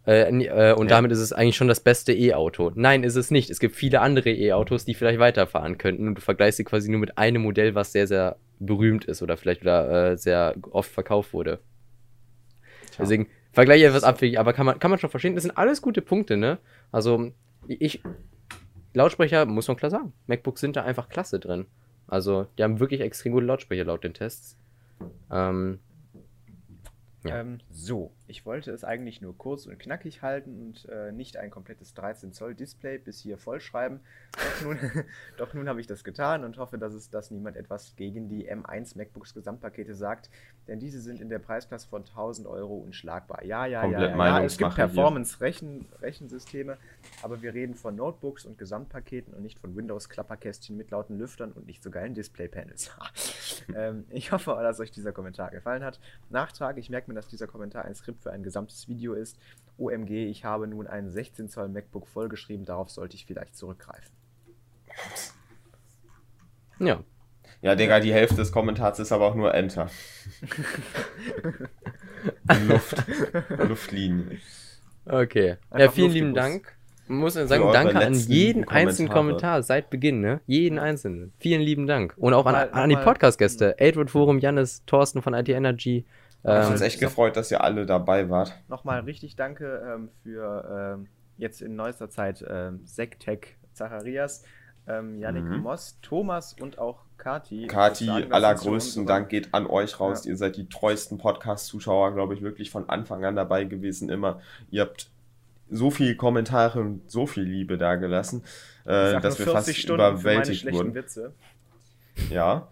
Äh, 0.04 0.22
äh, 0.22 0.72
und 0.72 0.86
Ja. 0.90 0.96
damit 0.96 1.12
ist 1.12 1.20
es 1.20 1.32
eigentlich 1.32 1.54
schon 1.56 1.68
das 1.68 1.78
beste 1.80 2.12
E-Auto. 2.12 2.72
Nein, 2.74 3.04
ist 3.04 3.14
es 3.14 3.30
nicht. 3.30 3.48
Es 3.48 3.60
gibt 3.60 3.76
viele 3.76 4.00
andere 4.00 4.30
E-Autos, 4.30 4.84
die 4.84 4.94
vielleicht 4.94 5.20
weiterfahren 5.20 5.78
könnten. 5.78 6.08
Und 6.08 6.14
du 6.16 6.20
vergleichst 6.20 6.56
sie 6.56 6.64
quasi 6.64 6.90
nur 6.90 6.98
mit 6.98 7.16
einem 7.16 7.42
Modell, 7.42 7.76
was 7.76 7.92
sehr, 7.92 8.08
sehr 8.08 8.38
berühmt 8.58 9.04
ist 9.04 9.22
oder 9.22 9.36
vielleicht 9.36 9.62
oder, 9.62 10.10
äh, 10.12 10.16
sehr 10.16 10.56
oft 10.72 10.90
verkauft 10.90 11.32
wurde. 11.32 11.60
Deswegen 12.98 13.28
vergleiche 13.52 13.84
ich 13.84 13.88
etwas 13.88 14.04
abwegig, 14.04 14.38
aber 14.38 14.52
kann 14.52 14.66
man, 14.66 14.78
kann 14.78 14.90
man 14.90 14.98
schon 14.98 15.10
verstehen. 15.10 15.34
Das 15.34 15.42
sind 15.44 15.56
alles 15.56 15.82
gute 15.82 16.02
Punkte, 16.02 16.36
ne? 16.36 16.58
Also, 16.92 17.32
ich. 17.66 18.02
Lautsprecher, 18.94 19.46
muss 19.46 19.68
man 19.68 19.76
klar 19.76 19.90
sagen. 19.90 20.12
MacBooks 20.26 20.60
sind 20.60 20.74
da 20.76 20.82
einfach 20.82 21.08
klasse 21.08 21.38
drin. 21.38 21.66
Also, 22.06 22.46
die 22.56 22.64
haben 22.64 22.80
wirklich 22.80 23.00
extrem 23.00 23.32
gute 23.32 23.46
Lautsprecher 23.46 23.84
laut 23.84 24.02
den 24.02 24.14
Tests. 24.14 24.56
Ähm, 25.30 25.78
Ja. 27.24 27.40
Ähm, 27.40 27.58
so, 27.70 28.12
ich 28.28 28.44
wollte 28.44 28.70
es 28.70 28.84
eigentlich 28.84 29.22
nur 29.22 29.36
kurz 29.36 29.66
und 29.66 29.78
knackig 29.78 30.22
halten 30.22 30.60
und 30.60 30.88
äh, 30.90 31.12
nicht 31.12 31.38
ein 31.38 31.50
komplettes 31.50 31.94
13 31.94 32.32
Zoll 32.32 32.54
Display 32.54 32.98
bis 32.98 33.20
hier 33.20 33.38
vollschreiben. 33.38 34.00
Doch 34.32 34.64
nun, 34.64 34.78
doch 35.38 35.54
nun 35.54 35.68
habe 35.68 35.80
ich 35.80 35.86
das 35.86 36.04
getan 36.04 36.44
und 36.44 36.58
hoffe, 36.58 36.78
dass 36.78 36.92
es 36.92 37.08
dass 37.08 37.30
niemand 37.30 37.56
etwas 37.56 37.96
gegen 37.96 38.28
die 38.28 38.50
M1 38.50 38.98
MacBooks 38.98 39.32
Gesamtpakete 39.32 39.94
sagt, 39.94 40.28
denn 40.68 40.78
diese 40.78 41.00
sind 41.00 41.22
in 41.22 41.30
der 41.30 41.38
Preisklasse 41.38 41.88
von 41.88 42.02
1000 42.02 42.46
Euro 42.46 42.76
unschlagbar. 42.76 43.42
Ja, 43.44 43.64
ja, 43.64 43.80
ja, 43.80 43.82
Komplett 43.82 44.10
ja, 44.10 44.26
ja, 44.26 44.44
es 44.44 44.58
gibt. 44.58 44.74
Performance-Rechensysteme, 44.74 46.76
aber 47.22 47.40
wir 47.40 47.54
reden 47.54 47.74
von 47.74 47.96
Notebooks 47.96 48.44
und 48.44 48.58
Gesamtpaketen 48.58 49.32
und 49.32 49.42
nicht 49.42 49.58
von 49.58 49.74
Windows-Klapperkästchen 49.74 50.76
mit 50.76 50.90
lauten 50.90 51.18
Lüftern 51.18 51.52
und 51.52 51.66
nicht 51.66 51.82
so 51.82 51.90
geilen 51.90 52.12
Display-Panels. 52.12 52.90
ähm, 53.74 54.04
ich 54.10 54.32
hoffe, 54.32 54.50
dass 54.60 54.80
euch 54.80 54.90
dieser 54.90 55.12
Kommentar 55.12 55.50
gefallen 55.50 55.82
hat. 55.82 55.98
Nachtrag, 56.28 56.76
ich 56.76 56.90
merke 56.90 57.10
mir, 57.10 57.14
dass 57.14 57.28
dieser 57.28 57.46
Kommentar 57.46 57.86
ein 57.86 57.94
Skript 57.94 58.17
für 58.18 58.32
ein 58.32 58.42
gesamtes 58.42 58.88
Video 58.88 59.14
ist. 59.14 59.38
OMG, 59.78 60.28
ich 60.28 60.44
habe 60.44 60.66
nun 60.66 60.86
einen 60.86 61.10
16 61.10 61.48
Zoll 61.48 61.68
MacBook 61.68 62.08
vollgeschrieben, 62.08 62.64
darauf 62.64 62.90
sollte 62.90 63.16
ich 63.16 63.26
vielleicht 63.26 63.56
zurückgreifen. 63.56 64.12
ja. 66.80 67.02
Ja, 67.60 67.74
Digga, 67.74 67.98
die 67.98 68.12
Hälfte 68.12 68.36
des 68.36 68.52
Kommentars 68.52 69.00
ist 69.00 69.10
aber 69.10 69.26
auch 69.26 69.34
nur 69.34 69.52
Enter. 69.52 69.90
Luft. 72.68 73.04
Luftlinie. 73.48 74.38
Okay. 75.04 75.48
ja, 75.48 75.56
Einfach 75.70 75.94
vielen 75.94 76.06
Luft 76.06 76.14
lieben. 76.14 76.34
Dank. 76.34 76.78
Muss 77.08 77.34
sagen, 77.34 77.62
eure 77.62 77.72
danke 77.72 77.96
an 77.96 78.12
jeden 78.12 78.60
lieben 78.60 78.68
einzelnen 78.68 79.08
Kommentare. 79.08 79.52
Kommentar 79.52 79.62
seit 79.62 79.90
Beginn, 79.90 80.20
ne? 80.20 80.40
Jeden 80.46 80.78
einzelnen. 80.78 81.32
Vielen 81.38 81.62
lieben 81.62 81.86
Dank. 81.86 82.14
Und 82.18 82.34
auch 82.34 82.44
an, 82.46 82.54
an 82.54 82.90
die 82.90 82.96
Podcast-Gäste. 82.96 83.76
Adroad 83.80 84.10
Forum, 84.10 84.38
Jannis, 84.38 84.84
Thorsten 84.84 85.22
von 85.22 85.32
IT 85.32 85.48
Energy. 85.48 86.04
Ich 86.42 86.48
habe 86.48 86.66
Ähm, 86.66 86.72
uns 86.72 86.80
echt 86.80 87.00
gefreut, 87.00 87.36
dass 87.36 87.50
ihr 87.50 87.62
alle 87.62 87.84
dabei 87.84 88.30
wart. 88.30 88.52
Nochmal 88.68 89.00
richtig 89.00 89.36
danke 89.36 89.82
ähm, 89.94 90.08
für 90.22 90.96
ähm, 90.98 91.08
jetzt 91.36 91.62
in 91.62 91.76
neuester 91.76 92.10
Zeit 92.10 92.44
ähm, 92.48 92.84
Zacharias, 93.72 94.44
ähm, 94.86 95.18
Yannick 95.18 95.44
Mhm. 95.44 95.58
Moss, 95.58 95.98
Thomas 96.00 96.54
und 96.60 96.78
auch 96.78 97.00
Kati. 97.18 97.66
Kati, 97.66 98.06
sagen, 98.06 98.32
allergrößten 98.32 99.02
so 99.02 99.08
Dank 99.08 99.28
geht 99.28 99.52
an 99.52 99.66
euch 99.66 99.98
raus. 99.98 100.24
Ja. 100.24 100.30
Ihr 100.30 100.36
seid 100.36 100.56
die 100.56 100.68
treuesten 100.68 101.18
Podcast-Zuschauer, 101.18 102.14
glaube 102.14 102.34
ich, 102.34 102.42
wirklich 102.42 102.70
von 102.70 102.88
Anfang 102.88 103.24
an 103.24 103.34
dabei 103.36 103.64
gewesen. 103.64 104.08
Immer. 104.08 104.40
Ihr 104.70 104.82
habt 104.82 105.10
so 105.70 105.90
viele 105.90 106.16
Kommentare 106.16 106.80
und 106.80 107.10
so 107.10 107.26
viel 107.26 107.42
Liebe 107.42 107.76
da 107.76 107.96
gelassen, 107.96 108.42
Ich 108.84 108.90
äh, 108.90 109.20
dass 109.20 109.38
wir 109.38 109.46
fast 109.46 109.66
40 109.66 109.82
Stunden 109.82 110.00
überwältigt 110.00 110.72
wurden. 110.72 110.94
Witze. 110.94 111.32
Ja. 112.30 112.68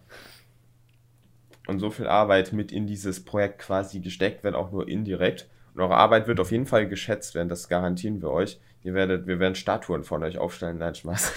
Und 1.67 1.81
so 1.81 1.91
viel 1.91 2.07
Arbeit 2.07 2.53
mit 2.53 2.73
in 2.73 2.87
dieses 2.87 3.25
Projekt 3.25 3.61
quasi 3.61 4.01
gesteckt, 4.01 4.45
wenn 4.45 4.55
auch 4.55 4.71
nur 4.71 4.89
indirekt. 4.89 5.49
Und 5.75 5.81
eure 5.81 5.97
Arbeit 5.97 6.27
wird 6.29 6.41
auf 6.41 6.53
jeden 6.53 6.67
Fall 6.67 6.89
geschätzt 6.89 7.35
werden, 7.35 7.49
das 7.49 7.69
garantieren 7.69 8.23
wir 8.23 8.31
euch. 8.31 8.61
Ihr 8.83 8.95
werdet, 8.95 9.27
wir 9.27 9.41
werden 9.41 9.57
Statuen 9.57 10.05
von 10.05 10.23
euch 10.23 10.39
aufstellen, 10.39 10.79
nein, 10.79 10.95
Spaß. 10.95 11.33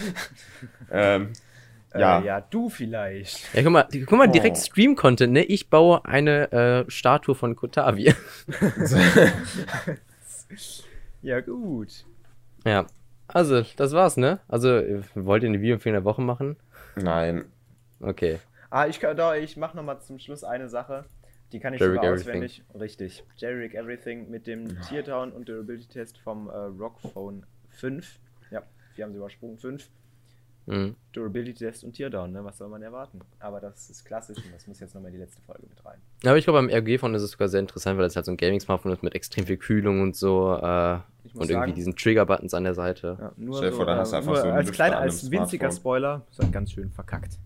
ähm, 0.92 1.34
ja. 1.94 2.20
Äh, 2.20 2.26
ja, 2.26 2.42
du 2.42 2.70
vielleicht. 2.70 3.54
ja, 3.54 3.64
guck 3.64 3.72
mal, 3.72 3.88
guck 3.92 4.18
mal 4.18 4.28
direkt 4.28 4.58
Oh. 4.58 4.60
Stream-Content, 4.60 5.34
ne? 5.34 5.44
Ich 5.44 5.70
baue 5.70 6.06
eine 6.06 6.52
äh, 6.52 6.92
Statue 6.92 7.36
von 7.36 7.56
Kotavi. 7.56 8.14
Ja, 11.22 11.42
gut. 11.42 12.06
ja. 12.66 12.88
Also, 13.28 13.64
das 13.76 13.92
war's, 13.92 14.16
ne? 14.18 14.40
Also, 14.48 14.70
äh, 14.70 15.02
wollt 15.16 15.44
ihr 15.44 15.50
eine 15.50 15.62
Videoempfehlung 15.62 15.96
der 15.96 16.06
Woche 16.06 16.22
machen? 16.22 16.56
Nein. 16.96 17.46
Okay. 18.00 18.40
Ah, 18.70 18.88
ich 18.88 19.00
kann 19.00 19.18
ich 19.42 19.58
mach 19.58 19.74
nochmal 19.74 20.00
zum 20.02 20.20
Schluss 20.20 20.44
eine 20.44 20.70
Sache. 20.70 21.06
Die 21.52 21.60
kann 21.60 21.74
ich 21.74 21.80
Jerry 21.80 21.96
sogar 21.96 22.12
Everything. 22.12 22.30
auswendig. 22.30 22.64
Richtig. 22.80 23.24
Jerry 23.38 23.66
Everything 23.76 24.30
mit 24.30 24.46
dem 24.46 24.80
Teardown 24.82 25.32
und 25.32 25.50
Durability 25.50 25.88
Test 25.88 26.20
vom 26.20 26.48
äh, 26.50 26.54
Rockphone 26.56 27.46
5. 27.70 28.20
Ja, 28.52 28.62
wir 28.96 29.06
haben 29.06 29.12
sie 29.12 29.18
übersprungen. 29.18 29.58
5. 29.58 29.90
Mhm. 30.68 30.96
Durability 31.14 31.66
Test 31.66 31.84
und 31.84 31.94
Teardown, 31.94 32.32
ne? 32.32 32.44
Was 32.46 32.60
soll 32.60 32.68
man 32.70 32.84
erwarten? 32.84 33.22
Aber 33.40 33.60
das 33.60 33.90
ist 33.90 34.06
klassisch 34.06 34.38
und 34.46 34.54
das 34.54 34.68
muss 34.68 34.80
jetzt 34.80 34.94
nochmal 34.94 35.10
in 35.10 35.16
die 35.18 35.22
letzte 35.24 35.42
Folge 35.42 35.64
mit 35.68 35.84
rein. 35.84 35.98
Aber 36.24 36.38
ich 36.38 36.44
glaube, 36.44 36.60
beim 36.60 36.70
RG-Phone 36.70 37.16
ist 37.16 37.24
es 37.24 37.32
sogar 37.32 37.48
sehr 37.48 37.62
interessant, 37.62 37.98
weil 37.98 38.06
es 38.06 38.16
halt 38.16 38.28
so 38.28 38.32
ein 38.32 38.38
Gaming-Smartphone 38.38 38.92
ist 38.92 39.02
mit 39.02 39.16
extrem 39.16 39.48
viel 39.48 39.58
Kühlung 39.58 40.02
und 40.04 40.16
so. 40.16 40.54
Äh, 40.62 40.98
Ich 41.24 41.34
muss 41.34 41.42
und 41.42 41.50
irgendwie 41.50 41.54
sagen- 41.54 41.74
diesen 41.74 41.96
Trigger-Buttons 41.96 42.54
an 42.54 42.66
der 42.66 42.76
Seite. 42.76 43.18
Ja, 43.20 43.32
nur 43.38 43.60
dir 43.62 43.72
vor, 43.72 43.88
dann 43.88 43.98
äh, 43.98 44.02
hast 44.02 44.12
du 44.12 44.18
einfach 44.18 44.28
nur 44.28 44.38
so 44.42 44.44
einen 44.44 44.58
als 44.58 44.72
kleiner, 44.72 45.00
als 45.00 45.24
winziger 45.32 45.72
Smartphone. 45.72 45.72
Spoiler, 45.80 46.26
ist 46.30 46.40
halt 46.40 46.52
ganz 46.52 46.72
schön 46.72 46.92
verkackt. 46.92 47.40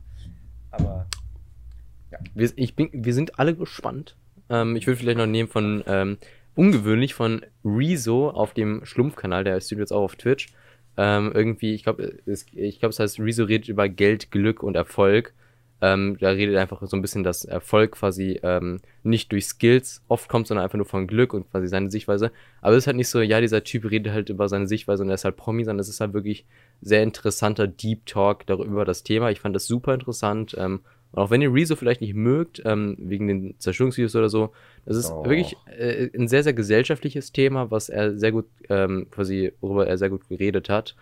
Aber 2.15 2.26
Wir, 2.36 2.52
ich 2.56 2.76
bin, 2.76 2.89
wir 2.91 3.13
sind 3.13 3.39
alle 3.39 3.56
gespannt. 3.56 4.15
Ähm, 4.49 4.76
ich 4.76 4.88
würde 4.88 4.99
vielleicht 4.99 5.17
noch 5.17 5.26
nehmen 5.26 5.49
von 5.49 5.84
ähm, 5.88 6.17
ungewöhnlich 6.56 7.13
von 7.13 7.41
Rezo 7.63 8.30
auf 8.30 8.54
dem 8.54 8.86
Schlumpfkanal, 8.86 9.43
der 9.43 9.60
streamt 9.62 9.80
jetzt 9.80 9.93
auch 9.93 10.04
auf 10.04 10.15
Twitch. 10.15 10.47
Ähm, 10.95 11.32
irgendwie, 11.34 11.73
ich 11.73 11.84
glaube, 11.84 12.19
es, 12.26 12.45
ich 12.52 12.80
glaube, 12.80 12.91
es 12.91 12.99
heißt, 12.99 13.19
Rezo 13.19 13.45
redet 13.45 13.67
über 13.67 13.89
Geld, 13.89 14.32
Glück 14.32 14.62
und 14.62 14.76
Erfolg. 14.76 15.34
Ähm, 15.82 16.17
da 16.17 16.30
redet 16.30 16.56
einfach 16.56 16.82
so 16.86 16.95
ein 16.95 17.02
bisschen, 17.02 17.26
dass 17.26 17.43
Erfolg 17.43 17.93
quasi 17.93 18.39
ähm, 18.41 18.80
nicht 19.02 19.32
durch 19.34 19.47
Skills 19.47 20.02
oft 20.08 20.30
kommt, 20.30 20.47
sondern 20.47 20.63
einfach 20.63 20.78
nur 20.78 20.86
von 20.86 21.08
Glück 21.08 21.34
und 21.34 21.49
quasi 21.52 21.67
seine 21.67 21.91
Sichtweise. 21.91 22.32
Aber 22.62 22.76
es 22.76 22.84
ist 22.84 22.88
halt 22.88 22.95
nicht 22.95 23.10
so, 23.10 23.19
ja, 23.19 23.41
dieser 23.41 23.65
Typ 23.65 23.91
redet 23.91 24.13
halt 24.13 24.30
über 24.30 24.47
seine 24.47 24.67
Sichtweise 24.67 25.04
und 25.04 25.10
er 25.10 25.15
ist 25.15 25.26
halt 25.26 25.36
Promi, 25.36 25.65
sondern 25.65 25.82
es 25.82 25.89
ist 25.89 25.99
halt 25.99 26.13
wirklich 26.13 26.45
sehr 26.80 27.04
interessanter 27.04 27.67
Deep 27.67 28.06
Talk 28.06 28.45
darüber 28.45 28.86
das 28.86 29.04
Thema. 29.04 29.30
Ich 29.30 29.41
fand 29.41 29.56
das 29.56 29.67
super 29.67 29.93
interessant. 29.93 30.56
Ähm, 30.58 30.82
und 31.13 31.21
auch 31.21 31.30
wenn 31.30 31.41
ihr 31.43 31.54
Rezo 31.54 31.76
vielleicht 31.76 32.02
nicht 32.02 32.15
mögt, 32.15 32.62
ähm, 32.65 32.95
wegen 32.97 33.28
den 33.28 33.56
Zerstörungsvideos 33.60 34.15
oder 34.15 34.30
so, 34.30 34.52
das 34.86 34.97
ist 34.97 35.10
Doch. 35.12 35.23
wirklich 35.26 35.56
äh, 35.67 36.10
ein 36.17 36.28
sehr, 36.28 36.43
sehr 36.43 36.54
gesellschaftliches 36.54 37.32
Thema, 37.32 37.69
was 37.69 37.88
er 37.89 38.17
sehr 38.17 38.32
gut, 38.32 38.47
ähm, 38.67 39.08
quasi, 39.12 39.54
worüber 39.62 39.86
er 39.88 39.97
sehr 39.99 40.10
gut 40.10 40.28
geredet 40.28 40.69
hat. 40.69 40.95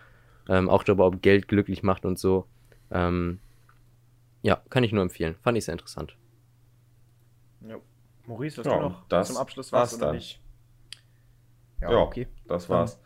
Ähm, 0.48 0.68
auch 0.68 0.84
darüber, 0.84 1.06
ob 1.06 1.22
Geld 1.22 1.48
glücklich 1.48 1.82
macht 1.82 2.04
und 2.04 2.18
so. 2.18 2.46
Ähm, 2.90 3.38
ja, 4.42 4.60
kann 4.68 4.84
ich 4.84 4.92
nur 4.92 5.02
empfehlen. 5.02 5.34
Fand 5.42 5.56
ich 5.56 5.64
sehr 5.64 5.72
interessant. 5.72 6.14
ja. 7.66 7.76
Maurice, 8.26 8.58
hast 8.58 8.66
Ja, 8.66 8.76
du 8.76 8.82
noch 8.82 9.08
das 9.08 9.28
zum 9.28 9.36
Abschluss 9.38 9.72
war's 9.72 9.92
was 9.92 9.98
oder 9.98 10.06
dann. 10.08 10.16
nicht? 10.16 10.40
Ja, 11.80 11.88
okay. 11.88 12.28
das 12.46 12.68
war's. 12.68 13.00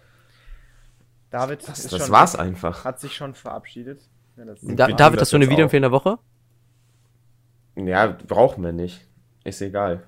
David 1.30 1.66
Das, 1.66 1.78
ist 1.78 1.92
das 1.92 2.02
schon, 2.02 2.10
war's 2.10 2.36
einfach. 2.36 2.84
hat 2.84 3.00
sich 3.00 3.14
schon 3.14 3.34
verabschiedet. 3.34 4.00
Ja, 4.36 4.44
das 4.44 4.60
Da, 4.60 4.88
David, 4.88 5.20
das 5.20 5.22
hast 5.22 5.32
du 5.32 5.36
eine 5.36 5.46
der 5.46 5.90
Woche? 5.92 6.18
Ja, 7.76 8.06
brauchen 8.26 8.64
wir 8.64 8.72
nicht. 8.72 9.06
Ist 9.44 9.60
egal. 9.62 10.02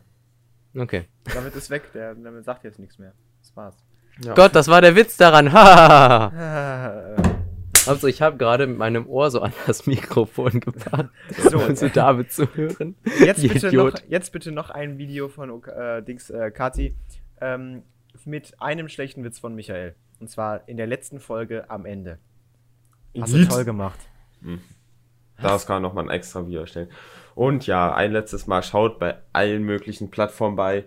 Okay. 0.77 1.05
David 1.25 1.55
ist 1.55 1.71
weg, 1.71 1.93
der, 1.93 2.15
der 2.15 2.43
sagt 2.43 2.65
jetzt 2.65 2.79
nichts 2.79 2.99
mehr. 2.99 3.13
Das 3.41 3.55
war's. 3.57 3.77
Ja. 4.25 4.35
Gott, 4.35 4.55
das 4.55 4.69
war 4.69 4.81
der 4.81 4.97
Witz 4.97 5.17
daran. 5.17 5.53
Hahaha. 5.53 6.33
Ah, 7.17 7.17
also, 7.87 8.07
ich 8.09 8.21
habe 8.21 8.37
gerade 8.37 8.67
mit 8.67 8.79
meinem 8.79 9.07
Ohr 9.07 9.31
so 9.31 9.41
an 9.41 9.53
das 9.67 9.87
Mikrofon 9.87 10.61
gepackt, 10.61 11.11
So. 11.51 11.59
um 11.59 11.77
zu 11.77 11.89
David 11.89 12.33
zu 12.33 12.53
hören. 12.55 12.97
Jetzt 13.21 13.43
bitte, 13.43 13.73
noch, 13.75 13.93
jetzt 14.09 14.33
bitte 14.33 14.51
noch 14.51 14.71
ein 14.71 14.99
Video 14.99 15.29
von 15.29 15.63
äh, 15.65 16.03
Dings 16.03 16.31
äh, 16.31 16.51
Kati 16.51 16.97
ähm, 17.41 17.83
mit 18.25 18.61
einem 18.61 18.89
schlechten 18.89 19.23
Witz 19.25 19.39
von 19.39 19.55
Michael. 19.55 19.95
Und 20.21 20.29
zwar 20.31 20.69
in 20.69 20.77
der 20.77 20.87
letzten 20.89 21.21
Folge 21.21 21.71
am 21.71 21.87
Ende. 21.87 22.19
Hast 23.21 23.33
du 23.33 23.39
Lied. 23.39 23.51
toll 23.51 23.65
gemacht. 23.65 23.99
Das 25.41 25.67
kann 25.67 25.77
man 25.77 25.83
nochmal 25.83 26.05
ein 26.05 26.11
extra 26.11 26.45
Video 26.47 26.61
erstellen. 26.63 26.89
Und 27.39 27.69
ja, 27.69 27.95
ein 27.95 28.11
letztes 28.11 28.49
Mal 28.49 28.65
schaut 28.65 28.99
bei 28.99 29.17
allen 29.33 29.63
möglichen 29.63 30.11
Plattformen 30.11 30.57
bei, 30.57 30.87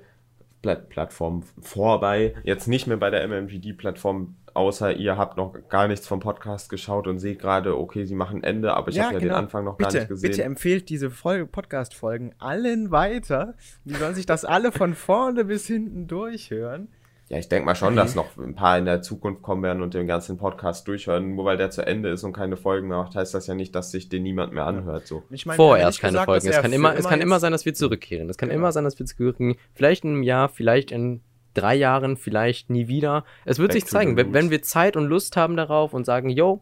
Pla 0.62 0.76
Plattformen 0.76 1.46
vorbei. 1.62 2.36
Jetzt 2.44 2.68
nicht 2.68 2.88
mehr 2.88 2.98
bei 2.98 3.10
der 3.10 3.26
MMGD-Plattform, 3.26 4.36
außer 4.54 4.94
ihr 4.98 5.16
habt 5.18 5.38
noch 5.38 5.56
gar 5.70 5.88
nichts 5.88 6.08
vom 6.08 6.20
Podcast 6.20 6.70
geschaut 6.70 7.08
und 7.08 7.20
seht 7.20 7.40
gerade, 7.40 7.78
okay, 7.80 8.04
sie 8.04 8.16
machen 8.16 8.44
Ende, 8.44 8.74
aber 8.74 8.90
ich 8.90 9.00
habe 9.00 9.14
ja 9.14 9.20
den 9.22 9.32
Anfang 9.32 9.64
noch 9.64 9.78
gar 9.78 9.88
genau. 9.88 9.92
bitte, 9.92 10.00
nicht 10.00 10.10
gesehen. 10.10 10.30
Bitte 10.30 10.44
empfehlt 10.44 10.90
diese 10.90 11.10
Folge, 11.10 11.46
Podcast-Folgen 11.46 12.36
allen 12.38 12.92
weiter. 12.92 13.54
Die 13.86 13.94
sollen 13.94 14.14
sich 14.14 14.26
das 14.26 14.44
alle 14.44 14.74
von 14.74 14.94
vorne 14.94 15.46
bis 15.46 15.68
hinten 15.68 16.08
durchhören. 16.08 16.90
Ja, 17.32 17.38
ich 17.38 17.48
denke 17.48 17.66
mal 17.66 17.76
schon, 17.76 17.96
dass 17.96 18.14
noch 18.14 18.36
ein 18.38 18.56
paar 18.56 18.78
in 18.78 18.84
der 18.84 19.02
Zukunft 19.02 19.42
kommen 19.42 19.64
werden 19.64 19.82
und 19.82 19.94
den 19.94 20.06
ganzen 20.06 20.38
Podcast 20.38 20.86
durchhören. 20.90 21.34
Nur 21.34 21.46
weil 21.46 21.56
der 21.56 21.70
zu 21.72 21.82
Ende 21.86 22.10
ist 22.10 22.26
und 22.26 22.34
keine 22.34 22.58
Folgen 22.58 22.90
mehr 22.90 22.98
macht, 22.98 23.16
heißt 23.16 23.34
das 23.34 23.48
ja 23.48 23.56
nicht, 23.56 23.74
dass 23.74 23.90
sich 23.90 24.10
den 24.10 24.24
niemand 24.24 24.52
mehr 24.52 24.66
anhört. 24.66 25.08
So. 25.08 25.24
Ich 25.30 25.46
hat 25.46 25.56
Vorerst 25.56 26.02
keine 26.02 26.12
gesagt, 26.12 26.26
Folgen. 26.26 26.48
Es 26.50 26.62
kann 26.62 26.74
immer, 26.74 26.94
es 26.94 27.08
kann 27.08 27.22
immer 27.22 27.40
sein, 27.40 27.54
dass 27.54 27.64
wir 27.66 27.74
zurückkehren. 27.74 28.30
Es 28.30 28.38
kann 28.38 28.50
Genau. 28.50 28.60
immer 28.60 28.72
sein, 28.74 28.84
dass 28.84 29.00
wir 29.00 29.06
zurückkehren. 29.06 29.56
Vielleicht 29.74 30.04
in 30.04 30.10
einem 30.12 30.24
Jahr, 30.24 30.50
vielleicht 30.50 30.92
in 30.92 31.22
drei 31.54 31.74
Jahren, 31.76 32.18
vielleicht 32.18 32.70
nie 32.70 32.90
wieder. 32.90 33.24
Es 33.46 33.60
wird 33.60 33.70
Back 33.70 33.82
sich 33.82 33.90
zeigen, 33.90 34.18
wenn, 34.18 34.34
wenn 34.34 34.50
wir 34.50 34.62
Zeit 34.62 34.98
und 34.98 35.06
Lust 35.06 35.38
haben 35.38 35.56
darauf 35.56 35.94
und 35.94 36.06
sagen, 36.06 36.30
yo, 36.30 36.62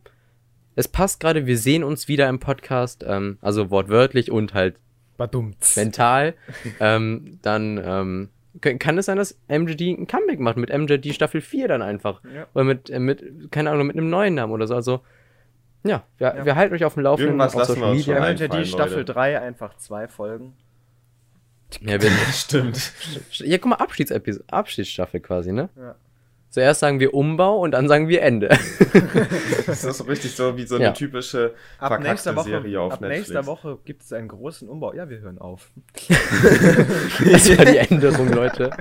es 0.75 0.87
passt 0.87 1.19
gerade, 1.19 1.47
wir 1.47 1.57
sehen 1.57 1.83
uns 1.83 2.07
wieder 2.07 2.29
im 2.29 2.39
Podcast, 2.39 3.03
ähm, 3.07 3.39
also 3.41 3.71
wortwörtlich 3.71 4.29
und 4.31 4.53
halt 4.53 4.75
Badumts. 5.17 5.75
mental, 5.75 6.35
ähm, 6.79 7.39
dann 7.41 7.81
ähm, 7.83 8.29
kann, 8.61 8.97
es 8.97 9.05
sein, 9.05 9.17
dass 9.17 9.39
MJD 9.47 9.81
ein 9.99 10.07
Comeback 10.07 10.39
macht 10.39 10.57
mit 10.57 10.75
MJD 10.75 11.13
Staffel 11.13 11.41
4 11.41 11.67
dann 11.67 11.81
einfach. 11.81 12.21
Ja. 12.23 12.47
Oder 12.53 12.63
mit, 12.63 12.89
äh, 12.89 12.99
mit, 12.99 13.51
keine 13.51 13.69
Ahnung, 13.71 13.87
mit 13.87 13.95
einem 13.97 14.09
neuen 14.09 14.33
Namen 14.35 14.53
oder 14.53 14.67
so. 14.67 14.75
Also, 14.75 15.01
ja, 15.83 16.03
wir, 16.17 16.35
Ja. 16.35 16.45
wir 16.45 16.55
halten 16.55 16.73
euch 16.75 16.83
auf 16.83 16.95
dem 16.95 17.03
Laufenden 17.03 17.29
Irgendwas 17.39 17.53
auf 17.53 17.59
lassen 17.61 17.73
Social 17.75 17.87
wir 17.87 17.91
uns 17.91 18.07
Media. 18.07 18.15
schon 18.15 18.23
einfallen, 18.23 18.65
Staffel 18.65 18.97
Leute. 18.97 19.13
3 19.13 19.39
einfach 19.41 19.77
zwei 19.77 20.07
Folgen. 20.07 20.53
Ja, 21.81 22.01
wir, 22.01 22.09
Stimmt. 22.33 22.93
ja, 23.37 23.57
guck 23.59 23.69
mal, 23.69 23.75
Abschiedsepisode, 23.75 24.43
Abschiedsstaffel 24.51 25.19
quasi, 25.19 25.51
ne? 25.51 25.69
Ja. 25.77 25.95
Zuerst 26.49 26.79
sagen 26.79 26.99
wir 26.99 27.13
Umbau 27.13 27.59
und 27.59 27.71
dann 27.71 27.87
sagen 27.87 28.07
wir 28.07 28.21
Ende. 28.23 28.49
Das 29.67 29.83
ist 29.83 29.97
so 29.97 30.03
richtig 30.05 30.31
so 30.35 30.57
wie 30.57 30.65
so 30.65 30.75
eine 30.75 30.85
Ja. 30.85 30.91
typische 30.93 31.53
Ab 31.77 31.99
nächster 32.01 32.35
Woche, 32.35 32.49
Serie 32.49 32.81
auf 32.81 32.93
ab 32.93 33.01
Netflix. 33.01 33.29
nächster 33.29 33.45
Woche 33.45 33.77
gibt 33.85 34.01
es 34.01 34.11
einen 34.11 34.27
großen 34.27 34.67
Umbau. 34.67 34.93
Ja, 34.93 35.07
wir 35.09 35.19
hören 35.19 35.37
auf. 35.37 35.69
das 36.09 37.57
war 37.57 37.65
die 37.65 37.77
Änderung, 37.77 38.33
Leute. 38.33 38.71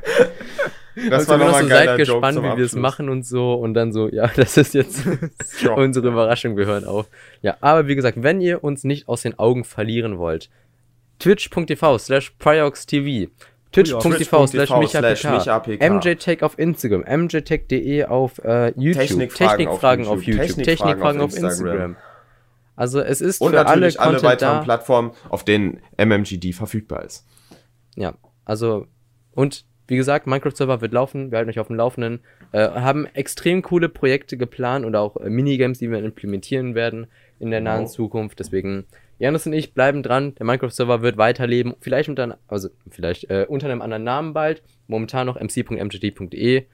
Das 1.10 1.24
Und 1.24 1.28
war 1.28 1.38
nochmal 1.38 1.62
so 1.64 1.68
seid 1.68 1.96
gespannt, 1.98 2.38
wie 2.38 2.56
wir 2.56 2.64
es 2.64 2.74
machen 2.74 3.08
und 3.10 3.24
so. 3.26 3.52
Und 3.54 3.74
dann 3.74 3.92
so, 3.92 4.08
ja, 4.08 4.28
das 4.34 4.56
ist 4.56 4.72
jetzt 4.74 5.02
unsere 5.76 6.08
Überraschung, 6.08 6.56
wir 6.56 6.66
hören 6.66 6.84
auf. 6.84 7.06
Ja, 7.42 7.56
aber 7.60 7.86
wie 7.86 7.94
gesagt, 7.94 8.22
wenn 8.22 8.40
ihr 8.40 8.64
uns 8.64 8.82
nicht 8.84 9.08
aus 9.08 9.22
den 9.22 9.38
Augen 9.38 9.64
verlieren 9.64 10.18
wollt, 10.18 10.48
twitch.tv 11.18 11.98
slash 11.98 12.30
prioxtv, 12.38 13.28
twitch.tv 13.72 14.46
slash 14.46 14.70
michapk, 14.70 15.68
mjtech 15.68 16.42
auf 16.42 16.58
Instagram, 16.58 17.04
mjtech.de 17.22 18.04
auf 18.04 18.38
äh, 18.44 18.72
YouTube, 18.76 19.00
Technikfragen 19.02 19.58
Technikfragen 19.58 20.06
auf 20.06 20.18
auf 20.18 20.22
YouTube, 20.24 20.46
YouTube, 20.48 20.64
Technikfragen 20.64 21.20
auf 21.20 21.30
Instagram. 21.36 21.66
Instagram. 21.66 21.96
Also 22.76 23.00
es 23.00 23.20
ist 23.20 23.40
Und 23.40 23.50
für 23.50 23.58
alle 23.58 23.66
natürlich 23.68 24.00
alle, 24.00 24.12
Content 24.12 24.30
weiteren 24.30 24.58
da. 24.58 24.62
Plattformen, 24.62 25.10
auf 25.28 25.44
denen 25.44 25.80
MMGD 25.96 26.54
verfügbar 26.54 27.04
ist. 27.04 27.26
Ja, 27.96 28.14
also 28.44 28.86
und 29.32 29.64
wie 29.88 29.96
gesagt, 29.96 30.26
Minecraft-Server 30.26 30.80
wird 30.82 30.92
laufen, 30.92 31.30
wir 31.30 31.38
halten 31.38 31.50
euch 31.50 31.58
auf 31.58 31.68
dem 31.68 31.76
Laufenden, 31.76 32.20
äh, 32.52 32.68
haben 32.68 33.06
extrem 33.06 33.62
coole 33.62 33.88
Projekte 33.88 34.36
geplant 34.36 34.84
oder 34.84 35.00
auch 35.00 35.16
äh, 35.16 35.30
Minigames, 35.30 35.78
die 35.78 35.90
wir 35.90 35.98
implementieren 35.98 36.74
werden 36.74 37.06
in 37.40 37.50
der 37.50 37.60
nahen 37.62 37.84
Genau. 37.84 37.90
Zukunft. 37.90 38.38
Deswegen, 38.38 38.84
Janis 39.18 39.46
und 39.46 39.52
ich 39.52 39.74
bleiben 39.74 40.02
dran, 40.02 40.34
der 40.36 40.46
Minecraft-Server 40.46 41.02
wird 41.02 41.16
weiterleben, 41.16 41.74
vielleicht 41.80 42.08
unter, 42.08 42.38
also 42.46 42.68
vielleicht 42.88 43.24
äh, 43.30 43.46
unter 43.48 43.66
einem 43.68 43.82
anderen 43.82 44.04
Namen 44.04 44.32
bald, 44.32 44.62
momentan 44.86 45.26
noch 45.26 45.36
mc.mgd.de. 45.40 46.66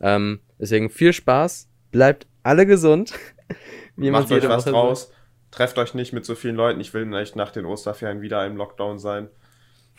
Ähm, 0.00 0.40
deswegen 0.58 0.90
viel 0.90 1.12
Spaß, 1.12 1.68
bleibt 1.90 2.26
alle 2.42 2.66
gesund. 2.66 3.14
Wie 3.96 4.10
Macht 4.10 4.30
euch 4.30 4.48
was 4.48 4.64
draus. 4.64 5.12
Trefft 5.50 5.78
euch 5.78 5.94
nicht 5.94 6.12
mit 6.12 6.24
so 6.24 6.34
vielen 6.34 6.56
Leuten. 6.56 6.78
Ich 6.80 6.92
will 6.94 7.06
nicht 7.06 7.34
nach 7.34 7.50
den 7.50 7.64
Osterferien 7.64 8.20
wieder 8.20 8.46
im 8.46 8.56
Lockdown 8.56 8.98
sein. 8.98 9.28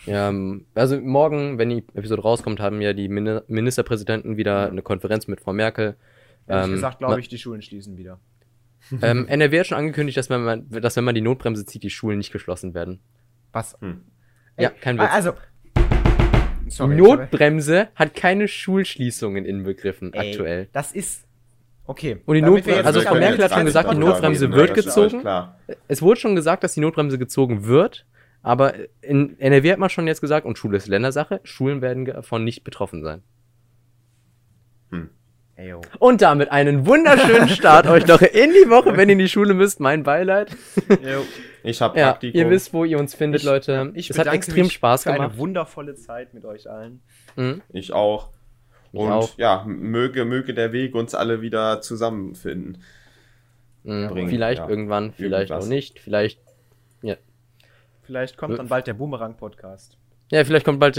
Ja, 0.05 0.29
ähm, 0.29 0.65
also 0.75 0.99
morgen, 1.01 1.57
wenn 1.57 1.69
die 1.69 1.83
Episode 1.93 2.21
rauskommt, 2.21 2.59
haben 2.59 2.81
ja 2.81 2.93
die 2.93 3.09
Mini- 3.09 3.41
Ministerpräsidenten 3.47 4.37
wieder 4.37 4.69
eine 4.69 4.81
Konferenz 4.81 5.27
mit 5.27 5.41
Frau 5.41 5.51
Merkel. 5.51 5.97
Ehrlich 6.47 6.65
Ähm, 6.67 6.71
gesagt, 6.75 6.99
glaube 6.99 7.19
ich, 7.19 7.27
die 7.27 7.37
Schulen 7.37 7.61
schließen 7.61 7.97
wieder. 7.97 8.19
Ähm, 9.01 9.27
NRW 9.27 9.59
hat 9.59 9.67
schon 9.67 9.77
angekündigt, 9.77 10.17
dass 10.17 10.29
wenn, 10.29 10.43
man, 10.43 10.69
dass 10.69 10.95
wenn 10.95 11.03
man 11.03 11.15
die 11.15 11.21
Notbremse 11.21 11.65
zieht, 11.65 11.83
die 11.83 11.89
Schulen 11.89 12.17
nicht 12.17 12.31
geschlossen 12.31 12.73
werden. 12.73 12.99
Was? 13.51 13.77
Hm. 13.81 14.01
Ja, 14.57 14.69
kein 14.69 14.97
Witz. 14.97 15.09
Also. 15.11 15.33
Die 16.65 16.71
Sorry, 16.71 16.95
Notbremse 16.95 17.89
hat 17.95 18.13
keine 18.13 18.47
Schulschließungen 18.47 19.45
inbegriffen 19.45 20.13
Ey, 20.13 20.31
aktuell. 20.31 20.69
Das 20.71 20.91
ist. 20.91 21.25
Okay. 21.85 22.21
Und 22.25 22.35
die 22.35 22.43
Notbremse- 22.43 22.75
jetzt 22.75 22.85
also 22.85 23.01
Frau 23.01 23.15
Merkel 23.15 23.43
hat 23.43 23.51
schon 23.53 23.65
gesagt, 23.65 23.91
die 23.91 23.97
Notbremse 23.97 24.45
reden, 24.45 24.55
wird 24.55 24.73
gezogen. 24.75 25.21
Klar. 25.21 25.59
Es 25.87 26.01
wurde 26.01 26.19
schon 26.19 26.35
gesagt, 26.35 26.63
dass 26.63 26.75
die 26.75 26.81
Notbremse 26.81 27.17
gezogen 27.17 27.65
wird, 27.65 28.05
aber 28.43 28.73
in 29.01 29.39
NRW 29.39 29.71
hat 29.71 29.79
man 29.79 29.89
schon 29.89 30.05
jetzt 30.05 30.21
gesagt, 30.21 30.45
und 30.45 30.57
Schule 30.57 30.77
ist 30.77 30.87
Ländersache, 30.87 31.41
Schulen 31.43 31.81
werden 31.81 32.05
davon 32.05 32.43
nicht 32.43 32.63
betroffen 32.63 33.01
sein. 33.03 33.23
Ey, 35.59 35.69
yo. 35.71 35.81
Und 35.99 36.21
damit 36.21 36.51
einen 36.51 36.85
wunderschönen 36.85 37.49
Start 37.49 37.85
euch 37.87 38.07
noch 38.07 38.21
in 38.21 38.51
die 38.51 38.69
Woche, 38.69 38.95
wenn 38.95 39.09
ihr 39.09 39.13
in 39.13 39.19
die 39.19 39.27
Schule 39.27 39.53
müsst. 39.53 39.81
Mein 39.81 40.03
Beileid. 40.03 40.55
Yo. 41.01 41.25
Ich 41.63 41.81
habe 41.81 41.99
Ja, 41.99 42.11
Praktikum. 42.11 42.39
ihr 42.39 42.49
wisst, 42.49 42.71
wo 42.73 42.85
ihr 42.85 42.97
uns 42.97 43.13
findet, 43.13 43.41
Ich- 43.41 43.45
Leute. 43.45 43.91
Ich 43.93 44.09
es 44.09 44.17
hat 44.17 44.27
extrem 44.27 44.69
Spaß 44.69 45.03
für 45.03 45.11
gemacht. 45.11 45.31
eine 45.31 45.37
wundervolle 45.37 45.95
Zeit 45.95 46.33
mit 46.33 46.45
euch 46.45 46.69
allen. 46.69 47.01
Mhm. 47.35 47.61
Ich 47.73 47.91
auch. 47.91 48.29
Ich 48.93 48.99
Und 49.01 49.11
auch. 49.11 49.37
ja, 49.37 49.65
möge, 49.67 50.23
möge 50.23 50.53
der 50.53 50.71
Weg 50.71 50.95
uns 50.95 51.13
alle 51.13 51.41
wieder 51.41 51.81
zusammenfinden. 51.81 52.81
Mhm. 53.83 54.07
bringen, 54.07 54.29
Vielleicht 54.29 54.59
ja. 54.61 54.69
irgendwann, 54.69 55.11
vielleicht 55.11 55.49
Irgendwas. 55.49 55.65
auch 55.65 55.69
nicht. 55.69 55.99
Vielleicht, 55.99 56.39
Vielleicht 58.03 58.37
kommt 58.37 58.57
dann 58.57 58.67
bald 58.69 58.87
der 58.87 58.95
Boomerang-Podcast. 58.95 59.98
Ja, 60.31 60.43
vielleicht 60.43 60.65
kommt 60.65 60.79
bald. 60.79 60.97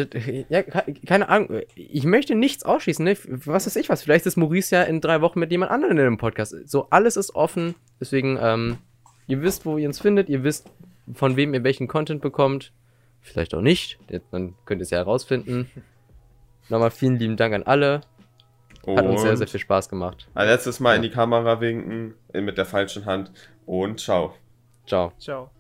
Ja, 0.49 0.63
ke- 0.63 0.95
keine 1.07 1.29
Ahnung. 1.29 1.61
Ich 1.75 2.05
möchte 2.05 2.35
nichts 2.35 2.65
ausschließen. 2.65 3.05
Ne? 3.05 3.17
Was 3.47 3.67
weiß 3.67 3.77
ich 3.77 3.89
was. 3.89 4.03
Vielleicht 4.03 4.27
ist 4.27 4.37
Maurice 4.37 4.75
ja 4.75 4.83
in 4.83 5.01
drei 5.01 5.21
Wochen 5.21 5.39
mit 5.39 5.51
jemand 5.51 5.71
anderem 5.71 5.97
in 5.97 6.05
einem 6.05 6.19
Podcast. 6.19 6.55
So, 6.69 6.89
alles 6.91 7.17
ist 7.17 7.35
offen. 7.35 7.75
Deswegen, 8.01 8.39
ähm, 8.41 8.79
ihr 9.27 9.41
wisst, 9.43 9.65
wo 9.67 9.79
ihr 9.79 9.87
uns 9.89 10.01
findet. 10.01 10.29
Ihr 10.29 10.43
wisst, 10.43 10.69
von 11.15 11.37
wem 11.37 11.55
ihr 11.55 11.63
welchen 11.65 11.87
Content 11.89 12.21
bekommt. 12.23 12.73
Vielleicht 13.21 13.55
auch 13.55 13.61
nicht. 13.61 13.99
Jetzt- 14.09 14.27
Dann 14.33 14.55
könnt 14.65 14.81
ihr 14.81 14.85
es 14.85 14.91
ja 14.91 14.99
herausfinden. 14.99 15.71
Nochmal 16.69 16.91
vielen 16.91 17.17
lieben 17.19 17.37
Dank 17.37 17.55
an 17.55 17.63
alle. 17.65 18.03
Hat 18.87 19.05
uns 19.05 19.21
sehr, 19.23 19.37
sehr 19.37 19.47
viel 19.49 19.61
Spaß 19.61 19.89
gemacht. 19.91 20.27
Ein 20.35 20.49
letztes 20.49 20.81
Mal 20.81 20.97
in 20.97 21.03
die 21.03 21.11
Kamera 21.11 21.61
winken 21.61 22.15
mit 22.33 22.57
der 22.57 22.65
falschen 22.65 23.05
Hand 23.05 23.31
und 23.67 24.01
ciao. 24.01 24.35
Ciao. 24.87 25.13
Ciao. 25.19 25.51